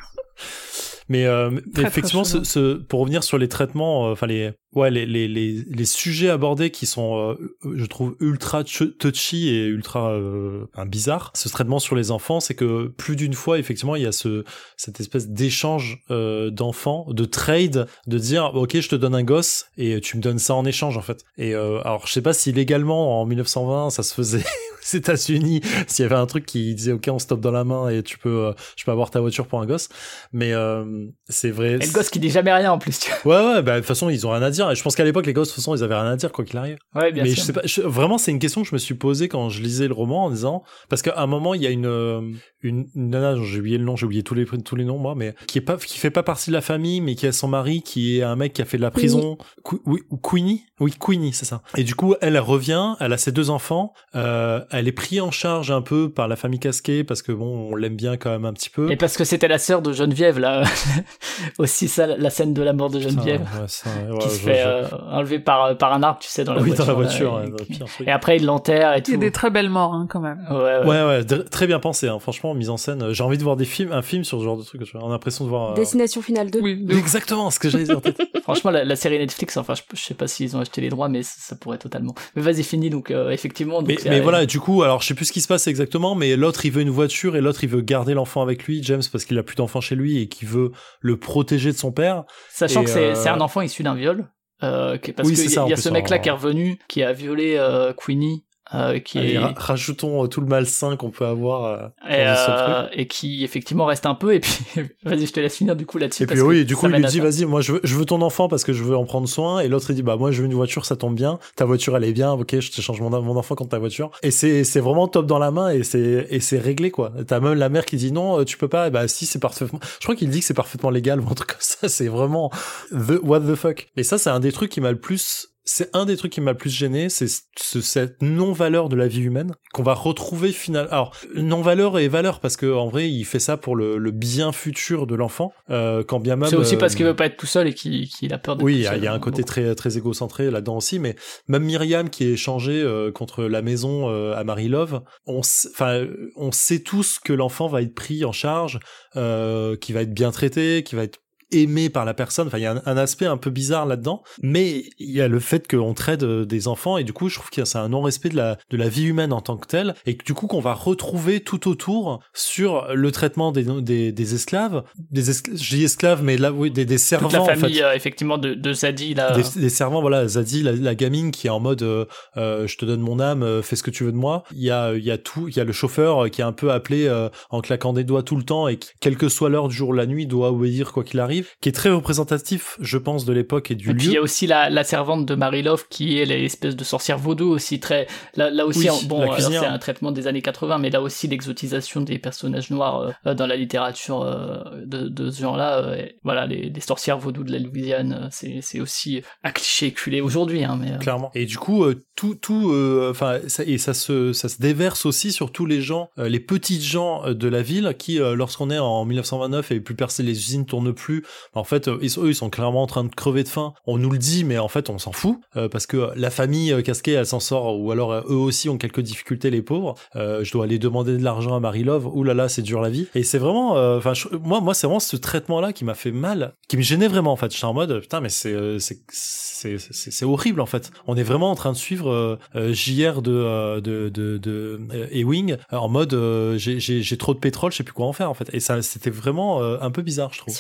[1.10, 1.50] Mais, euh,
[1.80, 5.64] effectivement, ce, ce- pour revenir sur les traitements, euh, enfin les, ouais, les, les, les,
[5.68, 10.86] les sujets abordés qui sont, euh, je trouve, ultra ch- touchy et ultra euh, enfin,
[10.86, 11.32] bizarres.
[11.36, 14.44] Ce traitement sur les enfants, c'est que plus d'une fois, effectivement, il y a ce,
[14.78, 19.66] cette espèce d'échange euh, d'enfants, de trade, de dire, ok, je te donne un gosse
[19.78, 21.24] et tu me donnes ça en échange, en fait.
[21.38, 24.44] Et euh, alors, je sais pas si légalement en 1920 ça se faisait
[24.94, 27.90] aux États-Unis, s'il y avait un truc qui disait, ok, on stoppe dans la main
[27.90, 29.90] et tu peux, euh, je peux avoir ta voiture pour un gosse.
[30.34, 31.74] Mais euh, c'est vrai.
[31.74, 33.88] et le gosse qui dit jamais rien en plus tu Ouais, ouais, bah, de toute
[33.88, 34.74] façon, ils ont rien à dire.
[34.74, 36.46] Je pense qu'à l'époque, les gosses, de toute façon, ils avaient rien à dire, quoi
[36.46, 36.78] qu'il arrive.
[36.94, 38.74] vois ouais bien mais sûr je sais pas, je- vraiment, c'est une question que je
[38.76, 41.62] me suis posée quand je lisais le roman en disant, parce qu'à un moment, il
[41.62, 42.22] y a une, euh,
[42.62, 45.16] une, une nana, j'ai oublié le nom, j'ai oublié tous les, tous les noms, moi,
[45.16, 47.48] mais qui est pas, qui fait pas partie de la famille, mais qui a son
[47.48, 49.38] mari, qui est un mec qui a fait de la prison.
[49.64, 50.66] Qu- oui, ou Queenie?
[50.80, 51.62] Oui, Queenie, c'est ça.
[51.78, 55.22] Et du coup, elle, elle revient, elle a ses deux enfants, euh, elle est prise
[55.22, 58.30] en charge un peu par la famille casquée, parce que bon, on l'aime bien quand
[58.30, 58.90] même un petit peu.
[58.92, 60.64] Et parce que c'était la sœur de Geneviève, là.
[61.58, 63.42] Aussi ça, la scène de la mort de Ça, Geneviève.
[63.42, 66.30] ouais, ça, ouais, qui ouais, se fait je- euh, enlever par, par un arbre, tu
[66.30, 66.86] sais, dans la oui, voiture.
[66.86, 68.08] dans la là, voiture, et, pire truc.
[68.08, 69.12] après, il l'enterre et Il tout.
[69.12, 70.40] y a des très belles morts, hein, quand même.
[70.52, 71.04] Ouais, ouais.
[71.06, 72.20] Ouais, très bien pensé, hein.
[72.20, 73.12] franchement, mise en scène.
[73.14, 74.82] J'ai envie de voir des films, un film sur ce genre de truc.
[74.96, 75.72] On a l'impression de voir.
[75.72, 76.60] euh, Destination finale 2.
[76.62, 76.86] Oui.
[76.90, 77.98] Exactement ce que j'allais dire.
[77.98, 78.20] en tête.
[78.44, 81.10] Franchement, la, la série Netflix, enfin, je, je sais pas s'ils ont acheté les droits,
[81.10, 82.16] mais ça, ça pourrait totalement.
[82.36, 83.80] Mais vas-y, fini, donc, euh, effectivement.
[83.80, 85.68] Donc, mais, c'est- mais voilà, du coup, alors je sais plus ce qui se passe
[85.68, 88.82] exactement, mais l'autre il veut une voiture et l'autre il veut garder l'enfant avec lui,
[88.84, 90.72] James, parce qu'il a plus d'enfant chez lui et qu'il veut
[91.02, 92.24] le protéger de son père.
[92.50, 94.30] Sachant et, que c'est euh, c'est un enfant issu d'un viol.
[94.62, 97.14] Euh, parce Oui, qu'il c'est y, y a ce mec-là qui est revenu, qui a
[97.14, 101.26] violé euh, Queenie, euh, qui Allez, est ra- rajoutons euh, tout le malsain qu'on peut
[101.26, 101.66] avoir.
[101.66, 104.34] euh, et, euh, et qui effectivement reste un peu.
[104.36, 104.54] Et puis,
[105.04, 106.24] vas-y, je te laisse finir du coup là-dessus.
[106.24, 108.06] Et puis oui, que du coup, il lui dit, vas-y, moi, je veux, je veux
[108.06, 109.60] ton enfant parce que je veux en prendre soin.
[109.62, 111.40] Et l'autre, il dit, bah, moi, je veux une voiture, ça tombe bien.
[111.56, 112.32] Ta voiture, elle est bien.
[112.34, 114.12] Ok, je te change mon, mon enfant contre ta voiture.
[114.24, 117.12] Et c'est, c'est vraiment top dans la main et c'est, et c'est réglé, quoi.
[117.28, 118.88] T'as même la mère qui dit, non, tu peux pas.
[118.88, 121.34] Et bah, si, c'est parfaitement, je crois qu'il dit que c'est parfaitement légal ou un
[121.34, 121.88] truc comme ça.
[121.90, 122.52] C'est vraiment
[122.92, 123.88] the, what the fuck.
[123.98, 126.42] Et ça, c'est un des trucs qui m'a le plus, c'est un des trucs qui
[126.42, 130.52] m'a le plus gêné, c'est ce- cette non-valeur de la vie humaine qu'on va retrouver
[130.52, 130.90] finalement.
[130.92, 134.52] Alors, non-valeur et valeur parce que en vrai, il fait ça pour le, le bien
[134.52, 136.50] futur de l'enfant, euh, quand bien même.
[136.50, 138.64] C'est aussi euh, parce qu'il veut pas être tout seul et qu'il a peur de.
[138.64, 141.16] oui, il y, a- un côté très très égocentré là-dedans aussi, mais
[141.48, 146.06] même Myriam qui est échangée euh, contre la maison euh, à Marie Love, on, enfin,
[146.36, 148.80] on sait tous que l'enfant va être pris en charge,
[149.18, 151.20] euh, qui va être bien traité, qui va être
[151.52, 152.48] aimé par la personne.
[152.48, 155.28] Enfin, il y a un, un aspect un peu bizarre là-dedans, mais il y a
[155.28, 157.90] le fait qu'on traite euh, des enfants et du coup, je trouve que c'est un
[157.90, 160.48] non-respect de la de la vie humaine en tant que telle et que du coup
[160.48, 165.84] qu'on va retrouver tout autour sur le traitement des des, des esclaves, des esclaves, dis
[165.84, 167.56] esclaves, mais là oui, des, des servants Toute la en fait.
[167.56, 169.32] famille euh, effectivement de, de Zadie là.
[169.36, 172.06] Des, des servants, voilà, Zadie, la, la gamine qui est en mode euh,
[172.38, 174.44] euh, je te donne mon âme, fais ce que tu veux de moi.
[174.54, 176.52] Il y a, il y a tout, il y a le chauffeur qui est un
[176.52, 179.50] peu appelé euh, en claquant des doigts tout le temps et qui, quelle que soit
[179.50, 182.78] l'heure du jour ou la nuit, doit obéir quoi qu'il arrive, qui est très représentatif,
[182.82, 184.20] je pense, de l'époque et du Et puis il y lieu.
[184.20, 187.80] a aussi la, la servante de Marie Love qui est l'espèce de sorcière vaudou aussi
[187.80, 189.62] très là, là aussi Oui, en- bon cuisinière.
[189.62, 193.34] c'est un traitement des années 80 mais là aussi l'exotisation des personnages noirs euh, euh,
[193.34, 197.52] dans la littérature euh, de, de ce genre-là euh, voilà les, les sorcières vaudou de
[197.52, 201.32] la Louisiane euh, c'est aussi à cliché éculé aujourd'hui hein mais euh, Clairement.
[201.36, 205.06] Et du coup, euh, tout, tout, euh, enfin, ça, et ça se, ça se déverse
[205.06, 208.36] aussi sur tous les gens, euh, les petites gens euh, de la ville qui, euh,
[208.36, 211.24] lorsqu'on est en 1929 et plus personne, les usines tournent plus,
[211.54, 213.74] en fait, eux, ils sont clairement en train de crever de faim.
[213.86, 215.38] On nous le dit, mais en fait, on s'en fout
[215.72, 219.50] parce que la famille casquée, elle s'en sort, ou alors eux aussi ont quelques difficultés,
[219.50, 219.96] les pauvres.
[220.16, 222.08] je dois aller demander de l'argent à Marie Love.
[222.08, 223.08] Ouh là là, c'est dur la vie.
[223.16, 224.14] Et c'est vraiment, enfin,
[224.44, 227.36] moi, moi, c'est vraiment ce traitement-là qui m'a fait mal, qui me gênait vraiment en
[227.36, 227.52] fait.
[227.52, 230.92] J'étais en mode, putain, mais c'est, c'est, horrible en fait.
[231.08, 234.80] On est vraiment en train de suivre JR de, de, de, de,
[235.12, 236.16] Ewing en mode,
[236.58, 238.50] j'ai trop de pétrole, je sais plus quoi en faire en fait.
[238.54, 240.54] Et ça, c'était vraiment un peu bizarre, je trouve.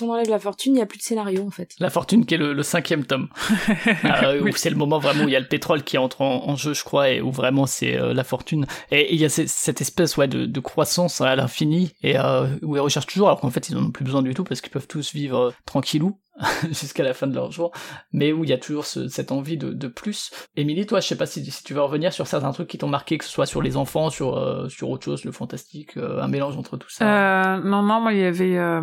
[0.65, 1.75] Il n'y a plus de scénario en fait.
[1.79, 3.29] La fortune qui est le, cinquième tome.
[4.05, 6.55] euh, où c'est le moment vraiment où il y a le pétrole qui entre en,
[6.55, 8.65] jeu, je crois, et où vraiment c'est euh, la fortune.
[8.91, 12.75] Et il y a cette espèce ouais, de, de croissance à l'infini, et euh, où
[12.75, 14.71] ils recherchent toujours, alors qu'en fait ils en ont plus besoin du tout parce qu'ils
[14.71, 16.17] peuvent tous vivre euh, tranquillou.
[16.69, 17.71] jusqu'à la fin de leur jour,
[18.11, 20.31] mais où il y a toujours cette envie de, plus.
[20.55, 23.17] Émilie, toi, je sais pas si, tu veux revenir sur certains trucs qui t'ont marqué,
[23.17, 26.27] que ce soit sur les enfants, sur euh, sur autre chose, le fantastique, euh, un
[26.27, 27.05] mélange entre tout ça.
[27.05, 28.81] Euh, non, non, moi il y avait euh,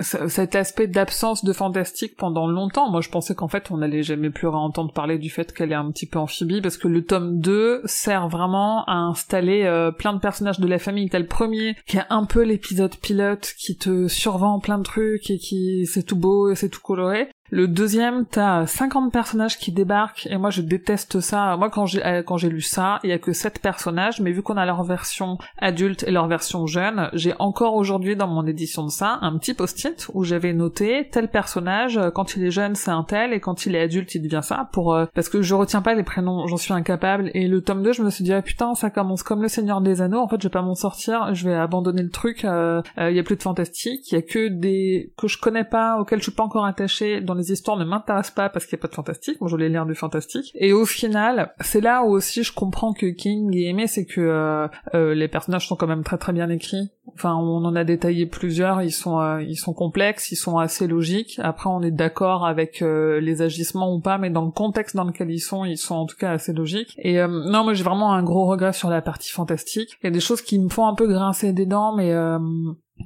[0.00, 2.90] cet aspect d'absence de fantastique pendant longtemps.
[2.90, 5.76] Moi, je pensais qu'en fait, on allait jamais plus entendre parler du fait qu'elle est
[5.76, 10.18] un petit peu amphibie, parce que le tome 2 sert vraiment à installer plein de
[10.18, 11.08] personnages de la famille.
[11.08, 15.30] T'as le premier qui a un peu l'épisode pilote qui te survend plein de trucs
[15.30, 17.30] et qui c'est tout beau et c'est tout cool seguro, ¿eh?
[17.50, 21.56] Le deuxième, t'as 50 personnages qui débarquent, et moi je déteste ça.
[21.56, 24.32] Moi quand j'ai euh, quand j'ai lu ça, il y a que 7 personnages, mais
[24.32, 28.46] vu qu'on a leur version adulte et leur version jeune, j'ai encore aujourd'hui dans mon
[28.46, 32.50] édition de ça un petit post-it où j'avais noté tel personnage, euh, quand il est
[32.50, 35.30] jeune c'est un tel, et quand il est adulte il devient ça, pour euh, parce
[35.30, 37.30] que je retiens pas les prénoms, j'en suis incapable.
[37.32, 39.80] Et le tome 2, je me suis dit ah putain ça commence comme le Seigneur
[39.80, 42.42] des Anneaux, en fait je vais pas m'en sortir, je vais abandonner le truc.
[42.42, 45.98] Il y a plus de fantastique, il y a que des que je connais pas,
[45.98, 48.82] auxquels je suis pas encore attaché les histoires ne m'intéressent pas parce qu'il n'y a
[48.82, 50.52] pas de fantastique, moi je voulais lire du fantastique.
[50.54, 54.20] Et au final, c'est là où aussi je comprends que King est aimé, c'est que
[54.20, 56.90] euh, euh, les personnages sont quand même très très bien écrits.
[57.14, 60.86] Enfin, on en a détaillé plusieurs, ils sont euh, ils sont complexes, ils sont assez
[60.86, 61.40] logiques.
[61.42, 65.30] Après, on est d'accord avec les agissements ou pas, mais dans le contexte dans lequel
[65.30, 66.94] ils sont, ils sont en tout cas assez logiques.
[66.98, 69.96] Et non, moi j'ai vraiment un gros regret sur la partie fantastique.
[70.02, 72.12] Il y a des choses qui me font un peu grincer des dents, mais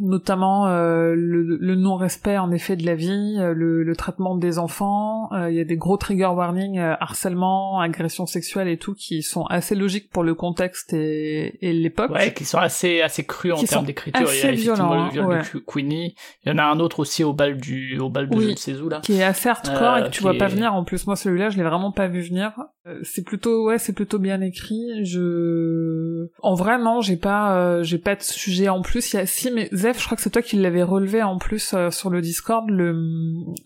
[0.01, 5.51] notamment euh, le, non-respect en effet de la vie, euh, le, traitement des enfants, euh,
[5.51, 9.75] il y a des gros trigger warnings, harcèlement, agression sexuelle et tout qui sont assez
[9.75, 12.11] logiques pour le contexte et, l'époque.
[12.11, 14.21] Ouais, qui sont assez assez crus en termes d'écriture.
[14.21, 16.15] Il y a effectivement le viol de Queenie.
[16.45, 18.55] Il y en a un autre aussi au bal du au bal de oui,
[18.89, 19.01] là.
[19.01, 20.75] Qui est assez hardcore et que tu vois pas venir.
[20.75, 22.53] En plus, moi celui-là, je l'ai vraiment pas vu venir.
[23.03, 25.05] C'est plutôt ouais, c'est plutôt bien écrit.
[25.05, 29.13] Je en vrai non, j'ai pas j'ai pas de sujet en plus.
[29.13, 31.73] Il y a si mais je crois que c'est toi qui l'avais relevé en plus
[31.75, 32.95] euh, sur le Discord, le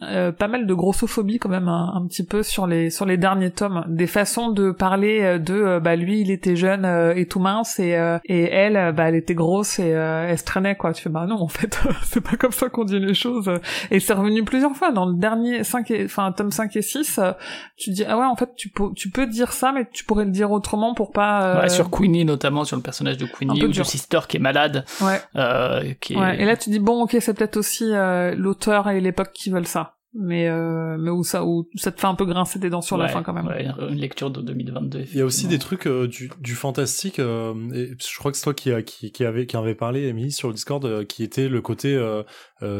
[0.03, 3.51] euh, pas mal de grossophobie quand même un, petit peu sur les sur les derniers
[3.51, 6.85] tomes, des façons de parler euh, de bah lui il était jeune
[7.17, 10.93] et tout mince et et elle bah elle était grosse et elle se traînait quoi.
[10.93, 13.51] Tu fais bah non en fait c'est pas comme ça qu'on dit les choses
[13.91, 17.21] et c'est revenu plusieurs fois dans le dernier 5 et enfin tome 5 et 6
[17.77, 20.25] tu dis ah ouais en fait tu peux tu peux dire ça mais tu pourrais
[20.25, 23.69] le dire autrement pour pas ouais, sur Queenie notamment sur le personnage de Queenie ou
[23.69, 25.97] de Sister qui est malade ouais.
[26.01, 29.33] qui est et là tu dis bon ok c'est peut-être aussi euh, l'auteur et l'époque
[29.33, 32.59] qui veulent ça mais euh, mais où ça où ça te fait un peu grincer
[32.59, 33.47] des dents sur la fin quand même.
[33.47, 35.05] Ouais, une lecture de 2022.
[35.13, 37.19] Il y a aussi des trucs euh, du, du fantastique.
[37.19, 40.33] Euh, et je crois que c'est toi qui, qui qui avait qui avait parlé, Emily,
[40.33, 41.97] sur le Discord, qui était le côté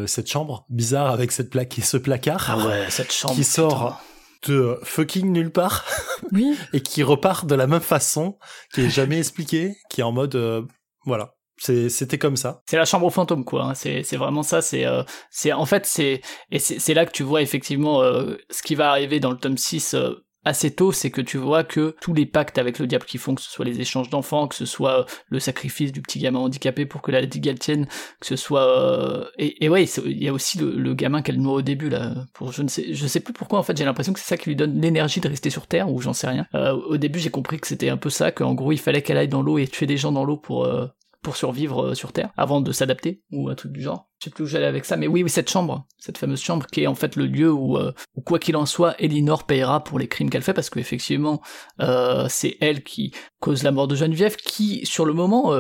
[0.07, 2.47] cette chambre bizarre avec cette plaque et ce placard.
[2.49, 4.01] Ah ouais, cette chambre qui sort
[4.47, 5.85] de fucking nulle part.
[6.33, 6.57] Oui.
[6.73, 8.39] et qui repart de la même façon,
[8.75, 10.67] qui est jamais expliqué, qui est en mode
[11.05, 12.63] voilà c'était comme ça.
[12.67, 13.71] C'est la chambre aux fantômes, quoi.
[13.71, 13.75] Hein.
[13.75, 14.63] C'est vraiment ça.
[14.63, 16.21] C'est euh, c'est en fait c'est
[16.51, 19.57] et c'est là que tu vois effectivement euh, ce qui va arriver dans le tome
[19.57, 20.15] 6 euh,
[20.47, 23.35] assez tôt, c'est que tu vois que tous les pactes avec le diable qui font,
[23.35, 26.87] que ce soit les échanges d'enfants, que ce soit le sacrifice du petit gamin handicapé
[26.87, 27.87] pour que la digale tienne,
[28.21, 31.63] que ce soit et, et, ouais, il y a aussi le, gamin qu'elle noie au
[31.63, 32.15] début là.
[32.33, 33.77] Pour je ne sais, je sais plus pourquoi en fait.
[33.77, 36.13] J'ai l'impression que c'est ça qui lui donne l'énergie de rester sur Terre ou j'en
[36.13, 36.47] sais rien.
[36.55, 39.29] au début, j'ai compris que c'était un peu ça, qu'en gros il fallait qu'elle aille
[39.29, 40.67] dans l'eau et tuer des gens dans l'eau pour
[41.23, 44.09] pour survivre euh, sur Terre avant de s'adapter ou un truc du genre.
[44.19, 46.67] Je sais plus où j'allais avec ça, mais oui, oui, cette chambre, cette fameuse chambre
[46.67, 47.93] qui est en fait le lieu où, euh,
[48.25, 51.43] quoi qu'il en soit, Elinor payera pour les crimes qu'elle fait parce qu'effectivement,
[51.81, 55.53] euh, c'est elle qui cause la mort de Geneviève, qui sur le moment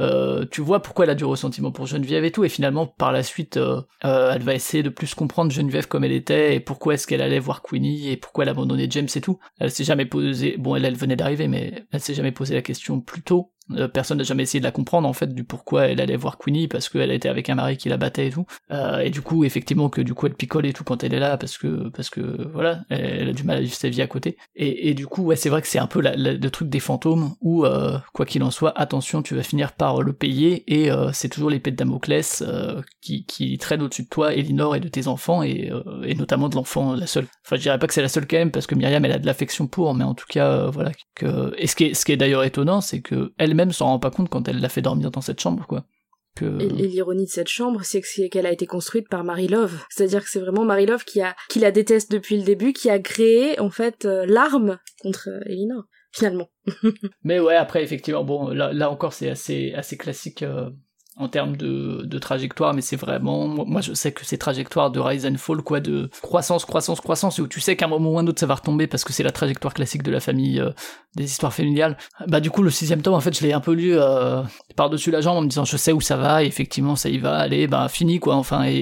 [0.00, 3.12] euh, tu vois pourquoi elle a du ressentiment pour Geneviève et tout, et finalement par
[3.12, 6.60] la suite, euh, euh, elle va essayer de plus comprendre Geneviève comme elle était et
[6.60, 9.38] pourquoi est-ce qu'elle allait voir Queenie et pourquoi elle abandonnait James et tout.
[9.58, 12.62] Elle s'est jamais posé, bon elle, elle venait d'arriver, mais elle s'est jamais posé la
[12.62, 13.57] question plus tôt Euh,
[13.92, 16.68] personne n'a jamais essayé de la comprendre en fait du pourquoi elle allait voir Queenie
[16.68, 18.46] parce qu'elle était avec un mari qui la battait et tout.
[18.70, 21.18] Euh, et du coup, effectivement, que du coup elle picole et tout quand elle est
[21.18, 24.06] là parce que parce que voilà, elle, a du mal à vivre sa vie à
[24.06, 24.36] côté.
[24.56, 27.34] Et, et du coup, ouais, c'est vrai que c'est un peu le truc des fantômes
[27.40, 31.10] où euh, quoi qu'il en soit, attention, tu vas finir par le payer et euh,
[31.12, 32.44] c'est toujours l'épée de Damoclès
[33.00, 35.70] qui qui traîne au-dessus de toi, Elinor et de tes enfants et,
[36.16, 37.26] notamment de l'enfant la seule.
[37.44, 39.18] Enfin, je dirais pas que c'est la seule quand même parce que Myriam elle a
[39.18, 40.92] de l'affection pour, mais en tout cas, voilà.
[41.14, 41.52] Que...
[41.58, 44.10] Et ce qui est ce qui est d'ailleurs étonnant, c'est que elle-même s'en rend pas
[44.10, 45.84] compte quand elle l'a fait dormir dans cette chambre, quoi.
[46.40, 49.84] Et, l'ironie de cette chambre, c'est qu'elle a été construite par Marie Love.
[49.90, 52.90] C'est-à-dire que c'est vraiment Marie Love qui a, qui la déteste depuis le début, qui
[52.90, 55.82] a créé, en fait, euh, l'arme contre euh, Elinor,
[56.12, 56.48] finalement.
[57.24, 60.70] Mais ouais, après, effectivement, bon, là, là encore, c'est assez, assez classique, euh,
[61.18, 65.00] en termes de, de trajectoire, mais c'est vraiment, moi je sais que c'est trajectoire de
[65.00, 68.12] rise and fall, quoi, de croissance, croissance, croissance, et où tu sais qu'à un moment
[68.12, 70.60] ou un autre ça va retomber parce que c'est la trajectoire classique de la famille,
[70.60, 70.70] euh,
[71.16, 71.96] des histoires familiales.
[72.28, 74.42] Bah du coup le sixième tome, en fait, je l'ai un peu lu euh,
[74.76, 77.18] par-dessus la jambe en me disant je sais où ça va, et effectivement ça y
[77.18, 78.76] va, allez, bah fini quoi, enfin, et,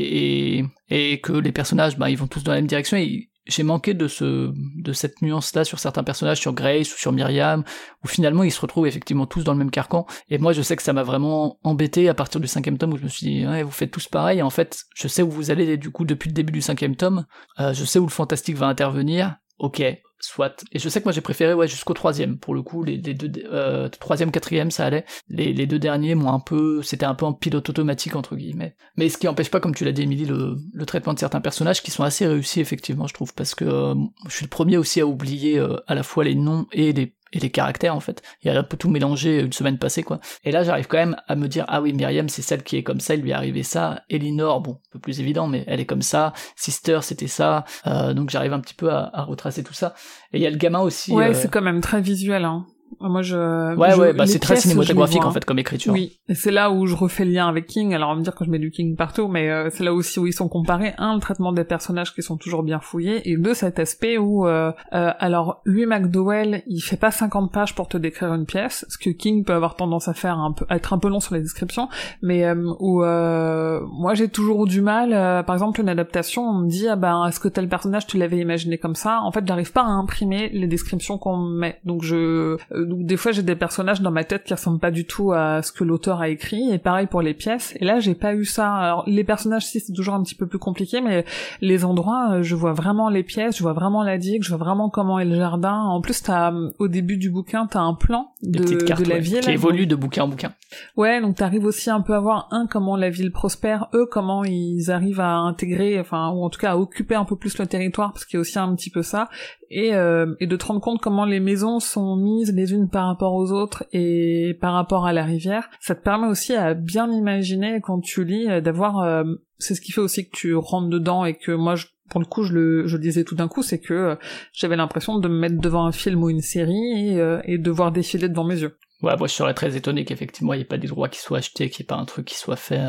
[0.90, 3.62] et, et que les personnages, bah ils vont tous dans la même direction, et j'ai
[3.62, 7.64] manqué de ce de cette nuance là sur certains personnages sur Grace ou sur Myriam
[8.04, 10.06] où finalement ils se retrouvent effectivement tous dans le même carcan.
[10.28, 12.96] Et moi je sais que ça m'a vraiment embêté à partir du cinquième tome où
[12.98, 14.42] je me suis dit ouais vous faites tous pareil.
[14.42, 17.26] En fait je sais où vous allez du coup depuis le début du cinquième tome
[17.60, 19.36] euh, je sais où le fantastique va intervenir.
[19.58, 19.82] Ok
[20.20, 20.64] soit.
[20.72, 23.30] Et je sais que moi j'ai préféré ouais jusqu'au troisième pour le coup les, deux
[23.50, 25.04] euh, troisième quatrième ça allait.
[25.28, 28.76] Les, deux derniers moi un peu c'était un peu en pilote automatique entre guillemets.
[28.96, 31.40] Mais ce qui empêche pas comme tu l'as dit Emily le, le traitement de certains
[31.40, 33.94] personnages qui sont assez réussis effectivement je trouve parce que euh,
[34.28, 37.14] je suis le premier aussi à oublier euh, à la fois les noms et les
[37.36, 38.22] et les caractères en fait.
[38.42, 40.20] Il y a un peu tout mélangé une semaine passée quoi.
[40.44, 42.82] Et là j'arrive quand même à me dire ah oui Myriam c'est celle qui est
[42.82, 44.02] comme ça, il lui est arrivé ça.
[44.08, 46.32] Elinor bon un peu plus évident mais elle est comme ça.
[46.56, 47.64] Sister c'était ça.
[47.86, 49.94] Euh, donc j'arrive un petit peu à, à, retracer tout ça.
[50.32, 51.12] Et il y a le gamin aussi.
[51.12, 52.66] Ouais euh, c'est quand même très visuel hein.
[53.00, 53.74] Moi, je.
[53.76, 55.92] Ouais, ouais, bah c'est très cinématographique en fait comme écriture.
[55.92, 57.94] Oui, et c'est là où je refais le lien avec King.
[57.94, 59.92] Alors on va me dire que je mets du King partout, mais euh, c'est là
[59.92, 60.94] aussi où ils sont comparés.
[60.98, 64.46] Un, le traitement des personnages qui sont toujours bien fouillés, et deux, cet aspect où,
[64.46, 68.86] euh, euh, alors lui, McDowell, il fait pas 50 pages pour te décrire une pièce,
[68.88, 71.20] ce que King peut avoir tendance à faire, un peu, à être un peu long
[71.20, 71.88] sur les descriptions,
[72.22, 75.10] mais euh, où moi j'ai toujours du mal.
[75.44, 78.38] par exemple, une adaptation, on me dit ah ben est-ce que tel personnage tu l'avais
[78.38, 79.20] imaginé comme ça?
[79.22, 83.32] En fait, j'arrive pas à imprimer les descriptions qu'on met, donc je donc des fois
[83.32, 86.20] j'ai des personnages dans ma tête qui ressemblent pas du tout à ce que l'auteur
[86.20, 87.74] a écrit et pareil pour les pièces.
[87.80, 88.72] Et là j'ai pas eu ça.
[88.74, 91.24] Alors les personnages si c'est toujours un petit peu plus compliqué mais
[91.60, 94.58] les endroits euh, je vois vraiment les pièces je vois vraiment la digue je vois
[94.58, 95.80] vraiment comment est le jardin.
[95.80, 99.40] En plus t'as euh, au début du bouquin t'as un plan de, de la ville.
[99.40, 100.52] qui évolue de bouquin en bouquin.
[100.96, 104.44] Ouais donc t'arrives aussi un peu à voir un comment la ville prospère eux comment
[104.44, 107.66] ils arrivent à intégrer enfin ou en tout cas à occuper un peu plus le
[107.66, 109.28] territoire parce qu'il y a aussi un petit peu ça
[109.70, 113.06] et, euh, et de te rendre compte comment les maisons sont mises les unes par
[113.06, 117.10] rapport aux autres et par rapport à la rivière, ça te permet aussi à bien
[117.10, 118.98] imaginer quand tu lis, euh, d'avoir...
[118.98, 119.24] Euh,
[119.58, 122.26] c'est ce qui fait aussi que tu rentres dedans et que moi, je, pour le
[122.26, 124.18] coup, je le, je disais tout d'un coup, c'est que
[124.52, 127.90] j'avais l'impression de me mettre devant un film ou une série et, et de voir
[127.90, 128.76] défiler devant mes yeux.
[129.02, 131.38] Ouais, moi je serais très étonné qu'effectivement il n'y ait pas des droits qui soient
[131.38, 132.80] achetés, qu'il n'y ait pas un truc qui soit fait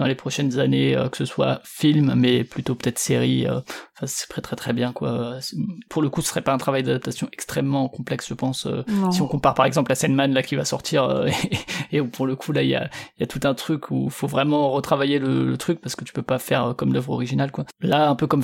[0.00, 3.46] dans les prochaines années, que ce soit film, mais plutôt peut-être série.
[3.46, 5.38] Enfin, c'est très très très bien quoi.
[5.88, 8.66] Pour le coup, ce serait pas un travail d'adaptation extrêmement complexe, je pense.
[8.66, 11.56] Euh, si on compare par exemple à Sandman là qui va sortir euh, et,
[11.96, 14.08] et, où pour le coup là il y a, y a tout un truc où
[14.10, 17.50] faut vraiment retravailler le, truc parce que tu peux pas faire euh, comme l'œuvre originale
[17.50, 17.64] quoi.
[17.80, 18.42] Là, un peu comme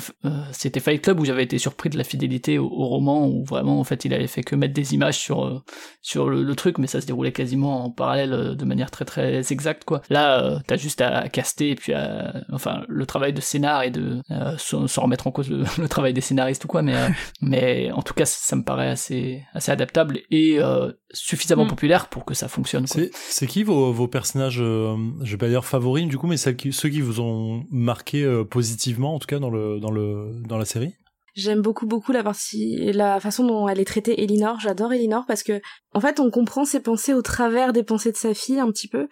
[0.51, 3.83] c'était Fight Club où j'avais été surpris de la fidélité au, roman où vraiment en
[3.83, 5.63] fait il avait fait que mettre des images sur
[6.01, 9.83] sur le, truc, mais ça se déroulait quasiment en parallèle de manière très très exacte
[9.83, 10.01] quoi.
[10.09, 14.21] Là, t'as juste à, caster et puis à, enfin le travail de scénar et de
[14.57, 17.07] s'en remettre en cause le, travail des scénaristes ou quoi, mais, euh,
[17.41, 21.69] mais en tout cas, ça me paraît assez, assez adaptable et euh, suffisamment mm.
[21.69, 22.85] populaire pour que ça fonctionne.
[22.87, 26.51] C'est qui vos, vos personnages, euh, je vais pas dire favoris du coup, mais ceux
[26.51, 30.57] qui, ceux qui vous ont marqué positivement, en tout cas dans, le, dans, le, dans
[30.57, 30.93] la série?
[31.35, 34.59] J'aime beaucoup beaucoup la partie, la façon dont elle est traitée, Elinor.
[34.59, 35.61] J'adore Elinor parce que,
[35.93, 38.87] en fait, on comprend ses pensées au travers des pensées de sa fille un petit
[38.87, 39.07] peu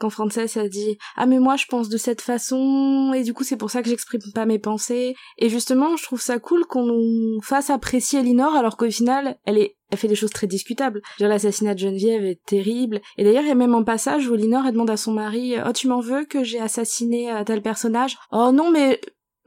[0.00, 3.44] quand Frances a dit ah mais moi je pense de cette façon et du coup
[3.44, 6.86] c'est pour ça que j'exprime pas mes pensées et justement je trouve ça cool qu'on
[6.86, 11.02] nous fasse apprécier Elinor alors qu'au final elle est elle fait des choses très discutables.
[11.18, 13.00] L'assassinat de Geneviève est terrible.
[13.18, 15.56] Et d'ailleurs, il y a même un passage où Elinor elle demande à son mari
[15.66, 18.16] Oh, tu m'en veux que j'ai assassiné euh, tel personnage?
[18.30, 19.00] Oh non, mais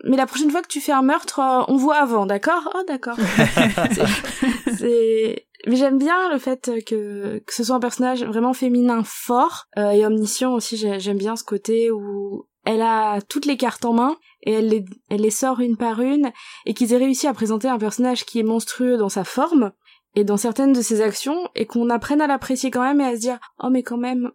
[0.04, 2.70] mais la prochaine fois que tu fais un meurtre, euh, on voit avant, d'accord?
[2.76, 3.16] Oh, d'accord.
[4.78, 9.66] c'est mais j'aime bien le fait que, que ce soit un personnage vraiment féminin fort
[9.78, 10.78] euh, et omniscient aussi.
[10.78, 14.86] J'aime bien ce côté où elle a toutes les cartes en main et elle les,
[15.10, 16.32] elle les sort une par une
[16.66, 19.72] et qu'ils aient réussi à présenter un personnage qui est monstrueux dans sa forme
[20.16, 23.16] et dans certaines de ses actions et qu'on apprenne à l'apprécier quand même et à
[23.16, 24.32] se dire oh mais quand même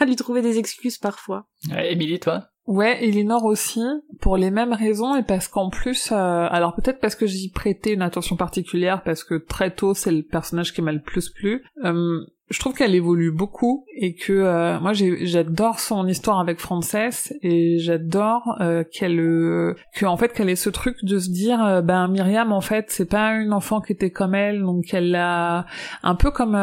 [0.00, 1.46] à lui trouver des excuses parfois.
[1.76, 2.49] Émilie, toi?
[2.66, 3.82] Ouais, Elinor aussi,
[4.20, 6.14] pour les mêmes raisons et parce qu'en plus, euh,
[6.50, 10.22] alors peut-être parce que j'y prêtais une attention particulière, parce que très tôt c'est le
[10.22, 11.64] personnage qui m'a le plus plu.
[11.84, 12.20] Euh,
[12.50, 17.78] je trouve qu'elle évolue beaucoup et que euh, moi j'adore son histoire avec Frances et
[17.78, 21.80] j'adore euh, qu'elle euh, que en fait qu'elle ait ce truc de se dire euh,
[21.80, 25.64] ben Myriam en fait c'est pas une enfant qui était comme elle donc elle a
[26.02, 26.56] un peu comme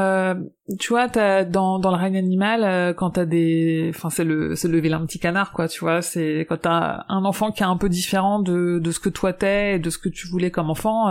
[0.80, 4.68] tu vois t'as dans dans le règne animal quand t'as des enfin c'est le c'est
[4.68, 7.78] le vilain petit canard quoi tu vois c'est quand t'as un enfant qui est un
[7.78, 10.70] peu différent de de ce que toi t'es et de ce que tu voulais comme
[10.70, 11.10] enfant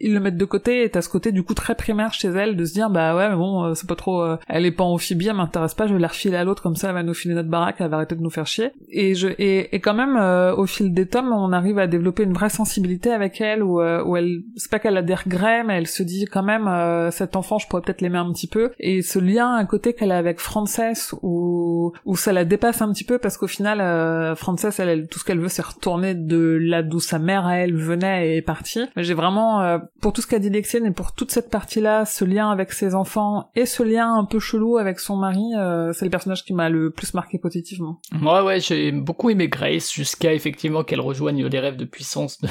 [0.00, 2.56] ils le mettent de côté et t'as ce côté du coup très primaire chez elle
[2.56, 5.28] de se dire bah ouais mais bon c'est pas trop euh, elle est pas amphibie,
[5.28, 7.34] elle m'intéresse pas, je vais la refiler à l'autre comme ça, elle va nous filer
[7.34, 8.70] notre baraque, elle va arrêter de nous faire chier.
[8.90, 12.24] Et je et, et quand même euh, au fil des tomes, on arrive à développer
[12.24, 15.64] une vraie sensibilité avec elle où euh, où elle c'est pas qu'elle a des regrets,
[15.64, 16.70] mais elle se dit quand même
[17.10, 18.70] cet enfant, je pourrais peut-être l'aimer un petit peu.
[18.86, 22.92] Et ce lien à côté qu'elle a avec Frances où où ça la dépasse un
[22.92, 26.82] petit peu parce qu'au final Frances elle, tout ce qu'elle veut c'est retourner de là
[26.82, 28.84] d'où sa mère à elle venait et est partie.
[28.96, 32.24] J'ai vraiment pour tout ce qu'a dit Lexienne et pour toute cette partie là, ce
[32.24, 36.04] lien avec ses enfants et ce lien un peu chelou avec son mari, euh, c'est
[36.04, 38.00] le personnage qui m'a le plus marqué positivement.
[38.22, 42.48] Ouais, ouais, j'ai beaucoup aimé Grace jusqu'à effectivement qu'elle rejoigne les rêves de puissance de,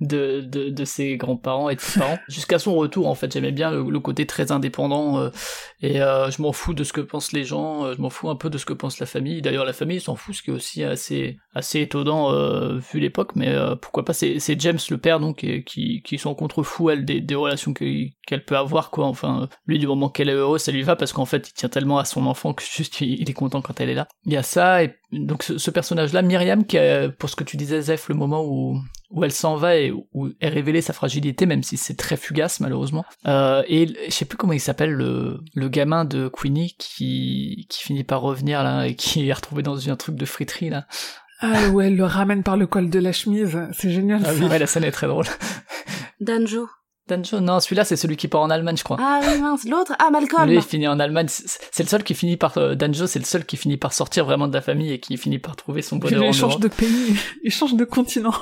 [0.00, 2.18] de, de, de ses grands-parents et de ses parents.
[2.28, 5.30] Jusqu'à son retour, en fait, j'aimais bien le, côté très indépendant euh,
[5.80, 8.28] et euh, je m'en fous de ce que pensent les gens, euh, je m'en fous
[8.30, 9.42] un peu de ce que pense la famille.
[9.42, 12.32] D'ailleurs, la famille s'en fout, ce qui est aussi assez assez étonnant
[12.78, 14.12] vu l'époque, mais pourquoi pas.
[14.12, 18.56] C'est James le père donc qui qui s'en contrefou elle des, des relations qu'elle peut
[18.56, 19.06] avoir quoi.
[19.06, 21.68] Enfin, lui du moment qu'elle est heureuse, ça lui va parce qu'en fait, il tient
[21.68, 24.08] tellement à son enfant que juste il, est content quand elle est là.
[24.26, 27.56] Il y a ça et donc ce, personnage-là, Myriam, qui a, pour ce que tu
[27.56, 28.80] disais, Zef, le moment où
[29.10, 32.60] où elle s'en va et où est révélée sa fragilité, même si c'est très fugace
[32.60, 33.04] malheureusement.
[33.26, 37.82] Euh, et je sais plus comment il s'appelle le, le gamin de Queenie qui qui
[37.82, 40.86] finit par revenir là et qui est retrouvé dans un truc de friterie là.
[41.40, 44.22] Ah ouais, elle le ramène par le col de la chemise, c'est génial.
[44.26, 45.24] Ah oui, ouais, la scène est très drôle.
[46.20, 46.68] Danjo.
[47.10, 48.96] Danjo, non, celui-là c'est celui qui part en Allemagne, je crois.
[49.00, 50.48] Ah oui, mince, l'autre, ah Malcolm.
[50.48, 51.26] Lui, il finit en Allemagne.
[51.28, 54.24] C'est le seul qui finit par euh, Danjo, c'est le seul qui finit par sortir
[54.24, 56.22] vraiment de la famille et qui finit par trouver son bonheur.
[56.22, 58.34] il change de pays, il change de continent.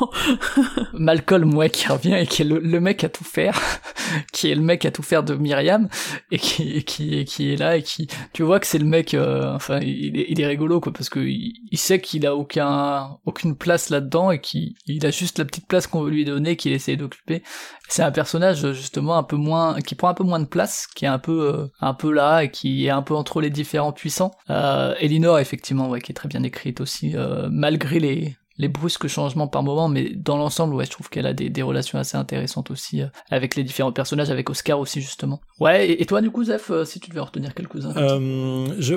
[0.93, 3.59] Malcolm, ouais, qui revient et qui est le, mec à tout faire,
[4.33, 5.89] qui est le mec à tout faire de Myriam
[6.31, 9.55] et qui qui qui est là et qui, tu vois que c'est le mec, euh,
[9.55, 13.57] enfin, il est, il est rigolo quoi parce que il, sait qu'il a aucun aucune
[13.57, 16.73] place là-dedans et qu'il il a juste la petite place qu'on veut lui donner qu'il
[16.73, 17.43] essaie d'occuper.
[17.89, 21.05] C'est un personnage justement un peu moins qui prend un peu moins de place qui
[21.05, 23.93] est un peu euh, un peu là et qui est un peu entre les différents
[23.93, 28.67] puissants euh, Elinor effectivement ouais qui est très bien écrite aussi euh, malgré les les
[28.67, 31.97] brusques changements par moment, mais dans l'ensemble, ouais, je trouve qu'elle a des, des, relations
[31.97, 35.41] assez intéressantes aussi euh, avec les différents personnages, avec Oscar aussi justement.
[35.61, 38.19] Ouais, et, toi du coup, Zef, si tu devais retenir quelques-uns.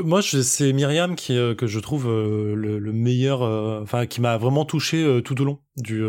[0.02, 3.44] Moi, c'est Myriam qui que je trouve le, le, meilleur,
[3.84, 6.04] enfin, qui m'a vraiment touché tout au long du,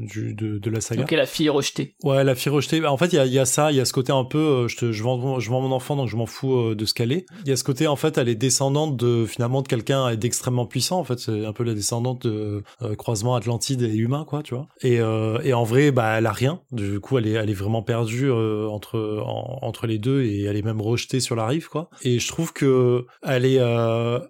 [0.00, 1.02] du de, de, la saga.
[1.02, 1.96] Donc, la fille rejetée.
[2.02, 2.84] Ouais, la fille rejetée.
[2.84, 4.66] En fait, il y a, y a, ça, il y a ce côté un peu,
[4.68, 7.12] je, te, je vends, je vends mon enfant, donc je m'en fous de ce qu'elle
[7.12, 7.26] est.
[7.44, 10.66] Il y a ce côté, en fait, elle est descendante de finalement de quelqu'un d'extrêmement
[10.66, 10.98] puissant.
[10.98, 14.54] En fait, c'est un peu la descendante de euh, croisement Atlantide et humain quoi tu
[14.54, 17.50] vois et, euh, et en vrai bah elle a rien du coup elle est elle
[17.50, 21.46] est vraiment perdue euh, entre entre les deux et elle est même rejetée sur la
[21.46, 23.60] rive quoi et je trouve que elle est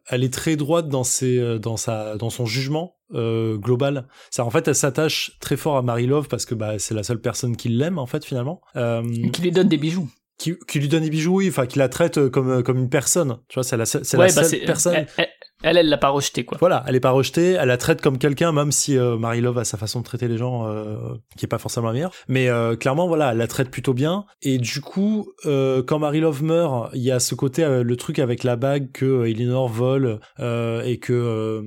[0.08, 4.08] elle est très droite dans ses dans sa dans son jugement global.
[4.30, 7.02] Ça, en fait, elle s'attache très fort à Marie Love parce que bah, c'est la
[7.02, 8.60] seule personne qui l'aime en fait finalement.
[8.74, 10.08] qui lui donne des bijoux.
[10.36, 13.38] Qui, qui lui donne des bijoux, oui, enfin qui la traite comme comme une personne.
[13.48, 14.94] Tu vois, c'est la, c'est la bah, seule personne.
[14.94, 15.28] Elle, elle
[15.72, 16.58] l'a pas rejeté, quoi.
[16.60, 19.58] Voilà, elle est pas rejetée, elle la traite comme quelqu'un, même si euh, Marie Love
[19.58, 20.96] a sa façon de traiter les gens euh,
[21.36, 22.12] qui est pas forcément la meilleure.
[22.28, 24.26] Mais euh, clairement, voilà, elle la traite plutôt bien.
[24.42, 28.18] Et du coup, euh, quand Marie Love meurt, il y a ce côté, le truc
[28.18, 31.60] avec la bague que Elinor vole et que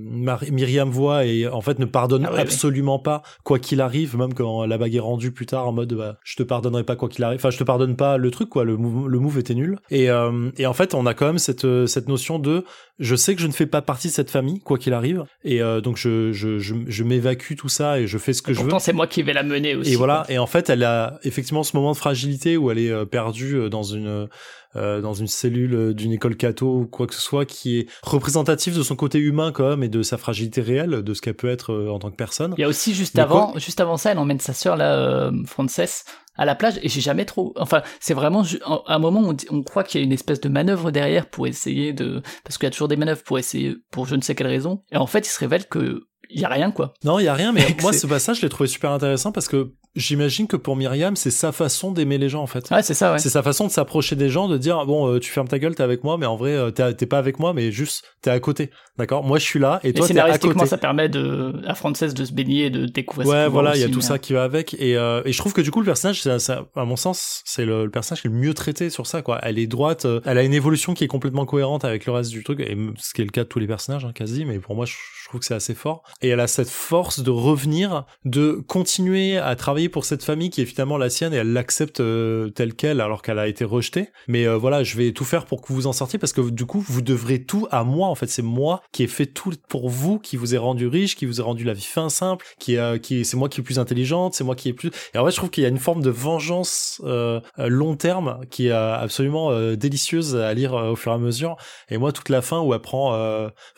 [0.52, 4.66] Myriam voit et en fait ne pardonne ah absolument pas quoi qu'il arrive, même quand
[4.66, 7.24] la bague est rendue plus tard en mode bah, je te pardonnerai pas quoi qu'il
[7.24, 7.40] arrive.
[7.40, 8.64] Enfin, je te pardonne pas le truc, quoi.
[8.64, 9.80] Le move, le move était nul.
[9.90, 12.64] Et, et en fait, on a quand même cette, cette notion de
[13.00, 15.62] je sais que je ne fais pas partie de cette famille, quoi qu'il arrive, et
[15.64, 18.62] euh, donc je, je, je, je m'évacue tout ça et je fais ce que je
[18.62, 18.70] veux.
[18.78, 19.94] C'est moi qui vais la mener aussi.
[19.94, 22.92] Et voilà, et en fait, elle a effectivement ce moment de fragilité où elle est
[22.92, 24.28] euh, perdue euh, dans une
[24.76, 28.84] dans une cellule d'une école catho ou quoi que ce soit qui est représentatif de
[28.84, 31.74] son côté humain quand même et de sa fragilité réelle, de ce qu'elle peut être
[31.90, 32.54] en tant que personne.
[32.60, 36.04] Il y a aussi juste avant, juste avant ça, elle emmène sa sœur là, Frances,
[36.38, 38.44] à la plage et j'ai jamais trop enfin c'est vraiment
[38.88, 41.94] un moment où on, croit qu'il y a une espèce de manœuvre derrière pour essayer
[41.94, 44.48] de parce qu'il y a toujours des manœuvres pour essayer pour je ne sais quelle
[44.48, 46.94] raison et en fait il se révèle que il y a rien quoi.
[47.06, 49.48] Non il y a rien mais moi ce passage je l'ai trouvé super intéressant parce
[49.48, 52.70] que j'imagine que pour Myriam, c'est sa façon d'aimer les gens en fait.
[52.72, 53.20] Ouais, c'est ça, ouais.
[53.20, 55.76] C'est sa façon de s'approcher des gens, de dire bon, euh, tu fermes ta gueule,
[55.76, 58.40] t'es avec moi, mais en vrai, euh, t'es pas avec moi, mais juste t'es à
[58.40, 59.24] côté, d'accord?
[59.24, 60.66] Moi, je suis là et Et toi, t'es à scénaristiquement, côté.
[60.70, 63.84] ça permet de, à Frances de se baigner et de découvrir Ouais, voilà, il y
[63.86, 65.86] a tout ça qui va avec, et, euh, et je trouve que du coup le
[65.86, 68.90] personnage, c'est- c'est- à mon sens, c'est le, le personnage qui est le mieux traité
[68.90, 69.40] sur ça, quoi.
[69.44, 72.30] Elle est droite, euh, elle a une évolution qui est complètement cohérente avec le reste
[72.32, 74.60] du truc, et ce qui est le cas de tous les personnages, hein, quasi, mais
[74.60, 76.04] pour moi, je, je trouve que c'est assez fort.
[76.22, 80.62] Et elle a cette force de revenir, de continuer à travailler pour cette famille qui
[80.62, 84.10] est finalement la sienne, et elle l'accepte euh, telle qu'elle, alors qu'elle a été rejetée.
[84.28, 86.66] Mais euh, voilà, je vais tout faire pour que vous en sortiez, parce que du
[86.66, 89.90] coup, vous devrez tout à moi, en fait, c'est moi qui ai fait tout pour
[89.90, 92.78] vous, qui vous ai rendu riche, qui vous ai rendu la vie fin simple, qui,
[92.78, 94.92] euh, qui c'est moi qui est plus intelligente, c'est moi qui est plus.
[95.14, 98.40] Et en fait, je trouve qu'il y a une forme de vengeance euh, long terme
[98.50, 99.38] qui est euh, absolument
[99.76, 101.58] délicieuse à lire au fur et à mesure.
[101.90, 103.18] Et moi, toute la fin où elle prend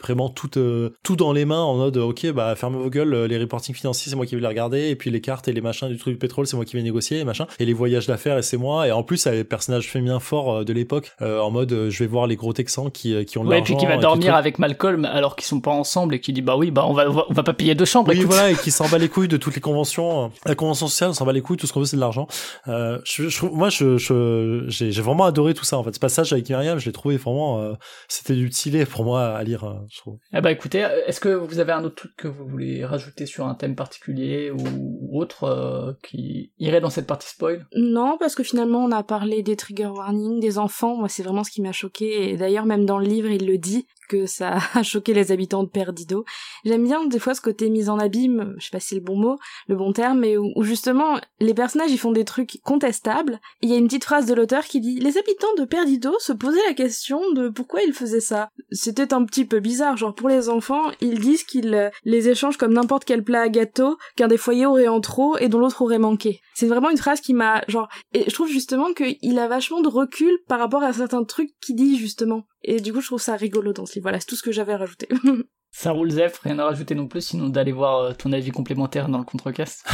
[0.01, 0.49] vraiment tout
[1.03, 4.15] tout dans les mains en mode ok bah fermez vos gueules, les reportings financiers c'est
[4.15, 6.19] moi qui vais les regarder, et puis les cartes et les machins du truc du
[6.19, 8.87] pétrole c'est moi qui vais négocier et machin, et les voyages d'affaires et c'est moi.
[8.87, 11.71] Et en plus, elle a les personnages féminins forts euh, de l'époque euh, en mode
[11.71, 13.75] euh, je vais voir les gros Texans qui qui ont de Ouais, et l'argent.
[13.75, 16.41] puis qui va et dormir avec Malcolm alors qu'ils sont pas ensemble et qui dit
[16.41, 18.09] bah oui, bah on va, on va pas payer deux chambres.
[18.09, 18.31] Oui, écoute.
[18.31, 20.31] voilà, et qui s'en bat les couilles de toutes les conventions.
[20.45, 22.27] La convention sociale, on s'en bat les couilles, tout ce qu'on veut, c'est de l'argent.
[22.67, 23.97] Euh, je, je trouve, moi, je,
[24.67, 25.93] j'ai, vraiment adoré tout ça, en fait.
[25.93, 27.73] Ce passage avec Myriam, je l'ai trouvé vraiment,
[28.07, 30.17] c'était du stylé pour moi à lire, je trouve.
[30.33, 33.47] Eh bah écoutez, est-ce que vous avez un autre truc que vous voulez rajouter sur
[33.47, 35.47] un thème particulier ou autre
[35.80, 37.65] euh, qui irait dans cette partie spoil?
[37.76, 40.95] Non, parce que finalement, on a parlé des trigger warnings, des enfants.
[40.95, 42.30] Moi, c'est vraiment ce qui m'a choqué.
[42.30, 45.64] Et d'ailleurs, même dans le livre, il le dit que ça a choqué les habitants
[45.64, 46.26] de Perdido.
[46.65, 49.02] J'aime bien des fois ce côté mise en abîme, je sais pas si c'est le
[49.02, 49.38] bon mot,
[49.69, 53.40] le bon terme, mais où, où justement les personnages ils font des trucs contestables.
[53.61, 56.34] Il y a une petite phrase de l'auteur qui dit les habitants de Perdido se
[56.34, 58.49] posaient la question de pourquoi ils faisaient ça.
[58.72, 62.57] C'était un petit peu bizarre, genre pour les enfants, ils disent qu'ils euh, les échangent
[62.57, 65.81] comme n'importe quel plat à gâteau qu'un des foyers aurait en trop et dont l'autre
[65.84, 66.41] aurait manqué.
[66.56, 69.88] C'est vraiment une phrase qui m'a genre et je trouve justement qu'il a vachement de
[69.88, 72.44] recul par rapport à certains trucs qu'il dit justement.
[72.64, 74.03] Et du coup, je trouve ça rigolo dans ce livre.
[74.03, 75.07] Voilà, c'est tout ce que j'avais à rajouter.
[75.72, 79.07] Ça roule Zef, rien à rajouter non plus, sinon d'aller voir euh, ton avis complémentaire
[79.07, 79.86] dans le contrecast.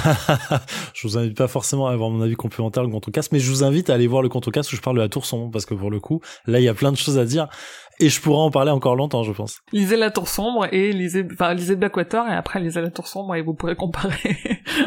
[0.93, 3.61] je vous invite pas forcément à avoir mon avis complémentaire le contrecast, mais je vous
[3.61, 5.73] invite à aller voir le contrecast où je parle de la tour sombre, parce que
[5.73, 7.49] pour le coup, là, il y a plein de choses à dire,
[7.99, 9.61] et je pourrais en parler encore longtemps, je pense.
[9.71, 13.35] Lisez La Tour Sombre et lisez, enfin, lisez Blackwater et après lisez La Tour Sombre
[13.35, 14.37] et vous pourrez comparer.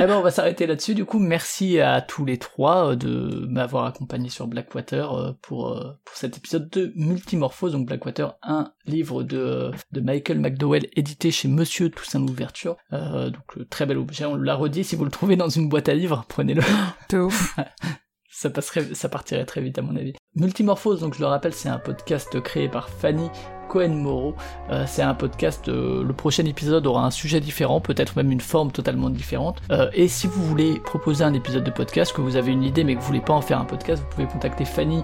[0.01, 0.95] eh ben on va s'arrêter là-dessus.
[0.95, 5.69] Du coup, merci à tous les trois euh, de m'avoir accompagné sur Blackwater euh, pour,
[5.69, 7.73] euh, pour cet épisode de Multimorphose.
[7.73, 12.77] Donc Blackwater, un livre de, de Michael McDowell édité chez Monsieur Toussaint Louverture.
[12.93, 14.85] Euh, donc le très bel objet, on l'a redit.
[14.85, 16.63] Si vous le trouvez dans une boîte à livres, prenez-le.
[17.11, 17.57] De ouf.
[18.31, 20.15] ça passerait, ça partirait très vite à mon avis.
[20.35, 23.29] Multimorphose, donc je le rappelle, c'est un podcast créé par Fanny
[23.69, 24.35] Cohen Moreau.
[24.71, 25.69] Euh, c'est un podcast.
[25.69, 29.61] euh, le prochain épisode aura un sujet différent, peut-être même une forme totalement différente.
[29.71, 32.85] Euh, et si vous voulez proposer un épisode de podcast, que vous avez une idée
[32.85, 35.03] mais que vous voulez pas en faire un podcast, vous pouvez contacter Fanny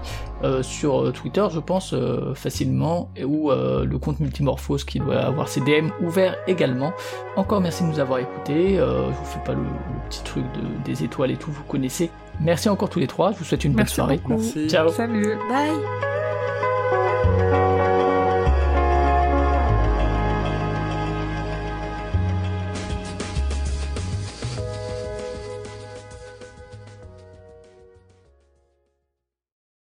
[0.61, 1.95] sur Twitter, je pense
[2.35, 6.93] facilement, ou le compte Multimorphose qui doit avoir ses DM ouverts également.
[7.35, 8.75] Encore merci de nous avoir écoutés.
[8.75, 12.11] Je vous fais pas le, le petit truc de, des étoiles et tout, vous connaissez.
[12.39, 13.31] Merci encore tous les trois.
[13.31, 14.21] Je vous souhaite une Merci bonne soirée.
[14.27, 14.67] Merci.
[14.69, 14.89] Ciao.
[14.89, 15.35] Salut.
[15.49, 15.71] Bye.